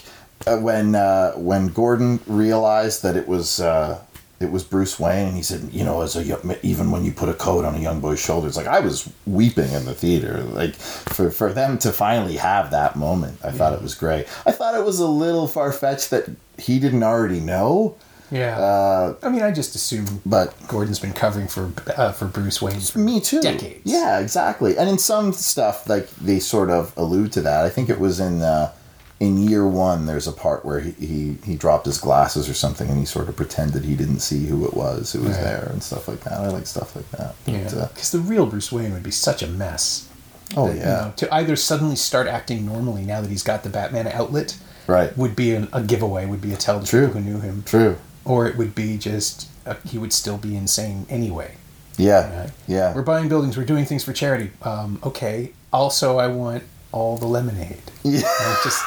uh, 0.46 0.58
when 0.58 0.94
uh, 0.94 1.32
when 1.32 1.68
Gordon 1.68 2.20
realized 2.26 3.02
that 3.02 3.16
it 3.16 3.28
was. 3.28 3.60
Uh, 3.60 4.02
it 4.40 4.50
was 4.50 4.64
Bruce 4.64 4.98
Wayne, 4.98 5.28
and 5.28 5.36
he 5.36 5.42
said, 5.42 5.68
"You 5.70 5.84
know, 5.84 6.00
as 6.00 6.16
a 6.16 6.24
young, 6.24 6.56
even 6.62 6.90
when 6.90 7.04
you 7.04 7.12
put 7.12 7.28
a 7.28 7.34
coat 7.34 7.66
on 7.66 7.74
a 7.74 7.78
young 7.78 8.00
boy's 8.00 8.20
shoulders, 8.20 8.56
like 8.56 8.66
I 8.66 8.80
was 8.80 9.06
weeping 9.26 9.70
in 9.70 9.84
the 9.84 9.92
theater. 9.92 10.42
Like 10.42 10.74
for 10.74 11.30
for 11.30 11.52
them 11.52 11.76
to 11.80 11.92
finally 11.92 12.38
have 12.38 12.70
that 12.70 12.96
moment, 12.96 13.38
I 13.44 13.50
thought 13.50 13.74
it 13.74 13.82
was 13.82 13.94
great. 13.94 14.26
I 14.46 14.52
thought 14.52 14.74
it 14.74 14.82
was 14.82 14.98
a 14.98 15.06
little 15.06 15.46
far 15.46 15.72
fetched 15.72 16.08
that 16.08 16.30
he 16.56 16.78
didn't 16.78 17.02
already 17.02 17.38
know, 17.38 17.96
Yeah. 18.30 18.58
uh, 18.58 19.14
I 19.22 19.28
mean, 19.28 19.42
I 19.42 19.50
just 19.50 19.74
assume 19.74 20.20
but 20.24 20.54
Gordon's 20.68 21.00
been 21.00 21.12
covering 21.12 21.48
for 21.48 21.72
uh, 21.96 22.12
for 22.12 22.26
Bruce 22.26 22.62
Wayne. 22.62 22.80
For, 22.80 22.98
me 22.98 23.20
too. 23.20 23.40
Decades. 23.40 23.80
Yeah, 23.84 24.20
exactly. 24.20 24.76
And 24.78 24.88
in 24.88 24.98
some 24.98 25.32
stuff, 25.32 25.88
like 25.88 26.08
they 26.16 26.38
sort 26.40 26.70
of 26.70 26.92
allude 26.96 27.32
to 27.32 27.40
that. 27.42 27.64
I 27.64 27.70
think 27.70 27.88
it 27.90 27.98
was 27.98 28.20
in 28.20 28.42
uh, 28.42 28.72
in 29.18 29.36
year 29.36 29.66
one. 29.66 30.06
There's 30.06 30.28
a 30.28 30.32
part 30.32 30.64
where 30.64 30.80
he, 30.80 30.92
he 30.92 31.36
he 31.44 31.56
dropped 31.56 31.86
his 31.86 31.98
glasses 31.98 32.48
or 32.48 32.54
something, 32.54 32.88
and 32.88 32.98
he 32.98 33.04
sort 33.04 33.28
of 33.28 33.36
pretended 33.36 33.84
he 33.84 33.96
didn't 33.96 34.20
see 34.20 34.46
who 34.46 34.64
it 34.64 34.74
was 34.74 35.12
who 35.12 35.20
was 35.22 35.30
Right. 35.36 35.42
there 35.44 35.68
and 35.72 35.82
stuff 35.82 36.06
like 36.06 36.20
that. 36.20 36.34
I 36.34 36.48
like 36.48 36.66
stuff 36.66 36.94
like 36.94 37.10
that. 37.12 37.34
But, 37.44 37.52
yeah. 37.54 37.66
uh, 37.74 37.88
Because 37.88 38.12
the 38.12 38.20
real 38.20 38.46
Bruce 38.46 38.70
Wayne 38.70 38.92
would 38.92 39.02
be 39.02 39.10
such 39.10 39.42
a 39.42 39.46
mess. 39.48 40.08
oh 40.56 40.68
that, 40.68 40.74
you 40.74 40.80
yeah, 40.80 40.86
know, 40.86 41.12
to 41.16 41.34
either 41.34 41.56
suddenly 41.56 41.96
start 41.96 42.26
acting 42.28 42.64
normally 42.64 43.02
now 43.04 43.20
that 43.20 43.30
he's 43.30 43.42
got 43.42 43.62
the 43.64 43.68
Batman 43.70 44.06
outlet 44.08 44.56
right. 44.86 45.16
would 45.18 45.34
be 45.36 45.54
an, 45.54 45.68
a 45.72 45.82
giveaway, 45.82 46.26
would 46.26 46.40
be 46.40 46.52
a 46.52 46.56
tell 46.56 46.80
to 46.80 46.86
True. 46.86 47.06
people 47.08 47.22
who 47.22 47.30
knew 47.30 47.40
him. 47.40 47.62
True. 47.64 47.96
Or 48.24 48.46
it 48.46 48.56
would 48.56 48.74
be 48.74 48.98
just, 48.98 49.48
uh, 49.66 49.74
he 49.86 49.98
would 49.98 50.12
still 50.12 50.36
be 50.38 50.56
insane 50.56 51.06
anyway. 51.08 51.54
Yeah. 51.96 52.40
Right? 52.42 52.50
Yeah. 52.66 52.94
We're 52.94 53.02
buying 53.02 53.28
buildings, 53.28 53.56
we're 53.56 53.64
doing 53.64 53.84
things 53.84 54.04
for 54.04 54.12
charity. 54.12 54.50
Um, 54.62 54.98
okay. 55.04 55.52
Also, 55.72 56.18
I 56.18 56.26
want 56.28 56.62
all 56.92 57.16
the 57.18 57.26
lemonade. 57.26 57.82
Yeah. 58.02 58.22
Just 58.64 58.82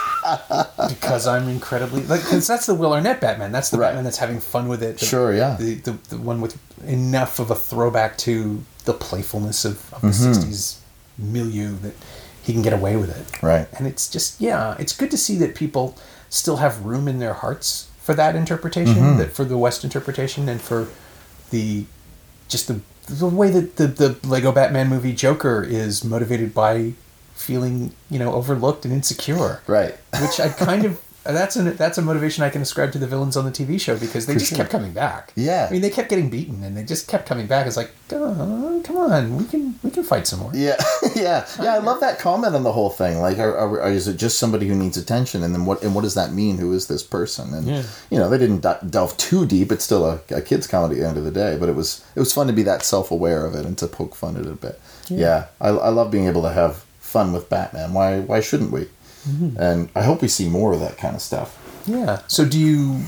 because 0.89 1.27
I'm 1.27 1.47
incredibly 1.47 2.01
like 2.03 2.21
because 2.21 2.47
that's 2.47 2.65
the 2.65 2.73
Will 2.73 2.93
Arnett 2.93 3.21
Batman. 3.21 3.51
That's 3.51 3.69
the 3.69 3.77
Right. 3.77 3.87
Batman 3.89 4.03
that's 4.05 4.17
having 4.17 4.39
fun 4.39 4.67
with 4.67 4.81
it. 4.81 4.97
The- 4.99 5.05
Sure, 5.05 5.33
yeah. 5.33 5.55
The, 5.59 5.75
the 5.75 5.91
the 6.09 6.17
one 6.17 6.41
with 6.41 6.57
enough 6.87 7.39
of 7.39 7.51
a 7.51 7.55
throwback 7.55 8.17
to 8.19 8.63
the 8.85 8.93
playfulness 8.93 9.65
of, 9.65 9.93
of 9.93 10.01
the 10.01 10.07
Mm-hmm. 10.07 10.31
'60s 10.31 10.77
milieu 11.17 11.75
that 11.83 11.93
he 12.41 12.53
can 12.53 12.61
get 12.61 12.73
away 12.73 12.95
with 12.95 13.15
it. 13.15 13.43
Right. 13.43 13.67
And 13.77 13.85
it's 13.87 14.09
just 14.09 14.41
yeah, 14.41 14.75
it's 14.79 14.95
good 14.95 15.11
to 15.11 15.17
see 15.17 15.37
that 15.37 15.53
people 15.55 15.95
still 16.29 16.57
have 16.57 16.83
room 16.85 17.07
in 17.07 17.19
their 17.19 17.33
hearts 17.35 17.87
for 18.03 18.13
that 18.13 18.35
interpretation, 18.35 18.95
Mm-hmm. 18.95 19.17
that 19.19 19.31
for 19.31 19.45
the 19.45 19.57
West 19.57 19.83
interpretation, 19.83 20.47
and 20.49 20.61
for 20.61 20.87
the 21.51 21.85
just 22.47 22.67
the 22.67 22.81
the 23.07 23.27
way 23.27 23.49
that 23.49 23.75
the 23.77 23.87
the 23.87 24.27
Lego 24.27 24.51
Batman 24.51 24.87
movie 24.89 25.13
Joker 25.13 25.63
is 25.63 26.03
motivated 26.03 26.53
by 26.53 26.93
feeling 27.33 27.93
you 28.09 28.19
know 28.19 28.33
overlooked 28.33 28.85
and 28.85 28.93
insecure, 28.93 29.61
Right. 29.67 29.95
which 30.21 30.39
I 30.39 30.49
kind 30.49 30.85
of. 30.85 30.99
That's 31.23 31.55
an 31.55 31.75
that's 31.77 31.97
a 31.97 32.01
motivation 32.01 32.43
I 32.43 32.49
can 32.49 32.61
ascribe 32.61 32.91
to 32.91 32.97
the 32.99 33.07
villains 33.07 33.37
on 33.37 33.45
the 33.45 33.51
TV 33.51 33.79
show 33.79 33.97
because 33.97 34.25
they 34.25 34.33
For 34.33 34.39
just 34.39 34.49
sure. 34.51 34.57
kept 34.57 34.71
coming 34.71 34.91
back. 34.91 35.31
Yeah. 35.35 35.67
I 35.69 35.71
mean 35.71 35.81
they 35.81 35.89
kept 35.89 36.09
getting 36.09 36.29
beaten 36.29 36.63
and 36.63 36.75
they 36.75 36.83
just 36.83 37.07
kept 37.07 37.25
coming 37.25 37.47
back. 37.47 37.65
It's 37.65 37.77
like, 37.77 37.91
oh, 38.11 38.81
come 38.83 38.97
on, 38.97 39.37
we 39.37 39.45
can 39.45 39.79
we 39.83 39.89
can 39.89 40.03
fight 40.03 40.27
some 40.27 40.39
more. 40.39 40.51
Yeah, 40.53 40.75
yeah, 41.15 41.47
yeah. 41.61 41.75
I 41.75 41.77
love 41.77 42.01
that 42.01 42.19
comment 42.19 42.55
on 42.55 42.63
the 42.63 42.73
whole 42.73 42.89
thing. 42.89 43.19
Like, 43.19 43.37
are, 43.39 43.55
are, 43.57 43.81
are- 43.81 43.89
is 43.91 44.07
it 44.07 44.17
just 44.17 44.37
somebody 44.37 44.67
who 44.67 44.75
needs 44.75 44.97
attention, 44.97 45.43
and 45.43 45.53
then 45.55 45.65
what? 45.65 45.81
And 45.83 45.95
what 45.95 46.01
does 46.01 46.15
that 46.15 46.33
mean? 46.33 46.57
Who 46.57 46.73
is 46.73 46.87
this 46.87 47.03
person? 47.03 47.53
And 47.53 47.67
Yeah. 47.67 47.83
you 48.09 48.17
know, 48.19 48.29
they 48.29 48.37
didn't 48.37 48.61
de- 48.61 48.79
delve 48.89 49.15
too 49.17 49.45
deep. 49.45 49.71
It's 49.71 49.85
still 49.85 50.05
a, 50.05 50.19
a 50.29 50.41
kids' 50.41 50.67
comedy 50.67 50.95
at 50.95 51.03
the 51.03 51.07
end 51.07 51.17
of 51.17 51.23
the 51.23 51.31
day, 51.31 51.55
but 51.59 51.69
it 51.69 51.75
was 51.75 52.03
it 52.15 52.19
was 52.19 52.33
fun 52.33 52.47
to 52.47 52.53
be 52.53 52.63
that 52.63 52.83
self 52.83 53.11
aware 53.11 53.45
of 53.45 53.55
it 53.55 53.65
and 53.65 53.77
to 53.77 53.87
poke 53.87 54.15
fun 54.15 54.35
at 54.35 54.45
it 54.45 54.51
a 54.51 54.55
bit. 54.55 54.79
Yeah, 55.09 55.45
I, 55.61 55.69
I 55.69 55.89
love 55.89 56.11
being 56.11 56.27
able 56.27 56.41
to 56.43 56.51
have 56.51 56.83
fun 56.99 57.31
with 57.31 57.49
Batman. 57.49 57.93
Why 57.93 58.19
why 58.19 58.41
shouldn't 58.41 58.71
we? 58.71 58.87
And 59.57 59.89
I 59.95 60.03
hope 60.03 60.21
we 60.21 60.27
see 60.27 60.49
more 60.49 60.73
of 60.73 60.79
that 60.81 60.97
kind 60.97 61.15
of 61.15 61.21
stuff. 61.21 61.57
Yeah. 61.87 62.21
So 62.27 62.45
do 62.45 62.59
you 62.59 63.01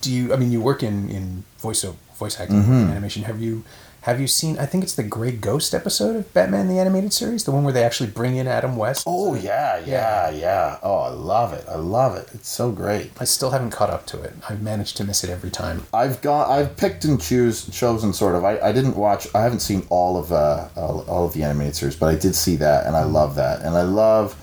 do 0.00 0.10
you? 0.12 0.32
I 0.32 0.36
mean, 0.36 0.50
you 0.52 0.60
work 0.60 0.82
in 0.82 1.08
in 1.10 1.44
voice 1.58 1.84
voice 2.18 2.40
acting 2.40 2.62
Mm-hmm. 2.62 2.90
animation. 2.90 3.22
Have 3.24 3.40
you 3.40 3.64
Have 4.02 4.18
you 4.20 4.26
seen? 4.28 4.58
I 4.58 4.64
think 4.66 4.82
it's 4.84 4.94
the 4.94 5.02
Gray 5.02 5.30
Ghost 5.32 5.74
episode 5.74 6.16
of 6.16 6.32
Batman 6.32 6.68
the 6.68 6.78
Animated 6.78 7.12
Series, 7.12 7.44
the 7.44 7.50
one 7.50 7.64
where 7.64 7.72
they 7.72 7.84
actually 7.84 8.08
bring 8.10 8.36
in 8.36 8.46
Adam 8.48 8.76
West. 8.76 9.04
Oh 9.06 9.34
yeah, 9.34 9.78
yeah, 9.84 10.30
yeah. 10.30 10.78
Oh, 10.82 10.98
I 11.00 11.10
love 11.10 11.52
it. 11.52 11.64
I 11.68 11.76
love 11.76 12.16
it. 12.16 12.28
It's 12.32 12.48
so 12.48 12.72
great. 12.72 13.10
I 13.20 13.24
still 13.24 13.50
haven't 13.50 13.72
caught 13.72 13.90
up 13.90 14.06
to 14.06 14.22
it. 14.22 14.32
I've 14.48 14.62
managed 14.62 14.96
to 14.98 15.04
miss 15.04 15.22
it 15.24 15.28
every 15.30 15.50
time. 15.50 15.82
I've 15.92 16.22
got. 16.22 16.48
I've 16.48 16.76
picked 16.78 17.04
and 17.04 17.20
choose 17.20 17.68
chosen 17.70 18.12
sort 18.14 18.34
of. 18.36 18.44
I, 18.44 18.58
I 18.60 18.72
didn't 18.72 18.96
watch. 18.96 19.28
I 19.34 19.42
haven't 19.42 19.60
seen 19.60 19.86
all 19.90 20.16
of 20.16 20.32
uh 20.32 20.68
all, 20.76 21.04
all 21.06 21.24
of 21.26 21.32
the 21.34 21.42
animated 21.42 21.76
series, 21.76 21.96
but 21.96 22.08
I 22.14 22.16
did 22.18 22.34
see 22.34 22.56
that, 22.56 22.86
and 22.86 22.96
I 22.96 23.04
love 23.04 23.34
that, 23.36 23.60
and 23.60 23.76
I 23.76 23.82
love 23.82 24.34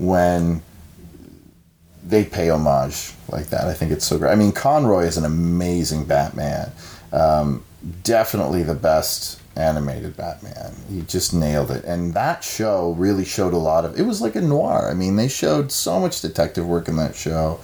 when 0.00 0.62
they 2.02 2.24
pay 2.24 2.48
homage 2.48 3.12
like 3.28 3.48
that. 3.48 3.64
I 3.64 3.74
think 3.74 3.92
it's 3.92 4.06
so 4.06 4.18
great. 4.18 4.32
I 4.32 4.34
mean, 4.34 4.50
Conroy 4.50 5.04
is 5.04 5.18
an 5.18 5.26
amazing 5.26 6.06
Batman. 6.06 6.72
Um, 7.12 7.62
definitely 8.02 8.62
the 8.62 8.74
best 8.74 9.38
animated 9.56 10.16
Batman. 10.16 10.74
He 10.88 11.02
just 11.02 11.34
nailed 11.34 11.70
it. 11.70 11.84
And 11.84 12.14
that 12.14 12.42
show 12.42 12.92
really 12.92 13.26
showed 13.26 13.52
a 13.52 13.58
lot 13.58 13.84
of. 13.84 14.00
It 14.00 14.04
was 14.04 14.22
like 14.22 14.36
a 14.36 14.40
noir. 14.40 14.88
I 14.90 14.94
mean, 14.94 15.16
they 15.16 15.28
showed 15.28 15.70
so 15.70 16.00
much 16.00 16.22
detective 16.22 16.66
work 16.66 16.88
in 16.88 16.96
that 16.96 17.14
show. 17.14 17.60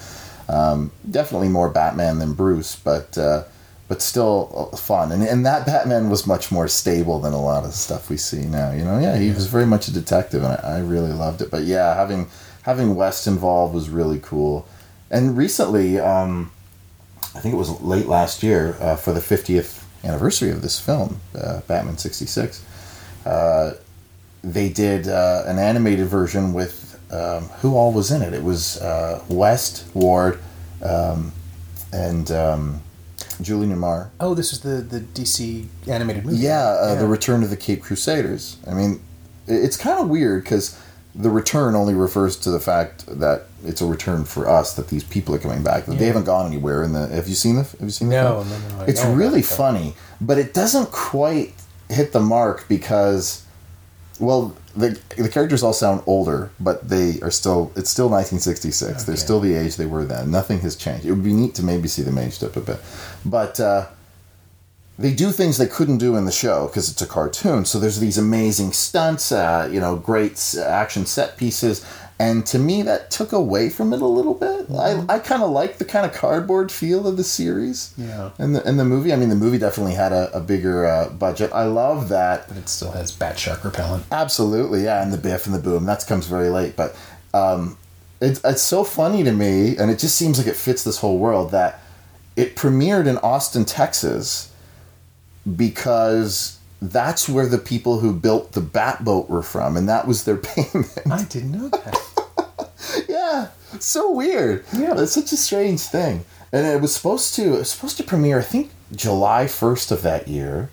Um, 0.48 0.92
definitely 1.10 1.48
more 1.48 1.70
Batman 1.70 2.18
than 2.18 2.34
Bruce, 2.34 2.76
but 2.76 3.16
uh, 3.16 3.44
but 3.88 4.02
still 4.02 4.70
uh, 4.72 4.76
fun. 4.76 5.12
And 5.12 5.22
and 5.22 5.46
that 5.46 5.66
Batman 5.66 6.10
was 6.10 6.26
much 6.26 6.50
more 6.50 6.68
stable 6.68 7.18
than 7.20 7.32
a 7.32 7.40
lot 7.40 7.64
of 7.64 7.72
stuff 7.74 8.10
we 8.10 8.16
see 8.16 8.44
now. 8.44 8.72
You 8.72 8.84
know, 8.84 8.98
yeah, 8.98 9.16
he 9.16 9.30
was 9.30 9.46
very 9.46 9.66
much 9.66 9.88
a 9.88 9.92
detective, 9.92 10.42
and 10.42 10.52
I, 10.52 10.76
I 10.76 10.78
really 10.80 11.12
loved 11.12 11.42
it. 11.42 11.50
But 11.50 11.64
yeah, 11.64 11.94
having 11.94 12.28
having 12.62 12.94
West 12.94 13.26
involved 13.26 13.74
was 13.74 13.88
really 13.88 14.18
cool. 14.20 14.66
And 15.10 15.36
recently, 15.36 16.00
um, 16.00 16.50
I 17.34 17.40
think 17.40 17.54
it 17.54 17.58
was 17.58 17.80
late 17.80 18.06
last 18.06 18.42
year 18.42 18.76
uh, 18.80 18.96
for 18.96 19.12
the 19.12 19.20
50th 19.20 19.84
anniversary 20.02 20.50
of 20.50 20.62
this 20.62 20.80
film, 20.80 21.20
uh, 21.38 21.60
Batman 21.68 21.96
66, 21.96 22.64
uh, 23.24 23.72
they 24.42 24.68
did 24.68 25.06
uh, 25.06 25.44
an 25.46 25.58
animated 25.58 26.06
version 26.08 26.52
with 26.52 26.98
um, 27.12 27.44
who 27.60 27.76
all 27.76 27.92
was 27.92 28.10
in 28.10 28.22
it. 28.22 28.32
It 28.32 28.42
was 28.42 28.80
uh, 28.80 29.22
West, 29.28 29.84
Ward, 29.94 30.40
um, 30.82 31.32
and 31.92 32.30
um, 32.32 32.80
Julie 33.42 33.66
Newmar. 33.66 34.10
Oh, 34.20 34.34
this 34.34 34.52
is 34.52 34.60
the, 34.60 34.76
the 34.82 35.00
DC 35.00 35.66
animated 35.86 36.24
movie. 36.24 36.38
Yeah, 36.38 36.60
uh, 36.66 36.94
The 36.96 37.06
Return 37.06 37.42
of 37.42 37.50
the 37.50 37.56
Caped 37.56 37.82
Crusaders. 37.82 38.56
I 38.66 38.74
mean, 38.74 39.00
it's 39.46 39.76
kind 39.76 40.00
of 40.00 40.08
weird 40.08 40.44
because 40.44 40.78
the 41.14 41.30
return 41.30 41.74
only 41.74 41.94
refers 41.94 42.36
to 42.36 42.50
the 42.50 42.60
fact 42.60 43.06
that 43.06 43.46
it's 43.64 43.80
a 43.80 43.86
return 43.86 44.24
for 44.24 44.46
us 44.48 44.74
that 44.74 44.88
these 44.88 45.02
people 45.04 45.34
are 45.34 45.38
coming 45.38 45.62
back. 45.62 45.86
That 45.86 45.98
They 45.98 46.06
haven't 46.06 46.24
gone 46.24 46.46
anywhere. 46.46 46.82
In 46.82 46.92
the 46.92 47.06
have 47.08 47.26
you 47.26 47.34
seen 47.34 47.56
the 47.56 47.62
have 47.62 47.80
you 47.80 47.90
seen 47.90 48.08
the 48.10 48.16
No, 48.16 48.44
film? 48.44 48.50
no, 48.50 48.76
no, 48.76 48.82
I 48.82 48.86
It's 48.86 49.02
really 49.04 49.40
funny, 49.42 49.94
but 50.20 50.36
it 50.36 50.52
doesn't 50.52 50.90
quite 50.90 51.54
hit 51.88 52.12
the 52.12 52.20
mark 52.20 52.68
because, 52.68 53.44
well, 54.20 54.56
the 54.76 54.98
the 55.16 55.28
characters 55.28 55.62
all 55.62 55.72
sound 55.72 56.02
older, 56.06 56.50
but 56.60 56.88
they 56.88 57.20
are 57.20 57.30
still. 57.30 57.72
It's 57.76 57.90
still 57.90 58.08
1966. 58.08 59.04
They're 59.04 59.16
still 59.16 59.40
the 59.40 59.54
age 59.54 59.76
they 59.76 59.86
were 59.86 60.04
then. 60.04 60.30
Nothing 60.30 60.60
has 60.60 60.76
changed. 60.76 61.04
It 61.06 61.12
would 61.12 61.24
be 61.24 61.32
neat 61.32 61.54
to 61.56 61.62
maybe 61.62 61.88
see 61.88 62.02
them 62.02 62.18
aged 62.18 62.42
up 62.44 62.56
a 62.56 62.60
bit, 62.60 62.80
but. 63.24 63.60
uh 63.60 63.86
they 64.98 65.12
do 65.12 65.30
things 65.30 65.58
they 65.58 65.66
couldn't 65.66 65.98
do 65.98 66.16
in 66.16 66.24
the 66.24 66.32
show 66.32 66.68
because 66.68 66.90
it's 66.90 67.02
a 67.02 67.06
cartoon. 67.06 67.66
So 67.66 67.78
there's 67.78 68.00
these 68.00 68.16
amazing 68.16 68.72
stunts, 68.72 69.30
uh, 69.30 69.68
you 69.70 69.78
know, 69.78 69.96
great 69.96 70.42
action 70.56 71.04
set 71.04 71.36
pieces. 71.36 71.84
And 72.18 72.46
to 72.46 72.58
me, 72.58 72.80
that 72.80 73.10
took 73.10 73.32
away 73.32 73.68
from 73.68 73.92
it 73.92 74.00
a 74.00 74.06
little 74.06 74.32
bit. 74.32 74.70
I, 74.70 75.04
I 75.06 75.18
kind 75.18 75.42
of 75.42 75.50
like 75.50 75.76
the 75.76 75.84
kind 75.84 76.06
of 76.06 76.14
cardboard 76.14 76.72
feel 76.72 77.06
of 77.06 77.18
the 77.18 77.24
series. 77.24 77.92
Yeah. 77.98 78.30
And 78.38 78.56
the, 78.56 78.66
and 78.66 78.78
the 78.80 78.86
movie, 78.86 79.12
I 79.12 79.16
mean, 79.16 79.28
the 79.28 79.34
movie 79.36 79.58
definitely 79.58 79.92
had 79.92 80.12
a, 80.12 80.34
a 80.34 80.40
bigger 80.40 80.86
uh, 80.86 81.10
budget. 81.10 81.50
I 81.52 81.64
love 81.64 82.08
that. 82.08 82.48
But 82.48 82.56
it 82.56 82.70
still 82.70 82.92
has 82.92 83.12
Bat 83.12 83.38
Shark 83.38 83.64
repellent. 83.64 84.06
Absolutely, 84.10 84.84
yeah. 84.84 85.02
And 85.02 85.12
the 85.12 85.18
biff 85.18 85.44
and 85.44 85.54
the 85.54 85.58
boom, 85.58 85.84
that 85.84 86.06
comes 86.06 86.26
very 86.26 86.48
late. 86.48 86.74
But 86.74 86.96
um, 87.34 87.76
it's, 88.22 88.40
it's 88.44 88.62
so 88.62 88.82
funny 88.82 89.22
to 89.22 89.32
me, 89.32 89.76
and 89.76 89.90
it 89.90 89.98
just 89.98 90.16
seems 90.16 90.38
like 90.38 90.46
it 90.46 90.56
fits 90.56 90.84
this 90.84 90.98
whole 90.98 91.18
world 91.18 91.50
that 91.50 91.82
it 92.34 92.56
premiered 92.56 93.06
in 93.06 93.18
Austin, 93.18 93.66
Texas, 93.66 94.50
because 95.54 96.55
that's 96.80 97.28
where 97.28 97.46
the 97.46 97.58
people 97.58 98.00
who 98.00 98.12
built 98.12 98.52
the 98.52 98.60
bat 98.60 99.04
boat 99.04 99.28
were 99.30 99.42
from, 99.42 99.76
and 99.76 99.88
that 99.88 100.06
was 100.06 100.24
their 100.24 100.36
payment. 100.36 100.92
I 101.10 101.24
didn't 101.24 101.52
know 101.52 101.68
that. 101.68 102.70
yeah, 103.08 103.48
so 103.80 104.10
weird. 104.12 104.64
Yeah. 104.72 105.00
it's 105.00 105.12
such 105.12 105.32
a 105.32 105.36
strange 105.36 105.80
thing. 105.80 106.24
And 106.52 106.66
it 106.66 106.80
was 106.80 106.94
supposed 106.94 107.34
to 107.34 107.54
it 107.54 107.58
was 107.58 107.70
supposed 107.70 107.96
to 107.98 108.04
premiere, 108.04 108.38
I 108.38 108.42
think, 108.42 108.70
July 108.94 109.46
first 109.46 109.90
of 109.90 110.02
that 110.02 110.28
year, 110.28 110.70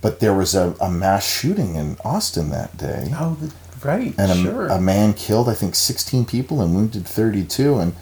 but 0.00 0.20
there 0.20 0.34
was 0.34 0.54
a, 0.54 0.74
a 0.80 0.90
mass 0.90 1.26
shooting 1.26 1.76
in 1.76 1.96
Austin 2.04 2.50
that 2.50 2.76
day. 2.76 3.10
oh, 3.14 3.36
the, 3.40 3.52
right. 3.86 4.14
and 4.18 4.32
a, 4.32 4.34
sure. 4.34 4.66
a 4.66 4.80
man 4.80 5.14
killed 5.14 5.48
I 5.48 5.54
think 5.54 5.74
16 5.74 6.24
people 6.26 6.60
and 6.60 6.74
wounded 6.74 7.06
32 7.06 7.78
and 7.78 7.94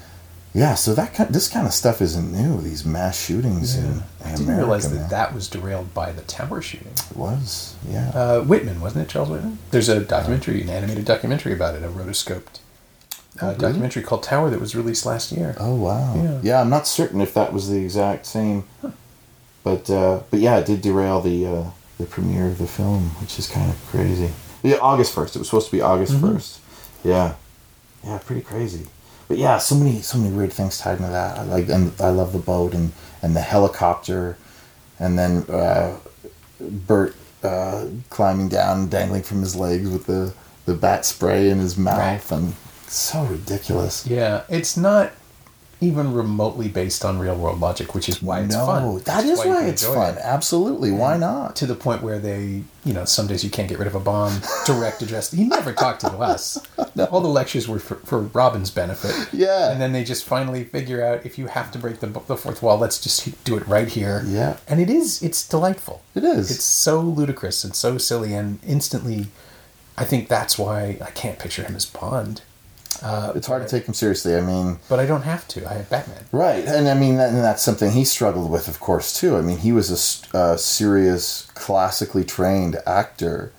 yeah 0.63 0.75
so 0.75 0.95
that 0.95 1.13
kind 1.15 1.29
this 1.35 1.49
kind 1.49 1.67
of 1.67 1.73
stuff 1.73 2.01
isn't 2.01 2.33
new 2.33 2.61
these 2.63 2.85
mass 2.85 3.17
shootings 3.27 3.77
in, 3.77 3.85
in 3.85 4.03
I 4.25 4.31
didn't 4.31 4.45
America 4.45 4.63
realize 4.65 4.91
that 4.91 4.99
man. 4.99 5.09
that 5.11 5.35
was 5.35 5.49
derailed 5.49 5.93
by 5.95 6.09
the 6.13 6.23
tower 6.23 6.63
shooting. 6.63 6.93
It 7.11 7.17
was 7.17 7.77
yeah 7.89 8.09
Uh, 8.15 8.41
Whitman, 8.41 8.81
wasn't 8.81 9.05
it? 9.05 9.11
Charles 9.13 9.29
Whitman? 9.31 9.59
There's 9.71 9.89
a 9.89 10.01
documentary, 10.01 10.63
an 10.63 10.71
animated 10.71 11.05
documentary 11.05 11.53
about 11.53 11.75
it, 11.77 11.83
a 11.85 11.89
rotoscoped 11.89 12.57
uh, 12.59 13.43
Oh, 13.43 13.47
really? 13.49 13.59
documentary 13.67 14.03
called 14.03 14.23
Tower 14.23 14.49
that 14.51 14.61
was 14.61 14.75
released 14.75 15.05
last 15.05 15.31
year. 15.31 15.55
oh 15.61 15.75
wow 15.75 16.15
Yeah. 16.17 16.41
yeah. 16.43 16.61
I'm 16.63 16.71
not 16.71 16.87
certain 16.87 17.21
if 17.21 17.35
that 17.35 17.53
was 17.53 17.69
the 17.69 17.79
exact 17.85 18.25
same 18.27 18.65
but 19.63 19.91
uh, 19.91 20.21
but 20.31 20.41
yeah 20.41 20.57
it 20.59 20.67
did 20.67 20.81
derail 20.81 21.21
the 21.21 21.39
uh, 21.47 21.65
the 21.99 22.07
premiere 22.07 22.47
of 22.47 22.59
the 22.59 22.67
film 22.79 23.03
which 23.21 23.39
is 23.39 23.47
kind 23.49 23.71
of 23.71 23.77
crazy 23.93 24.31
yeah 24.63 24.77
August 24.81 25.15
1st 25.15 25.37
it 25.37 25.39
was 25.41 25.49
supposed 25.49 25.67
to 25.71 25.77
be 25.77 25.83
August 25.83 26.13
Mm-hmm. 26.15 26.37
1st 26.37 26.59
yeah 27.05 27.35
yeah 28.05 28.19
pretty 28.25 28.43
crazy 28.43 28.87
but 29.29 29.39
yeah 29.39 29.59
so 29.59 29.75
many 29.75 30.01
so 30.01 30.19
many 30.19 30.35
weird 30.35 30.53
things 30.53 30.79
tied 30.79 30.99
into 30.99 31.11
that. 31.11 31.39
I 31.39 31.43
like 31.45 31.69
and 31.69 31.93
I 32.01 32.11
love 32.11 32.33
the 32.33 32.39
boat 32.39 32.75
and 32.75 32.93
and 33.23 33.35
the 33.35 33.41
helicopter. 33.41 34.39
And 34.99 35.19
then 35.19 35.43
uh, 35.51 35.99
Bert 36.61 37.15
uh, 37.43 37.87
climbing 38.09 38.49
down, 38.49 38.89
dangling 38.89 39.23
from 39.23 39.41
his 39.41 39.55
legs 39.55 39.91
with 39.91 40.07
the, 40.07 40.33
the 40.65 40.75
bat 40.75 41.05
spray 41.05 41.51
in 41.51 41.59
his 41.59 41.77
mouth, 41.77 42.33
and 42.33 42.55
so 42.87 43.25
ridiculous. 43.25 44.07
Yeah, 44.07 44.45
it's 44.49 44.77
not 44.77 45.13
even 45.81 46.15
remotely 46.15 46.69
based 46.69 47.05
on 47.05 47.19
real 47.19 47.37
world 47.37 47.61
logic, 47.61 47.95
which 47.95 48.09
is 48.09 48.23
why 48.23 48.41
it's 48.41 48.55
no, 48.55 48.65
fun. 48.65 48.95
that 48.97 49.05
That's 49.05 49.29
is 49.29 49.45
you 49.45 49.51
why 49.51 49.67
it's 49.67 49.85
fun. 49.85 50.15
it. 50.15 50.21
Absolutely, 50.23 50.91
why 50.91 51.19
not? 51.19 51.55
To 51.57 51.67
the 51.67 51.75
point 51.75 52.03
where 52.03 52.19
they, 52.19 52.63
you 52.85 52.95
know, 52.95 53.05
some 53.05 53.27
days 53.27 53.45
you 53.45 53.51
can't 53.51 53.69
get 53.69 53.79
rid 53.79 53.87
of 53.87 53.95
a 53.95 54.01
bomb. 54.01 54.41
Direct 54.67 55.03
address. 55.03 55.31
He 55.31 55.45
never 55.45 55.75
talked 55.75 56.01
to 56.01 56.09
us. 56.17 56.59
All 57.11 57.21
the 57.21 57.29
lectures 57.29 57.69
were 57.69 57.79
for, 57.79 57.97
for 57.97 58.21
Robin's 58.21 58.71
benefit. 58.71 59.15
Yeah. 59.35 59.71
And 59.71 59.79
then 59.79 59.93
they 59.93 60.03
just 60.03 60.25
finally 60.25 60.65
figure 60.65 61.05
out 61.05 61.27
if 61.27 61.37
you 61.39 61.49
have 61.49 61.71
to 61.73 61.79
break 61.79 62.01
the, 62.01 62.07
the 62.07 62.37
fourth 62.39 62.63
wall, 62.63 62.79
let's 62.79 62.99
just 62.99 63.45
do 63.45 63.57
it 63.59 63.67
right 63.67 63.89
here. 63.89 64.23
Yeah. 64.27 64.57
And 64.67 64.81
it 64.81 64.89
is, 64.89 65.23
it's 65.23 65.47
delightful. 65.47 66.03
It 66.15 66.25
is. 66.25 66.51
It's 66.51 66.65
so 66.65 67.01
ludicrous 67.01 67.65
and 67.65 67.77
so 67.77 67.99
silly, 67.99 68.33
and 68.33 68.61
instantly, 68.67 69.27
I 69.99 70.05
think 70.05 70.29
that's 70.29 70.59
why 70.59 70.99
I 71.05 71.11
can't 71.11 71.39
picture 71.39 71.65
him 71.65 71.77
as 71.77 71.85
Bond. 71.85 72.41
Uh, 73.03 73.33
It's 73.35 73.47
hard 73.47 73.63
to 73.63 73.69
take 73.69 73.87
him 73.87 73.95
seriously. 73.95 74.35
I 74.37 74.41
mean, 74.41 74.79
but 74.89 74.99
I 75.01 75.07
don't 75.07 75.23
have 75.23 75.47
to. 75.49 75.69
I 75.69 75.75
have 75.75 75.91
Batman. 75.91 76.25
right, 76.33 76.65
and 76.65 76.89
I 76.89 76.95
mean, 76.95 77.17
that, 77.17 77.31
and 77.33 77.43
that's 77.43 77.63
something 77.63 77.91
he 77.93 78.05
struggled 78.05 78.51
with, 78.51 78.69
of 78.69 78.81
course, 78.81 79.19
too. 79.19 79.37
I 79.37 79.43
mean, 79.43 79.59
he 79.59 79.73
was 79.73 79.91
a 80.35 80.59
serious, 80.59 81.47
classically 81.55 82.25
trained 82.25 82.77
actor 82.87 83.53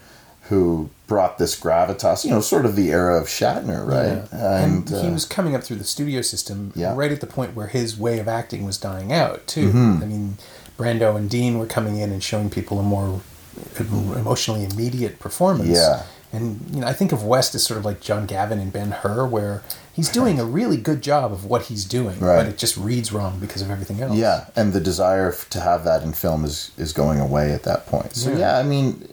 who 0.50 0.90
brought 1.08 1.38
this 1.38 1.60
gravitas. 1.60 2.24
You 2.24 2.32
know, 2.32 2.42
sort 2.42 2.66
of 2.66 2.76
the 2.76 2.90
era 2.92 3.20
of 3.20 3.28
Shatner, 3.28 3.86
right? 3.86 4.28
And, 4.32 4.90
he 4.90 4.96
uh, 4.96 5.12
was 5.12 5.26
coming 5.26 5.56
up 5.56 5.64
through 5.64 5.78
the 5.78 5.84
studio 5.84 6.22
system 6.22 6.72
Yeah. 6.76 6.94
right 6.96 7.12
at 7.12 7.20
the 7.22 7.28
point 7.28 7.54
where 7.56 7.68
his 7.68 7.98
way 7.98 8.20
of 8.20 8.28
acting 8.28 8.66
was 8.66 8.78
dying 8.78 9.12
out 9.12 9.46
too. 9.48 9.70
Mm-hmm. 9.70 10.04
I 10.04 10.06
mean, 10.06 10.38
Brando 10.78 11.16
and 11.18 11.30
Dean 11.30 11.58
were 11.60 11.66
coming 11.66 11.98
in 11.98 12.12
and 12.12 12.24
showing 12.24 12.50
people 12.50 12.80
a 12.80 12.84
more 12.84 13.22
emotionally 14.16 14.64
immediate 14.64 15.20
performance. 15.20 15.70
Yeah. 15.70 16.04
And 16.34 16.60
you 16.74 16.82
know, 16.82 16.88
I 16.88 16.94
think 16.94 17.12
of 17.14 17.24
West 17.24 17.56
as 17.56 17.64
sort 17.64 17.78
of 17.78 17.86
like 17.86 18.02
John 18.02 18.26
Gavin 18.26 18.60
and 18.60 18.72
Ben 18.74 18.92
Hur, 18.92 19.26
where 19.26 19.64
he's 19.94 20.10
doing 20.10 20.40
a 20.40 20.46
really 20.46 20.76
good 20.78 21.02
job 21.02 21.32
of 21.32 21.46
what 21.46 21.64
he's 21.64 21.86
doing, 21.86 22.20
Right. 22.20 22.38
but 22.38 22.48
it 22.48 22.58
just 22.58 22.76
reads 22.76 23.14
wrong 23.14 23.40
because 23.40 23.62
of 23.62 23.72
everything 23.72 24.02
else. 24.02 24.16
Yeah, 24.16 24.46
and 24.56 24.74
the 24.74 24.82
desire 24.82 25.34
to 25.50 25.60
have 25.62 25.84
that 25.86 26.04
in 26.04 26.12
film 26.14 26.44
is 26.44 26.72
is 26.78 26.92
going 26.94 27.20
away 27.22 27.54
at 27.54 27.64
that 27.64 27.86
point. 27.88 28.16
So 28.16 28.32
Yeah. 28.32 28.38
yeah, 28.40 28.58
I 28.58 28.64
mean, 28.64 29.08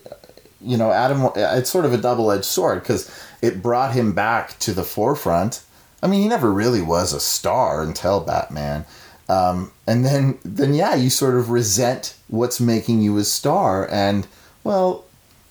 you 0.60 0.76
know, 0.76 0.90
Adam, 0.90 1.28
it's 1.36 1.70
sort 1.70 1.84
of 1.84 1.92
a 1.92 1.98
double 1.98 2.32
edged 2.32 2.44
sword 2.46 2.80
because 2.82 3.08
it 3.42 3.62
brought 3.62 3.92
him 3.92 4.12
back 4.12 4.58
to 4.60 4.72
the 4.72 4.84
forefront. 4.84 5.60
I 6.02 6.06
mean, 6.08 6.20
he 6.22 6.28
never 6.28 6.52
really 6.52 6.82
was 6.82 7.12
a 7.12 7.20
star 7.20 7.82
until 7.82 8.18
Batman, 8.20 8.86
um, 9.28 9.70
and 9.86 10.04
then 10.04 10.38
then 10.44 10.74
yeah, 10.74 10.96
you 10.96 11.10
sort 11.10 11.36
of 11.36 11.48
resent 11.50 12.14
what's 12.26 12.58
making 12.60 13.02
you 13.02 13.16
a 13.18 13.24
star, 13.24 13.88
and 13.88 14.26
well. 14.64 15.04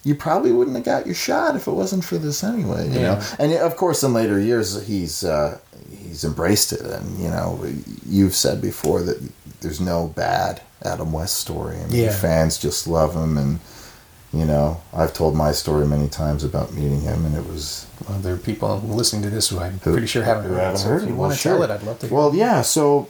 You 0.05 0.15
probably 0.15 0.51
wouldn't 0.51 0.75
have 0.75 0.85
got 0.85 1.05
your 1.05 1.15
shot 1.15 1.55
if 1.55 1.65
it 1.67 1.71
wasn't 1.71 2.03
for 2.03 2.17
this 2.17 2.43
anyway, 2.43 2.89
you 2.89 2.99
know. 2.99 3.21
And 3.39 3.53
of 3.53 3.77
course, 3.77 4.03
in 4.03 4.13
later 4.13 4.37
years, 4.39 4.85
he's 4.85 5.23
uh, 5.23 5.59
he's 5.89 6.23
embraced 6.25 6.73
it, 6.73 6.81
and 6.81 7.17
you 7.19 7.29
know, 7.29 7.63
you've 8.05 8.35
said 8.35 8.61
before 8.61 9.01
that 9.03 9.17
there's 9.61 9.79
no 9.79 10.07
bad 10.07 10.61
Adam 10.83 11.13
West 11.13 11.37
story. 11.37 11.77
I 11.77 11.85
mean, 11.87 12.03
Yeah. 12.03 12.11
fans 12.11 12.57
just 12.57 12.85
love 12.85 13.15
him, 13.15 13.37
and 13.37 13.59
you 14.33 14.43
know, 14.45 14.81
I've 14.93 15.13
told 15.13 15.35
my 15.35 15.51
story 15.53 15.85
many 15.87 16.09
times 16.09 16.43
about 16.43 16.73
meeting 16.73 17.01
him, 17.01 17.23
and 17.25 17.35
it 17.37 17.47
was 17.47 17.85
Well, 18.09 18.19
there 18.19 18.33
are 18.33 18.37
people 18.37 18.81
listening 18.85 19.21
to 19.23 19.29
this 19.29 19.47
who 19.49 19.59
I'm 19.59 19.79
Who- 19.83 19.91
pretty 19.93 20.07
sure 20.07 20.23
haven't 20.23 20.49
heard 20.49 20.59
haven't 20.59 20.79
So 20.79 20.87
heard 20.89 20.97
if 20.97 21.03
it. 21.03 21.09
you 21.11 21.15
Well, 21.15 21.29
want 21.29 21.33
to 21.33 21.39
sure. 21.39 21.53
tell 21.53 21.63
it, 21.63 21.71
I'd 21.71 21.83
love 21.83 21.99
to. 21.99 22.07
hear 22.07 22.17
well, 22.17 22.35
yeah. 22.35 22.61
So 22.61 23.07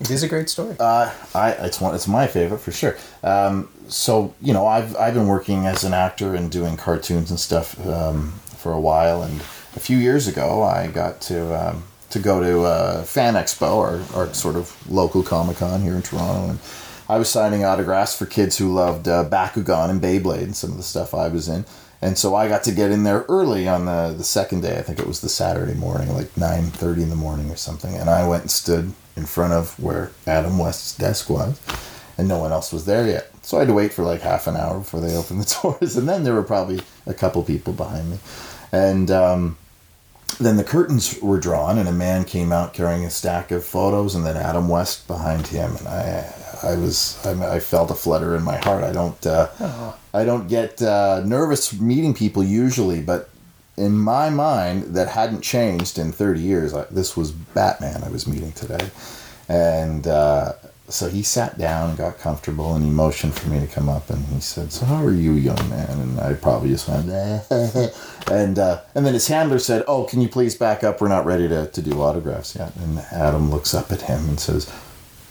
it. 0.00 0.10
Is 0.10 0.22
a 0.22 0.28
great 0.28 0.48
story. 0.48 0.76
Uh, 0.78 1.12
I 1.34 1.52
it's 1.52 1.80
one 1.80 1.94
it's 1.94 2.08
my 2.08 2.26
favorite 2.26 2.58
for 2.58 2.72
sure. 2.72 2.96
Um, 3.22 3.68
so 3.88 4.34
you 4.40 4.52
know 4.52 4.66
I've 4.66 4.96
I've 4.96 5.14
been 5.14 5.28
working 5.28 5.66
as 5.66 5.84
an 5.84 5.94
actor 5.94 6.34
and 6.34 6.50
doing 6.50 6.76
cartoons 6.76 7.30
and 7.30 7.38
stuff 7.38 7.78
um, 7.86 8.32
for 8.56 8.72
a 8.72 8.80
while, 8.80 9.22
and 9.22 9.40
a 9.76 9.80
few 9.80 9.98
years 9.98 10.26
ago 10.26 10.62
I 10.62 10.88
got 10.88 11.20
to 11.22 11.68
um, 11.68 11.84
to 12.10 12.18
go 12.18 12.40
to 12.40 12.62
uh, 12.62 13.02
Fan 13.02 13.34
Expo, 13.34 13.74
or, 13.74 14.04
our 14.16 14.32
sort 14.34 14.56
of 14.56 14.74
local 14.90 15.22
Comic 15.22 15.58
Con 15.58 15.82
here 15.82 15.94
in 15.94 16.02
Toronto, 16.02 16.50
and 16.50 16.58
I 17.08 17.18
was 17.18 17.28
signing 17.28 17.64
autographs 17.64 18.16
for 18.16 18.24
kids 18.24 18.56
who 18.56 18.72
loved 18.72 19.08
uh, 19.08 19.28
Bakugan 19.28 19.90
and 19.90 20.00
Beyblade 20.00 20.42
and 20.42 20.56
some 20.56 20.70
of 20.70 20.76
the 20.76 20.82
stuff 20.82 21.12
I 21.12 21.28
was 21.28 21.48
in. 21.48 21.64
And 22.04 22.18
so 22.18 22.34
I 22.34 22.48
got 22.48 22.64
to 22.64 22.70
get 22.70 22.90
in 22.90 23.04
there 23.04 23.24
early 23.30 23.66
on 23.66 23.86
the, 23.86 24.14
the 24.14 24.24
second 24.24 24.60
day. 24.60 24.76
I 24.76 24.82
think 24.82 24.98
it 24.98 25.06
was 25.06 25.22
the 25.22 25.30
Saturday 25.30 25.72
morning, 25.72 26.12
like 26.12 26.36
nine 26.36 26.64
thirty 26.64 27.02
in 27.02 27.08
the 27.08 27.16
morning 27.16 27.50
or 27.50 27.56
something. 27.56 27.94
And 27.94 28.10
I 28.10 28.28
went 28.28 28.42
and 28.42 28.50
stood 28.50 28.92
in 29.16 29.24
front 29.24 29.54
of 29.54 29.80
where 29.80 30.10
Adam 30.26 30.58
West's 30.58 30.94
desk 30.98 31.30
was, 31.30 31.58
and 32.18 32.28
no 32.28 32.38
one 32.38 32.52
else 32.52 32.74
was 32.74 32.84
there 32.84 33.06
yet. 33.06 33.30
So 33.40 33.56
I 33.56 33.60
had 33.60 33.68
to 33.68 33.74
wait 33.74 33.94
for 33.94 34.02
like 34.02 34.20
half 34.20 34.46
an 34.46 34.54
hour 34.54 34.80
before 34.80 35.00
they 35.00 35.16
opened 35.16 35.40
the 35.40 35.58
doors, 35.62 35.96
and 35.96 36.06
then 36.06 36.24
there 36.24 36.34
were 36.34 36.42
probably 36.42 36.82
a 37.06 37.14
couple 37.14 37.42
people 37.42 37.72
behind 37.72 38.10
me, 38.10 38.18
and 38.70 39.10
um, 39.10 39.56
then 40.38 40.58
the 40.58 40.64
curtains 40.64 41.18
were 41.22 41.40
drawn, 41.40 41.78
and 41.78 41.88
a 41.88 41.92
man 41.92 42.26
came 42.26 42.52
out 42.52 42.74
carrying 42.74 43.06
a 43.06 43.10
stack 43.10 43.50
of 43.50 43.64
photos, 43.64 44.14
and 44.14 44.26
then 44.26 44.36
Adam 44.36 44.68
West 44.68 45.06
behind 45.06 45.46
him, 45.46 45.74
and 45.76 45.88
I, 45.88 46.34
I 46.62 46.76
was, 46.76 47.24
I, 47.24 47.54
I 47.54 47.60
felt 47.60 47.90
a 47.90 47.94
flutter 47.94 48.36
in 48.36 48.42
my 48.42 48.58
heart. 48.58 48.84
I 48.84 48.92
don't, 48.92 49.26
uh, 49.26 49.94
I 50.14 50.24
don't 50.24 50.46
get 50.46 50.80
uh, 50.80 51.22
nervous 51.24 51.78
meeting 51.78 52.14
people 52.14 52.44
usually, 52.44 53.02
but 53.02 53.28
in 53.76 53.98
my 53.98 54.30
mind, 54.30 54.94
that 54.94 55.08
hadn't 55.08 55.40
changed 55.40 55.98
in 55.98 56.12
thirty 56.12 56.40
years. 56.40 56.72
I, 56.72 56.84
this 56.84 57.16
was 57.16 57.32
Batman 57.32 58.04
I 58.04 58.08
was 58.08 58.24
meeting 58.28 58.52
today, 58.52 58.90
and 59.48 60.06
uh, 60.06 60.52
so 60.88 61.08
he 61.08 61.24
sat 61.24 61.58
down 61.58 61.88
and 61.88 61.98
got 61.98 62.18
comfortable, 62.18 62.76
and 62.76 62.84
he 62.84 62.90
motioned 62.90 63.34
for 63.34 63.48
me 63.48 63.58
to 63.58 63.66
come 63.66 63.88
up, 63.88 64.08
and 64.08 64.24
he 64.26 64.40
said, 64.40 64.70
"So 64.70 64.86
how 64.86 65.04
are 65.04 65.10
you, 65.12 65.32
young 65.32 65.68
man?" 65.68 65.98
And 65.98 66.20
I 66.20 66.34
probably 66.34 66.68
just 66.68 66.88
went, 66.88 67.08
and 68.30 68.58
uh, 68.58 68.82
and 68.94 69.04
then 69.04 69.14
his 69.14 69.26
handler 69.26 69.58
said, 69.58 69.82
"Oh, 69.88 70.04
can 70.04 70.20
you 70.20 70.28
please 70.28 70.54
back 70.54 70.84
up? 70.84 71.00
We're 71.00 71.08
not 71.08 71.26
ready 71.26 71.48
to, 71.48 71.66
to 71.66 71.82
do 71.82 72.00
autographs 72.00 72.54
yet." 72.54 72.76
And 72.76 73.00
Adam 73.10 73.50
looks 73.50 73.74
up 73.74 73.90
at 73.90 74.02
him 74.02 74.28
and 74.28 74.38
says, 74.38 74.72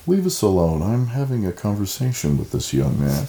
"Leave 0.08 0.26
us 0.26 0.42
alone. 0.42 0.82
I'm 0.82 1.08
having 1.08 1.46
a 1.46 1.54
conversation 1.54 2.38
with 2.38 2.52
this 2.52 2.74
young 2.74 3.00
man." 3.00 3.28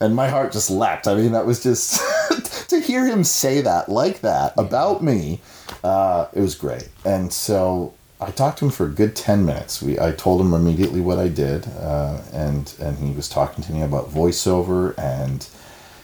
And 0.00 0.14
my 0.14 0.28
heart 0.28 0.52
just 0.52 0.70
leapt. 0.70 1.08
I 1.08 1.14
mean, 1.14 1.32
that 1.32 1.46
was 1.46 1.62
just 1.62 2.00
to 2.68 2.80
hear 2.80 3.06
him 3.06 3.24
say 3.24 3.60
that 3.62 3.88
like 3.88 4.20
that 4.20 4.54
about 4.56 5.02
me. 5.02 5.40
Uh, 5.82 6.26
it 6.32 6.40
was 6.40 6.54
great. 6.54 6.88
And 7.04 7.32
so 7.32 7.94
I 8.20 8.30
talked 8.30 8.58
to 8.58 8.66
him 8.66 8.70
for 8.70 8.86
a 8.86 8.90
good 8.90 9.16
ten 9.16 9.44
minutes. 9.44 9.82
We 9.82 9.98
I 9.98 10.12
told 10.12 10.40
him 10.40 10.54
immediately 10.54 11.00
what 11.00 11.18
I 11.18 11.28
did, 11.28 11.66
uh, 11.80 12.20
and 12.32 12.72
and 12.80 12.98
he 12.98 13.12
was 13.12 13.28
talking 13.28 13.62
to 13.64 13.72
me 13.72 13.82
about 13.82 14.10
voiceover 14.10 14.96
and 14.98 15.46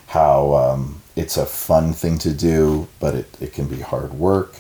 how 0.09 0.55
um, 0.55 1.03
it's 1.17 1.37
a 1.37 1.47
fun 1.47 1.93
thing 1.93 2.19
to 2.19 2.33
do, 2.33 2.89
but 3.01 3.15
it, 3.15 3.37
it 3.41 3.53
can 3.53 3.67
be 3.67 3.81
hard 3.81 4.15
work. 4.15 4.57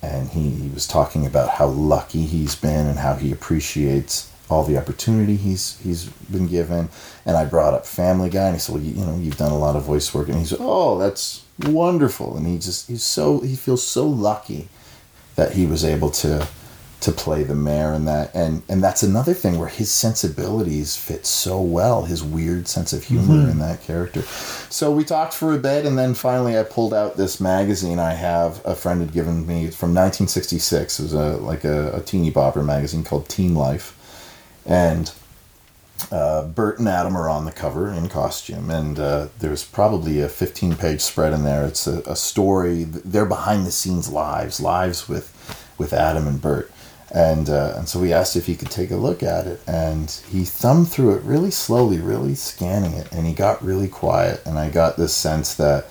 And 0.00 0.28
he, 0.30 0.50
he 0.50 0.68
was 0.68 0.86
talking 0.86 1.26
about 1.26 1.50
how 1.50 1.66
lucky 1.66 2.22
he's 2.22 2.56
been 2.56 2.86
and 2.86 2.98
how 2.98 3.14
he 3.14 3.30
appreciates 3.32 4.31
all 4.52 4.64
the 4.64 4.78
opportunity 4.78 5.36
he's 5.36 5.78
he's 5.80 6.04
been 6.06 6.46
given. 6.46 6.88
And 7.26 7.36
I 7.36 7.44
brought 7.44 7.74
up 7.74 7.86
Family 7.86 8.30
Guy, 8.30 8.46
and 8.46 8.54
he 8.54 8.60
said, 8.60 8.74
"Well, 8.74 8.84
you, 8.84 8.92
you 8.92 9.06
know, 9.06 9.16
you've 9.16 9.36
done 9.36 9.52
a 9.52 9.58
lot 9.58 9.76
of 9.76 9.84
voice 9.84 10.12
work." 10.14 10.28
And 10.28 10.38
he 10.38 10.44
said, 10.44 10.58
"Oh, 10.60 10.98
that's 10.98 11.44
wonderful." 11.58 12.36
And 12.36 12.46
he 12.46 12.58
just 12.58 12.88
he's 12.88 13.02
so 13.02 13.40
he 13.40 13.56
feels 13.56 13.84
so 13.86 14.06
lucky 14.06 14.68
that 15.36 15.52
he 15.52 15.66
was 15.66 15.84
able 15.84 16.10
to 16.10 16.46
to 17.02 17.10
play 17.10 17.42
the 17.42 17.54
mayor 17.54 17.92
and 17.92 18.06
that 18.06 18.32
and 18.32 18.62
and 18.68 18.82
that's 18.82 19.02
another 19.02 19.34
thing 19.34 19.58
where 19.58 19.68
his 19.68 19.90
sensibilities 19.90 20.96
fit 20.96 21.26
so 21.26 21.60
well 21.60 22.04
his 22.04 22.22
weird 22.22 22.68
sense 22.68 22.92
of 22.92 23.02
humor 23.02 23.34
mm-hmm. 23.34 23.50
in 23.50 23.58
that 23.58 23.82
character 23.82 24.22
so 24.70 24.92
we 24.92 25.02
talked 25.02 25.34
for 25.34 25.52
a 25.52 25.58
bit 25.58 25.84
and 25.84 25.98
then 25.98 26.14
finally 26.14 26.56
i 26.56 26.62
pulled 26.62 26.94
out 26.94 27.16
this 27.16 27.40
magazine 27.40 27.98
i 27.98 28.12
have 28.12 28.64
a 28.64 28.74
friend 28.76 29.00
had 29.00 29.12
given 29.12 29.44
me 29.44 29.68
from 29.68 29.92
1966 29.92 31.00
it 31.00 31.02
was 31.02 31.12
a 31.12 31.36
like 31.38 31.64
a, 31.64 31.92
a 31.96 32.00
teeny 32.00 32.30
bopper 32.30 32.64
magazine 32.64 33.02
called 33.02 33.28
teen 33.28 33.52
life 33.52 33.98
and 34.66 35.12
uh, 36.10 36.46
Bert 36.46 36.78
and 36.78 36.88
Adam 36.88 37.16
are 37.16 37.28
on 37.28 37.44
the 37.44 37.52
cover 37.52 37.88
in 37.90 38.08
costume, 38.08 38.70
and 38.70 38.98
uh, 38.98 39.28
there's 39.38 39.64
probably 39.64 40.20
a 40.20 40.28
15 40.28 40.76
page 40.76 41.00
spread 41.00 41.32
in 41.32 41.44
there. 41.44 41.66
It's 41.66 41.86
a, 41.86 42.00
a 42.00 42.16
story, 42.16 42.84
their 42.84 43.26
behind 43.26 43.66
the 43.66 43.72
scenes 43.72 44.10
lives, 44.10 44.60
lives 44.60 45.08
with, 45.08 45.74
with 45.78 45.92
Adam 45.92 46.26
and 46.26 46.40
Bert. 46.40 46.70
And, 47.14 47.50
uh, 47.50 47.74
and 47.76 47.88
so 47.88 48.00
we 48.00 48.12
asked 48.12 48.36
if 48.36 48.46
he 48.46 48.56
could 48.56 48.70
take 48.70 48.90
a 48.90 48.96
look 48.96 49.22
at 49.22 49.46
it, 49.46 49.60
and 49.66 50.10
he 50.30 50.44
thumbed 50.44 50.88
through 50.88 51.16
it 51.16 51.22
really 51.22 51.50
slowly, 51.50 51.98
really 51.98 52.34
scanning 52.34 52.94
it, 52.94 53.12
and 53.12 53.26
he 53.26 53.34
got 53.34 53.62
really 53.62 53.88
quiet. 53.88 54.40
And 54.46 54.58
I 54.58 54.70
got 54.70 54.96
this 54.96 55.14
sense 55.14 55.54
that 55.56 55.86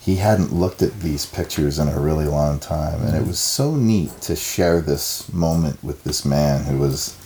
he 0.00 0.16
hadn't 0.16 0.52
looked 0.52 0.82
at 0.82 1.00
these 1.00 1.26
pictures 1.26 1.78
in 1.78 1.88
a 1.88 2.00
really 2.00 2.26
long 2.26 2.58
time, 2.58 3.02
and 3.02 3.14
it 3.14 3.26
was 3.26 3.38
so 3.38 3.74
neat 3.74 4.20
to 4.22 4.36
share 4.36 4.80
this 4.80 5.32
moment 5.32 5.82
with 5.82 6.04
this 6.04 6.24
man 6.24 6.64
who 6.64 6.78
was 6.78 7.16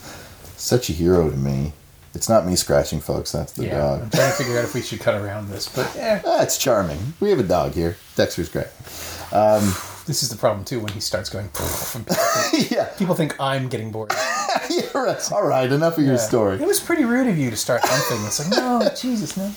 such 0.59 0.89
a 0.89 0.93
hero 0.93 1.29
to 1.29 1.35
me. 1.37 1.73
It's 2.15 2.27
not 2.27 2.45
me 2.45 2.55
scratching, 2.55 2.99
folks. 3.01 3.31
That's 3.31 3.53
the 3.53 3.65
yeah, 3.65 3.77
dog. 3.77 4.01
I'm 4.01 4.09
trying 4.09 4.31
to 4.31 4.35
figure 4.37 4.57
out 4.57 4.63
if 4.65 4.73
we 4.73 4.81
should 4.81 4.99
cut 4.99 5.13
around 5.21 5.49
this, 5.49 5.69
but 5.69 5.95
eh, 5.95 6.21
Ah, 6.25 6.41
it's 6.41 6.57
charming. 6.57 7.13
We 7.19 7.29
have 7.29 7.39
a 7.39 7.43
dog 7.43 7.73
here. 7.73 7.97
Dexter's 8.15 8.49
great. 8.49 8.67
this 10.07 10.23
is 10.23 10.29
the 10.29 10.35
problem 10.37 10.65
too 10.65 10.79
when 10.79 10.91
he 10.93 10.99
starts 10.99 11.29
going. 11.29 11.45
and 11.45 11.53
people 12.07 12.15
think- 12.15 12.71
yeah, 12.71 12.85
People 12.97 13.15
think 13.15 13.39
I'm 13.39 13.69
getting 13.69 13.91
bored. 13.91 14.11
yeah, 14.69 14.81
right. 14.95 15.31
All 15.31 15.45
right, 15.45 15.71
enough 15.71 15.97
of 15.99 16.03
your 16.05 16.17
story. 16.17 16.55
It 16.59 16.65
was 16.67 16.79
pretty 16.79 17.05
rude 17.05 17.27
of 17.27 17.37
you 17.37 17.49
to 17.51 17.55
start 17.55 17.81
humping. 17.83 18.25
It's 18.25 18.39
like, 18.39 18.57
no, 18.57 18.89
Jesus, 18.99 19.37
no. 19.37 19.51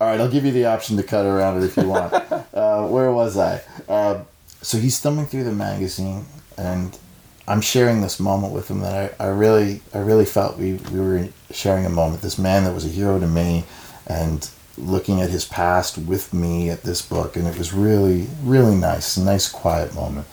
All 0.00 0.08
right, 0.08 0.20
I'll 0.20 0.28
give 0.30 0.44
you 0.44 0.50
the 0.52 0.66
option 0.66 0.96
to 0.96 1.04
cut 1.04 1.24
around 1.24 1.62
it 1.62 1.64
if 1.66 1.76
you 1.76 1.88
want. 1.88 2.12
uh, 2.12 2.86
where 2.88 3.12
was 3.12 3.38
I? 3.38 3.62
Uh, 3.88 4.24
so 4.60 4.78
he's 4.78 4.98
thumbing 4.98 5.26
through 5.26 5.44
the 5.44 5.52
magazine, 5.52 6.24
and 6.58 6.98
I'm 7.46 7.60
sharing 7.60 8.00
this 8.00 8.18
moment 8.18 8.52
with 8.52 8.70
him 8.70 8.80
that 8.80 9.14
I, 9.20 9.24
I 9.24 9.28
really, 9.28 9.82
I 9.92 9.98
really 9.98 10.24
felt 10.24 10.56
we, 10.56 10.74
we 10.74 11.00
were 11.00 11.28
sharing 11.50 11.84
a 11.84 11.90
moment. 11.90 12.22
This 12.22 12.38
man 12.38 12.64
that 12.64 12.74
was 12.74 12.86
a 12.86 12.88
hero 12.88 13.18
to 13.20 13.26
me, 13.26 13.64
and 14.06 14.48
looking 14.78 15.20
at 15.20 15.30
his 15.30 15.44
past 15.44 15.98
with 15.98 16.32
me 16.32 16.70
at 16.70 16.82
this 16.82 17.02
book, 17.02 17.36
and 17.36 17.46
it 17.46 17.58
was 17.58 17.72
really, 17.72 18.26
really 18.42 18.74
nice, 18.74 19.16
nice 19.16 19.48
quiet 19.48 19.94
moment. 19.94 20.26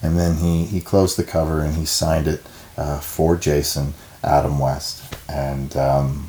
And 0.00 0.18
then 0.18 0.36
he, 0.36 0.64
he 0.64 0.80
closed 0.80 1.16
the 1.16 1.24
cover 1.24 1.60
and 1.60 1.74
he 1.74 1.84
signed 1.84 2.26
it 2.26 2.42
uh, 2.76 3.00
for 3.00 3.36
Jason 3.36 3.94
Adam 4.24 4.58
West, 4.58 5.02
and 5.28 5.76
um, 5.76 6.28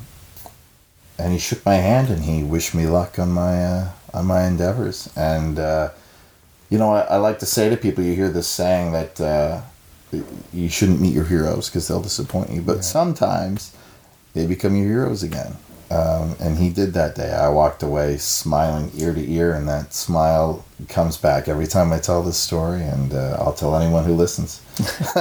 and 1.18 1.32
he 1.32 1.40
shook 1.40 1.66
my 1.66 1.76
hand 1.76 2.10
and 2.10 2.24
he 2.24 2.44
wished 2.44 2.74
me 2.74 2.88
luck 2.88 3.20
on 3.20 3.32
my 3.32 3.64
uh, 3.64 3.92
on 4.14 4.26
my 4.26 4.46
endeavors. 4.46 5.12
And 5.16 5.60
uh, 5.60 5.92
you 6.70 6.78
know, 6.78 6.92
I, 6.92 7.02
I 7.02 7.18
like 7.18 7.40
to 7.40 7.46
say 7.46 7.70
to 7.70 7.78
people, 7.78 8.04
you 8.04 8.16
hear 8.16 8.30
this 8.30 8.48
saying 8.48 8.94
that 8.94 9.22
uh, 9.22 9.62
you 10.54 10.70
shouldn't 10.70 11.02
meet 11.02 11.14
your 11.14 11.26
heroes 11.26 11.70
because 11.70 11.88
they'll 11.88 12.02
disappoint 12.02 12.52
you, 12.52 12.62
but 12.62 12.84
sometimes 12.84 13.76
they 14.34 14.46
become 14.46 14.76
your 14.76 14.88
heroes 14.88 15.24
again. 15.24 15.56
Um, 15.92 16.36
and 16.40 16.58
he 16.58 16.70
did 16.70 16.94
that 16.94 17.14
day. 17.16 17.32
I 17.32 17.50
walked 17.50 17.84
away 17.84 18.18
smiling 18.18 18.90
ear 18.96 19.14
to 19.14 19.32
ear, 19.32 19.54
and 19.54 19.68
that 19.68 19.94
smile 19.94 20.66
comes 20.90 21.18
back 21.18 21.48
every 21.48 21.68
time 21.68 21.94
I 21.94 22.00
tell 22.00 22.24
this 22.24 22.38
story, 22.38 22.82
and 22.82 23.14
uh, 23.14 23.38
I'll 23.40 23.54
tell 23.54 23.76
anyone 23.76 24.04
who 24.04 24.16
listens. 24.16 24.62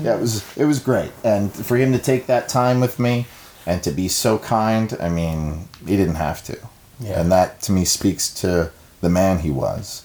yeah, 0.00 0.16
it 0.16 0.20
was 0.20 0.44
it 0.56 0.64
was 0.64 0.80
great, 0.80 1.12
and 1.22 1.52
for 1.52 1.76
him 1.76 1.92
to 1.92 1.98
take 2.00 2.26
that 2.26 2.48
time 2.48 2.80
with 2.80 2.98
me, 2.98 3.26
and 3.64 3.80
to 3.84 3.92
be 3.92 4.08
so 4.08 4.38
kind. 4.38 4.96
I 4.98 5.08
mean, 5.08 5.68
he 5.86 5.96
didn't 5.96 6.16
have 6.16 6.42
to, 6.44 6.58
Yeah. 6.98 7.20
and 7.20 7.30
that 7.30 7.60
to 7.62 7.72
me 7.72 7.84
speaks 7.84 8.32
to 8.40 8.72
the 9.02 9.08
man 9.10 9.38
he 9.40 9.50
was, 9.50 10.04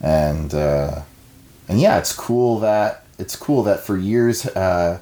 and 0.00 0.54
uh, 0.54 1.02
and 1.68 1.80
yeah, 1.80 1.98
it's 1.98 2.12
cool 2.12 2.60
that 2.60 3.03
it's 3.18 3.36
cool 3.36 3.62
that 3.64 3.80
for 3.80 3.96
years. 3.96 4.46
Uh, 4.46 5.00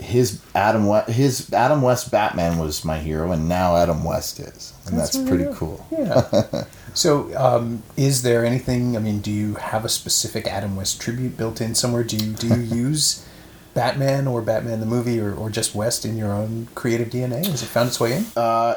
his 0.00 0.40
Adam 0.54 0.86
West, 0.86 1.10
his 1.10 1.52
Adam 1.52 1.82
West 1.82 2.10
Batman 2.10 2.58
was 2.58 2.84
my 2.84 2.98
hero, 2.98 3.32
and 3.32 3.48
now 3.48 3.76
Adam 3.76 4.04
West 4.04 4.38
is, 4.38 4.72
and 4.86 4.98
that's, 4.98 5.16
really 5.16 5.44
pretty 5.44 5.56
cool. 5.56 5.84
Yeah. 5.90 6.64
so, 6.94 7.36
um, 7.36 7.82
is 7.96 8.22
there 8.22 8.44
anything? 8.44 8.96
I 8.96 9.00
mean, 9.00 9.20
do 9.20 9.32
you 9.32 9.54
have 9.54 9.84
a 9.84 9.88
specific 9.88 10.46
Adam 10.46 10.76
West 10.76 11.00
tribute 11.00 11.36
built 11.36 11.60
in 11.60 11.74
somewhere? 11.74 12.04
Do 12.04 12.16
you 12.16 12.32
do 12.32 12.46
you 12.46 12.54
use 12.76 13.26
Batman 13.74 14.26
or 14.26 14.40
Batman 14.40 14.80
the 14.80 14.86
movie 14.86 15.20
or, 15.20 15.34
or 15.34 15.50
just 15.50 15.74
West 15.74 16.04
in 16.04 16.16
your 16.16 16.32
own 16.32 16.68
creative 16.74 17.08
DNA? 17.08 17.44
Has 17.46 17.62
it 17.62 17.66
found 17.66 17.88
its 17.88 17.98
way 17.98 18.16
in? 18.16 18.26
Uh, 18.36 18.76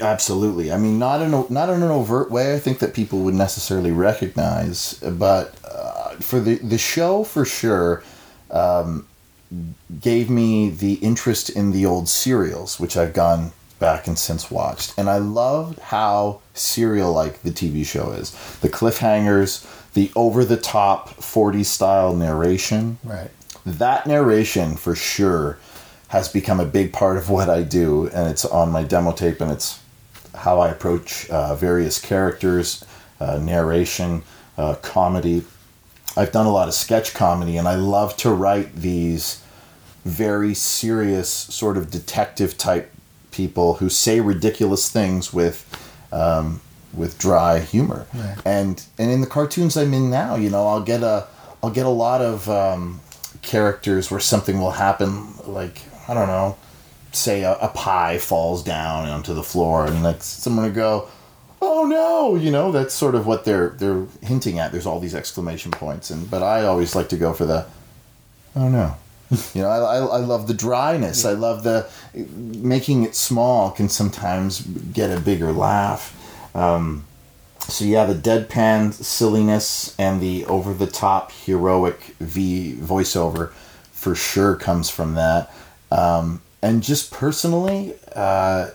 absolutely. 0.00 0.72
I 0.72 0.76
mean, 0.76 0.98
not 0.98 1.20
in 1.20 1.34
a, 1.34 1.50
not 1.50 1.68
in 1.68 1.82
an 1.82 1.90
overt 1.90 2.30
way. 2.30 2.54
I 2.54 2.58
think 2.58 2.78
that 2.78 2.94
people 2.94 3.20
would 3.20 3.34
necessarily 3.34 3.90
recognize, 3.90 4.94
but 4.94 5.54
uh, 5.64 5.99
for 6.20 6.40
the 6.40 6.56
the 6.56 6.78
show 6.78 7.24
for 7.24 7.44
sure. 7.44 8.02
Um, 8.50 9.06
gave 10.00 10.30
me 10.30 10.70
the 10.70 10.94
interest 10.94 11.50
in 11.50 11.72
the 11.72 11.84
old 11.84 12.08
serials, 12.08 12.78
which 12.78 12.96
I've 12.96 13.12
gone 13.12 13.50
back 13.80 14.06
and 14.06 14.16
since 14.16 14.50
watched. 14.50 14.94
And 14.96 15.10
I 15.10 15.18
loved 15.18 15.80
how 15.80 16.40
serial 16.54 17.12
like 17.12 17.42
the 17.42 17.50
TV 17.50 17.84
show 17.84 18.12
is. 18.12 18.30
The 18.60 18.68
cliffhangers, 18.68 19.66
the 19.94 20.12
over 20.14 20.44
the 20.44 20.56
top 20.56 21.08
40 21.08 21.64
style 21.64 22.14
narration. 22.14 22.98
Right. 23.02 23.30
That 23.66 24.06
narration 24.06 24.76
for 24.76 24.94
sure 24.94 25.58
has 26.08 26.28
become 26.28 26.60
a 26.60 26.64
big 26.64 26.92
part 26.92 27.16
of 27.16 27.30
what 27.30 27.48
I 27.48 27.62
do, 27.62 28.08
and 28.08 28.28
it's 28.28 28.44
on 28.44 28.70
my 28.70 28.82
demo 28.82 29.12
tape, 29.12 29.40
and 29.40 29.50
it's 29.50 29.80
how 30.34 30.60
I 30.60 30.68
approach 30.68 31.28
uh, 31.30 31.54
various 31.54 32.00
characters, 32.00 32.84
uh, 33.20 33.38
narration, 33.38 34.22
uh, 34.58 34.74
comedy. 34.76 35.44
I've 36.16 36.32
done 36.32 36.46
a 36.46 36.52
lot 36.52 36.68
of 36.68 36.74
sketch 36.74 37.14
comedy, 37.14 37.56
and 37.56 37.66
I 37.68 37.76
love 37.76 38.16
to 38.18 38.30
write 38.30 38.74
these 38.76 39.42
very 40.04 40.54
serious, 40.54 41.28
sort 41.30 41.76
of 41.76 41.90
detective 41.90 42.56
type 42.58 42.90
people 43.30 43.74
who 43.74 43.88
say 43.88 44.20
ridiculous 44.20 44.90
things 44.90 45.32
with. 45.32 45.66
Um, 46.12 46.60
with 46.92 47.16
dry 47.20 47.60
humor, 47.60 48.04
Right. 48.12 48.36
and 48.44 48.82
and 48.98 49.12
in 49.12 49.20
the 49.20 49.26
cartoons 49.28 49.76
I'm 49.76 49.94
in 49.94 50.10
now, 50.10 50.34
you 50.34 50.50
know, 50.50 50.66
I'll 50.66 50.82
get 50.82 51.04
a 51.04 51.28
I'll 51.62 51.70
get 51.70 51.86
a 51.86 51.90
lot 52.06 52.20
of 52.20 52.50
um, 52.50 53.00
characters 53.42 54.10
where 54.10 54.18
something 54.18 54.58
will 54.60 54.72
happen, 54.72 55.34
like 55.46 55.82
I 56.08 56.14
don't 56.14 56.26
know, 56.26 56.56
say 57.12 57.42
a, 57.42 57.52
a 57.60 57.68
pie 57.68 58.18
falls 58.18 58.64
down 58.64 59.08
onto 59.08 59.32
the 59.34 59.44
floor, 59.44 59.86
and 59.86 60.02
like 60.02 60.20
someone 60.24 60.64
will 60.66 60.72
go, 60.74 61.08
"Oh 61.60 61.86
no!" 61.86 62.36
You 62.36 62.50
know, 62.50 62.72
that's 62.72 62.94
sort 62.94 63.14
of 63.14 63.26
what 63.26 63.44
they're 63.44 63.70
they're 63.70 64.06
hinting 64.22 64.58
at. 64.58 64.72
There's 64.72 64.86
all 64.86 65.00
these 65.00 65.14
exclamation 65.14 65.70
points, 65.70 66.10
and 66.10 66.30
but 66.30 66.42
I 66.42 66.64
always 66.64 66.94
like 66.94 67.08
to 67.10 67.16
go 67.16 67.32
for 67.32 67.46
the, 67.46 67.66
"Oh 68.54 68.68
no." 68.68 68.96
You 69.54 69.62
know, 69.62 69.68
I, 69.68 69.78
I, 69.78 69.98
I 69.98 70.18
love 70.18 70.48
the 70.48 70.54
dryness. 70.54 71.24
I 71.24 71.34
love 71.34 71.62
the 71.62 71.88
making 72.14 73.04
it 73.04 73.14
small 73.14 73.70
can 73.70 73.88
sometimes 73.88 74.60
get 74.60 75.16
a 75.16 75.20
bigger 75.20 75.52
laugh. 75.52 76.16
Um, 76.52 77.04
so 77.60 77.84
yeah, 77.84 78.06
the 78.06 78.14
deadpan 78.14 78.92
silliness 78.92 79.94
and 79.98 80.20
the 80.20 80.44
over 80.46 80.74
the 80.74 80.88
top 80.88 81.30
heroic 81.30 82.16
V 82.18 82.74
voiceover 82.80 83.52
for 83.92 84.14
sure 84.14 84.56
comes 84.56 84.90
from 84.90 85.14
that. 85.14 85.54
Um, 85.92 86.42
and 86.62 86.82
just 86.82 87.12
personally, 87.12 87.94
uh, 88.14 88.70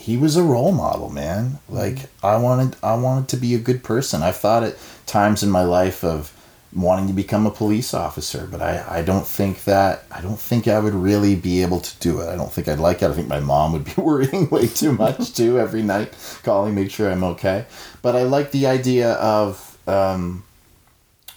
he 0.00 0.16
was 0.16 0.34
a 0.34 0.42
role 0.42 0.72
model, 0.72 1.10
man. 1.10 1.58
Like 1.68 2.08
I 2.22 2.36
wanted, 2.38 2.74
I 2.82 2.94
wanted 2.94 3.28
to 3.28 3.36
be 3.36 3.54
a 3.54 3.58
good 3.58 3.84
person. 3.84 4.22
I've 4.22 4.36
thought 4.36 4.62
at 4.62 4.76
times 5.04 5.42
in 5.42 5.50
my 5.50 5.62
life 5.62 6.02
of 6.02 6.32
wanting 6.72 7.06
to 7.08 7.12
become 7.12 7.46
a 7.46 7.50
police 7.50 7.92
officer, 7.92 8.48
but 8.50 8.62
I, 8.62 8.82
I 8.88 9.02
don't 9.02 9.26
think 9.26 9.64
that 9.64 10.04
I 10.10 10.22
don't 10.22 10.38
think 10.38 10.66
I 10.68 10.78
would 10.78 10.94
really 10.94 11.36
be 11.36 11.60
able 11.60 11.80
to 11.80 11.98
do 11.98 12.20
it. 12.20 12.28
I 12.28 12.36
don't 12.36 12.50
think 12.50 12.66
I'd 12.66 12.78
like 12.78 13.02
it. 13.02 13.10
I 13.10 13.12
think 13.12 13.28
my 13.28 13.40
mom 13.40 13.72
would 13.72 13.84
be 13.84 13.92
worrying 13.98 14.48
way 14.48 14.68
too 14.68 14.92
much 14.92 15.34
too 15.36 15.60
every 15.60 15.82
night, 15.82 16.14
calling, 16.44 16.74
make 16.74 16.90
sure 16.90 17.10
I'm 17.10 17.24
okay. 17.24 17.66
But 18.00 18.16
I 18.16 18.22
like 18.22 18.52
the 18.52 18.66
idea 18.66 19.12
of, 19.14 19.76
um, 19.86 20.44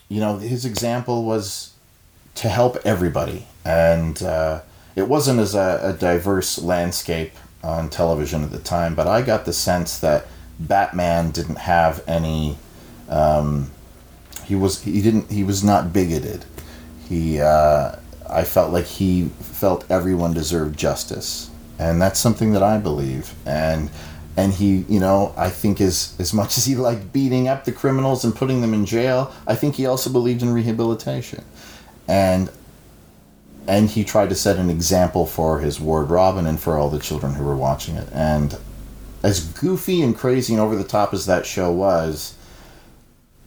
you 0.07 0.21
know, 0.21 0.37
his 0.37 0.63
example 0.63 1.25
was 1.25 1.73
to 2.35 2.47
help 2.47 2.77
everybody, 2.85 3.45
and 3.65 4.23
uh, 4.23 4.61
it 4.95 5.09
wasn't 5.09 5.41
as 5.41 5.53
a, 5.53 5.79
a 5.83 5.93
diverse 5.93 6.59
landscape 6.59 7.33
on 7.63 7.89
television 7.89 8.43
at 8.43 8.51
the 8.51 8.59
time. 8.59 8.95
But 8.95 9.07
I 9.07 9.21
got 9.21 9.45
the 9.45 9.53
sense 9.53 9.97
that 9.99 10.27
Batman 10.59 11.31
didn't 11.31 11.59
have 11.59 12.03
any. 12.07 12.57
Um, 13.09 13.71
he 14.45 14.55
was 14.55 14.81
he 14.81 15.01
didn't 15.01 15.31
he 15.31 15.43
was 15.43 15.63
not 15.63 15.93
bigoted. 15.93 16.45
He 17.07 17.39
uh, 17.39 17.95
I 18.29 18.43
felt 18.43 18.71
like 18.71 18.85
he 18.85 19.29
felt 19.39 19.89
everyone 19.89 20.33
deserved 20.33 20.77
justice, 20.77 21.49
and 21.79 22.01
that's 22.01 22.19
something 22.19 22.53
that 22.53 22.63
I 22.63 22.77
believe. 22.77 23.33
And 23.45 23.89
and 24.35 24.53
he 24.53 24.85
you 24.89 24.99
know 24.99 25.33
I 25.37 25.49
think 25.49 25.79
as 25.79 26.15
as 26.19 26.33
much 26.33 26.57
as 26.57 26.65
he 26.65 26.75
liked 26.75 27.13
beating 27.13 27.47
up 27.47 27.65
the 27.65 27.71
criminals 27.71 28.25
and 28.25 28.35
putting 28.35 28.61
them 28.61 28.73
in 28.73 28.85
jail, 28.85 29.33
I 29.47 29.55
think 29.55 29.75
he 29.75 29.85
also 29.85 30.09
believed 30.09 30.41
in 30.41 30.53
rehabilitation, 30.53 31.43
and 32.07 32.49
and 33.67 33.89
he 33.89 34.03
tried 34.03 34.29
to 34.29 34.35
set 34.35 34.57
an 34.57 34.69
example 34.69 35.25
for 35.25 35.59
his 35.59 35.79
ward 35.79 36.09
Robin 36.09 36.45
and 36.45 36.59
for 36.59 36.77
all 36.77 36.89
the 36.89 36.99
children 36.99 37.33
who 37.33 37.43
were 37.43 37.55
watching 37.55 37.95
it. 37.95 38.09
And 38.13 38.57
as 39.23 39.45
goofy 39.53 40.01
and 40.01 40.15
crazy 40.15 40.53
and 40.53 40.61
over 40.61 40.75
the 40.75 40.83
top 40.83 41.13
as 41.13 41.25
that 41.25 41.45
show 41.45 41.71
was, 41.71 42.35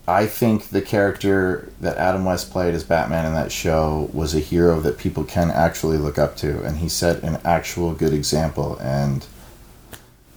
I 0.09 0.27
think 0.27 0.69
the 0.69 0.83
character 0.83 1.69
that 1.81 1.97
Adam 1.97 2.25
West 2.25 2.51
played 2.53 2.75
as 2.75 2.85
Batman 2.85 3.27
in 3.27 3.35
that 3.35 3.51
show 3.51 4.09
was 4.13 4.35
a 4.35 4.41
hero 4.41 4.81
that 4.81 4.99
people 4.99 5.25
can 5.25 5.51
actually 5.51 5.99
look 5.99 6.17
up 6.17 6.37
to, 6.39 6.63
and 6.63 6.79
he 6.79 6.89
set 6.89 7.25
an 7.25 7.41
actual 7.45 7.93
good 7.93 8.15
example. 8.15 8.79
And 8.79 9.27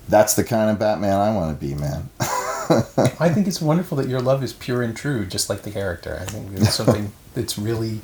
that's 0.08 0.34
the 0.34 0.44
kind 0.44 0.72
of 0.72 0.80
Batman 0.80 1.20
I 1.20 1.34
want 1.36 1.60
to 1.60 1.66
be, 1.66 1.76
man. 1.76 2.10
I 2.20 3.30
think 3.30 3.48
it's 3.48 3.62
wonderful 3.62 3.98
that 3.98 4.08
your 4.08 4.22
love 4.22 4.44
is 4.44 4.54
pure 4.54 4.82
and 4.82 4.98
true, 4.98 5.26
just 5.26 5.50
like 5.50 5.62
the 5.62 5.72
character. 5.72 6.18
I 6.20 6.26
think 6.26 6.52
it's 6.54 6.74
something 6.74 7.12
that's 7.36 7.58
really. 7.58 8.02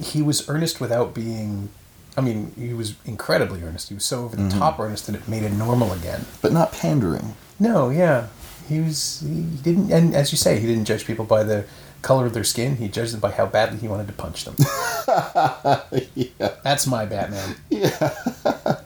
He 0.00 0.22
was 0.22 0.48
earnest 0.48 0.80
without 0.80 1.14
being. 1.14 1.68
I 2.16 2.22
mean, 2.22 2.52
he 2.56 2.72
was 2.72 2.94
incredibly 3.04 3.62
earnest. 3.62 3.88
He 3.88 3.94
was 3.94 4.04
so 4.04 4.24
over 4.24 4.36
the 4.36 4.42
mm-hmm. 4.42 4.58
top 4.58 4.78
earnest 4.80 5.06
that 5.06 5.14
it 5.14 5.28
made 5.28 5.42
it 5.42 5.52
normal 5.52 5.92
again. 5.92 6.24
but 6.40 6.52
not 6.52 6.72
pandering. 6.72 7.34
No, 7.60 7.90
yeah, 7.90 8.28
he 8.68 8.80
was. 8.80 9.20
He 9.26 9.42
didn't, 9.42 9.92
and 9.92 10.14
as 10.14 10.32
you 10.32 10.38
say, 10.38 10.58
he 10.58 10.66
didn't 10.66 10.86
judge 10.86 11.04
people 11.04 11.24
by 11.24 11.42
the 11.42 11.66
color 12.06 12.24
of 12.24 12.34
their 12.34 12.44
skin. 12.44 12.76
He 12.76 12.88
judged 12.88 13.12
them 13.12 13.20
by 13.20 13.32
how 13.32 13.46
badly 13.46 13.78
he 13.78 13.88
wanted 13.88 14.06
to 14.06 14.12
punch 14.12 14.44
them. 14.44 14.54
yeah. 16.14 16.54
That's 16.62 16.86
my 16.86 17.04
Batman. 17.04 17.56
Yeah. 17.68 18.14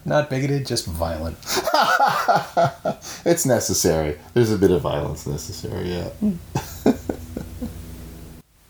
Not 0.07 0.31
bigoted, 0.31 0.67
just 0.67 0.87
violent. 0.87 1.37
It's 3.25 3.45
necessary. 3.45 4.19
There's 4.35 4.51
a 4.51 4.59
bit 4.59 4.71
of 4.71 4.81
violence 4.81 5.27
necessary, 5.27 5.91
yeah. 5.91 6.09
Hmm. 6.09 6.33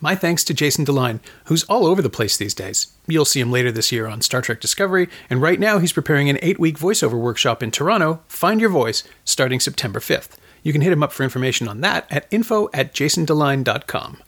My 0.02 0.14
thanks 0.14 0.44
to 0.44 0.54
Jason 0.54 0.86
DeLine, 0.86 1.20
who's 1.44 1.64
all 1.64 1.86
over 1.86 2.00
the 2.00 2.08
place 2.08 2.36
these 2.38 2.54
days. 2.54 2.94
You'll 3.06 3.26
see 3.26 3.40
him 3.40 3.52
later 3.52 3.70
this 3.70 3.92
year 3.92 4.06
on 4.06 4.22
Star 4.22 4.40
Trek 4.40 4.58
Discovery, 4.58 5.10
and 5.28 5.42
right 5.42 5.60
now 5.60 5.78
he's 5.78 5.92
preparing 5.92 6.30
an 6.30 6.38
eight 6.40 6.58
week 6.58 6.78
voiceover 6.78 7.20
workshop 7.20 7.62
in 7.62 7.70
Toronto, 7.70 8.22
Find 8.26 8.62
Your 8.62 8.70
Voice, 8.70 9.04
starting 9.26 9.60
September 9.60 10.00
5th. 10.00 10.36
You 10.62 10.72
can 10.72 10.80
hit 10.80 10.92
him 10.92 11.02
up 11.02 11.12
for 11.12 11.22
information 11.22 11.68
on 11.68 11.82
that 11.82 12.06
at 12.10 12.26
info 12.30 12.70
at 12.72 12.94
jasondeline.com. 12.94 14.18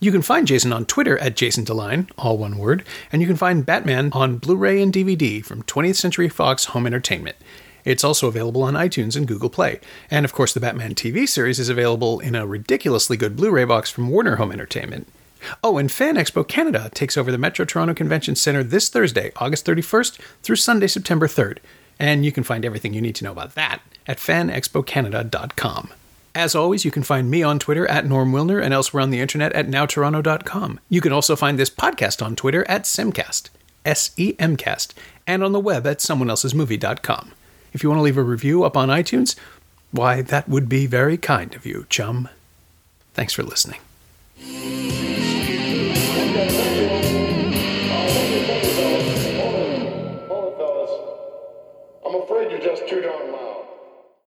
You 0.00 0.12
can 0.12 0.22
find 0.22 0.46
Jason 0.46 0.72
on 0.72 0.86
Twitter 0.86 1.18
at 1.18 1.34
jasondeline, 1.34 2.08
all 2.16 2.38
one 2.38 2.56
word, 2.56 2.84
and 3.10 3.20
you 3.20 3.26
can 3.26 3.36
find 3.36 3.66
Batman 3.66 4.10
on 4.12 4.38
Blu 4.38 4.54
ray 4.54 4.80
and 4.80 4.92
DVD 4.92 5.44
from 5.44 5.64
20th 5.64 5.96
Century 5.96 6.28
Fox 6.28 6.66
Home 6.66 6.86
Entertainment. 6.86 7.36
It's 7.88 8.04
also 8.04 8.28
available 8.28 8.64
on 8.64 8.74
iTunes 8.74 9.16
and 9.16 9.26
Google 9.26 9.48
Play. 9.48 9.80
And 10.10 10.26
of 10.26 10.34
course, 10.34 10.52
the 10.52 10.60
Batman 10.60 10.94
TV 10.94 11.26
series 11.26 11.58
is 11.58 11.70
available 11.70 12.20
in 12.20 12.34
a 12.34 12.46
ridiculously 12.46 13.16
good 13.16 13.34
Blu 13.34 13.50
ray 13.50 13.64
box 13.64 13.88
from 13.88 14.10
Warner 14.10 14.36
Home 14.36 14.52
Entertainment. 14.52 15.08
Oh, 15.64 15.78
and 15.78 15.90
Fan 15.90 16.16
Expo 16.16 16.46
Canada 16.46 16.90
takes 16.92 17.16
over 17.16 17.32
the 17.32 17.38
Metro 17.38 17.64
Toronto 17.64 17.94
Convention 17.94 18.36
Center 18.36 18.62
this 18.62 18.90
Thursday, 18.90 19.32
August 19.36 19.64
31st 19.64 20.20
through 20.42 20.56
Sunday, 20.56 20.86
September 20.86 21.26
3rd. 21.26 21.60
And 21.98 22.26
you 22.26 22.30
can 22.30 22.44
find 22.44 22.62
everything 22.62 22.92
you 22.92 23.00
need 23.00 23.14
to 23.14 23.24
know 23.24 23.32
about 23.32 23.54
that 23.54 23.80
at 24.06 24.18
fanexpocanada.com. 24.18 25.88
As 26.34 26.54
always, 26.54 26.84
you 26.84 26.90
can 26.90 27.02
find 27.02 27.30
me 27.30 27.42
on 27.42 27.58
Twitter 27.58 27.86
at 27.86 28.04
Norm 28.04 28.32
Wilner 28.32 28.62
and 28.62 28.74
elsewhere 28.74 29.02
on 29.02 29.08
the 29.08 29.20
internet 29.20 29.54
at 29.54 29.66
nowtoronto.com. 29.66 30.78
You 30.90 31.00
can 31.00 31.14
also 31.14 31.36
find 31.36 31.58
this 31.58 31.70
podcast 31.70 32.22
on 32.22 32.36
Twitter 32.36 32.68
at 32.68 32.82
Semcast, 32.82 33.48
S 33.86 34.10
E 34.18 34.34
M 34.38 34.58
cast, 34.58 34.92
and 35.26 35.42
on 35.42 35.52
the 35.52 35.58
web 35.58 35.86
at 35.86 36.00
someoneelsesmovie.com. 36.00 37.32
If 37.78 37.84
you 37.84 37.90
want 37.90 38.00
to 38.00 38.02
leave 38.02 38.18
a 38.18 38.24
review 38.24 38.64
up 38.64 38.76
on 38.76 38.88
iTunes, 38.88 39.36
why, 39.92 40.20
that 40.20 40.48
would 40.48 40.68
be 40.68 40.88
very 40.88 41.16
kind 41.16 41.54
of 41.54 41.64
you, 41.64 41.86
chum. 41.88 42.28
Thanks 43.14 43.32
for 43.32 43.44
listening. 43.44 43.78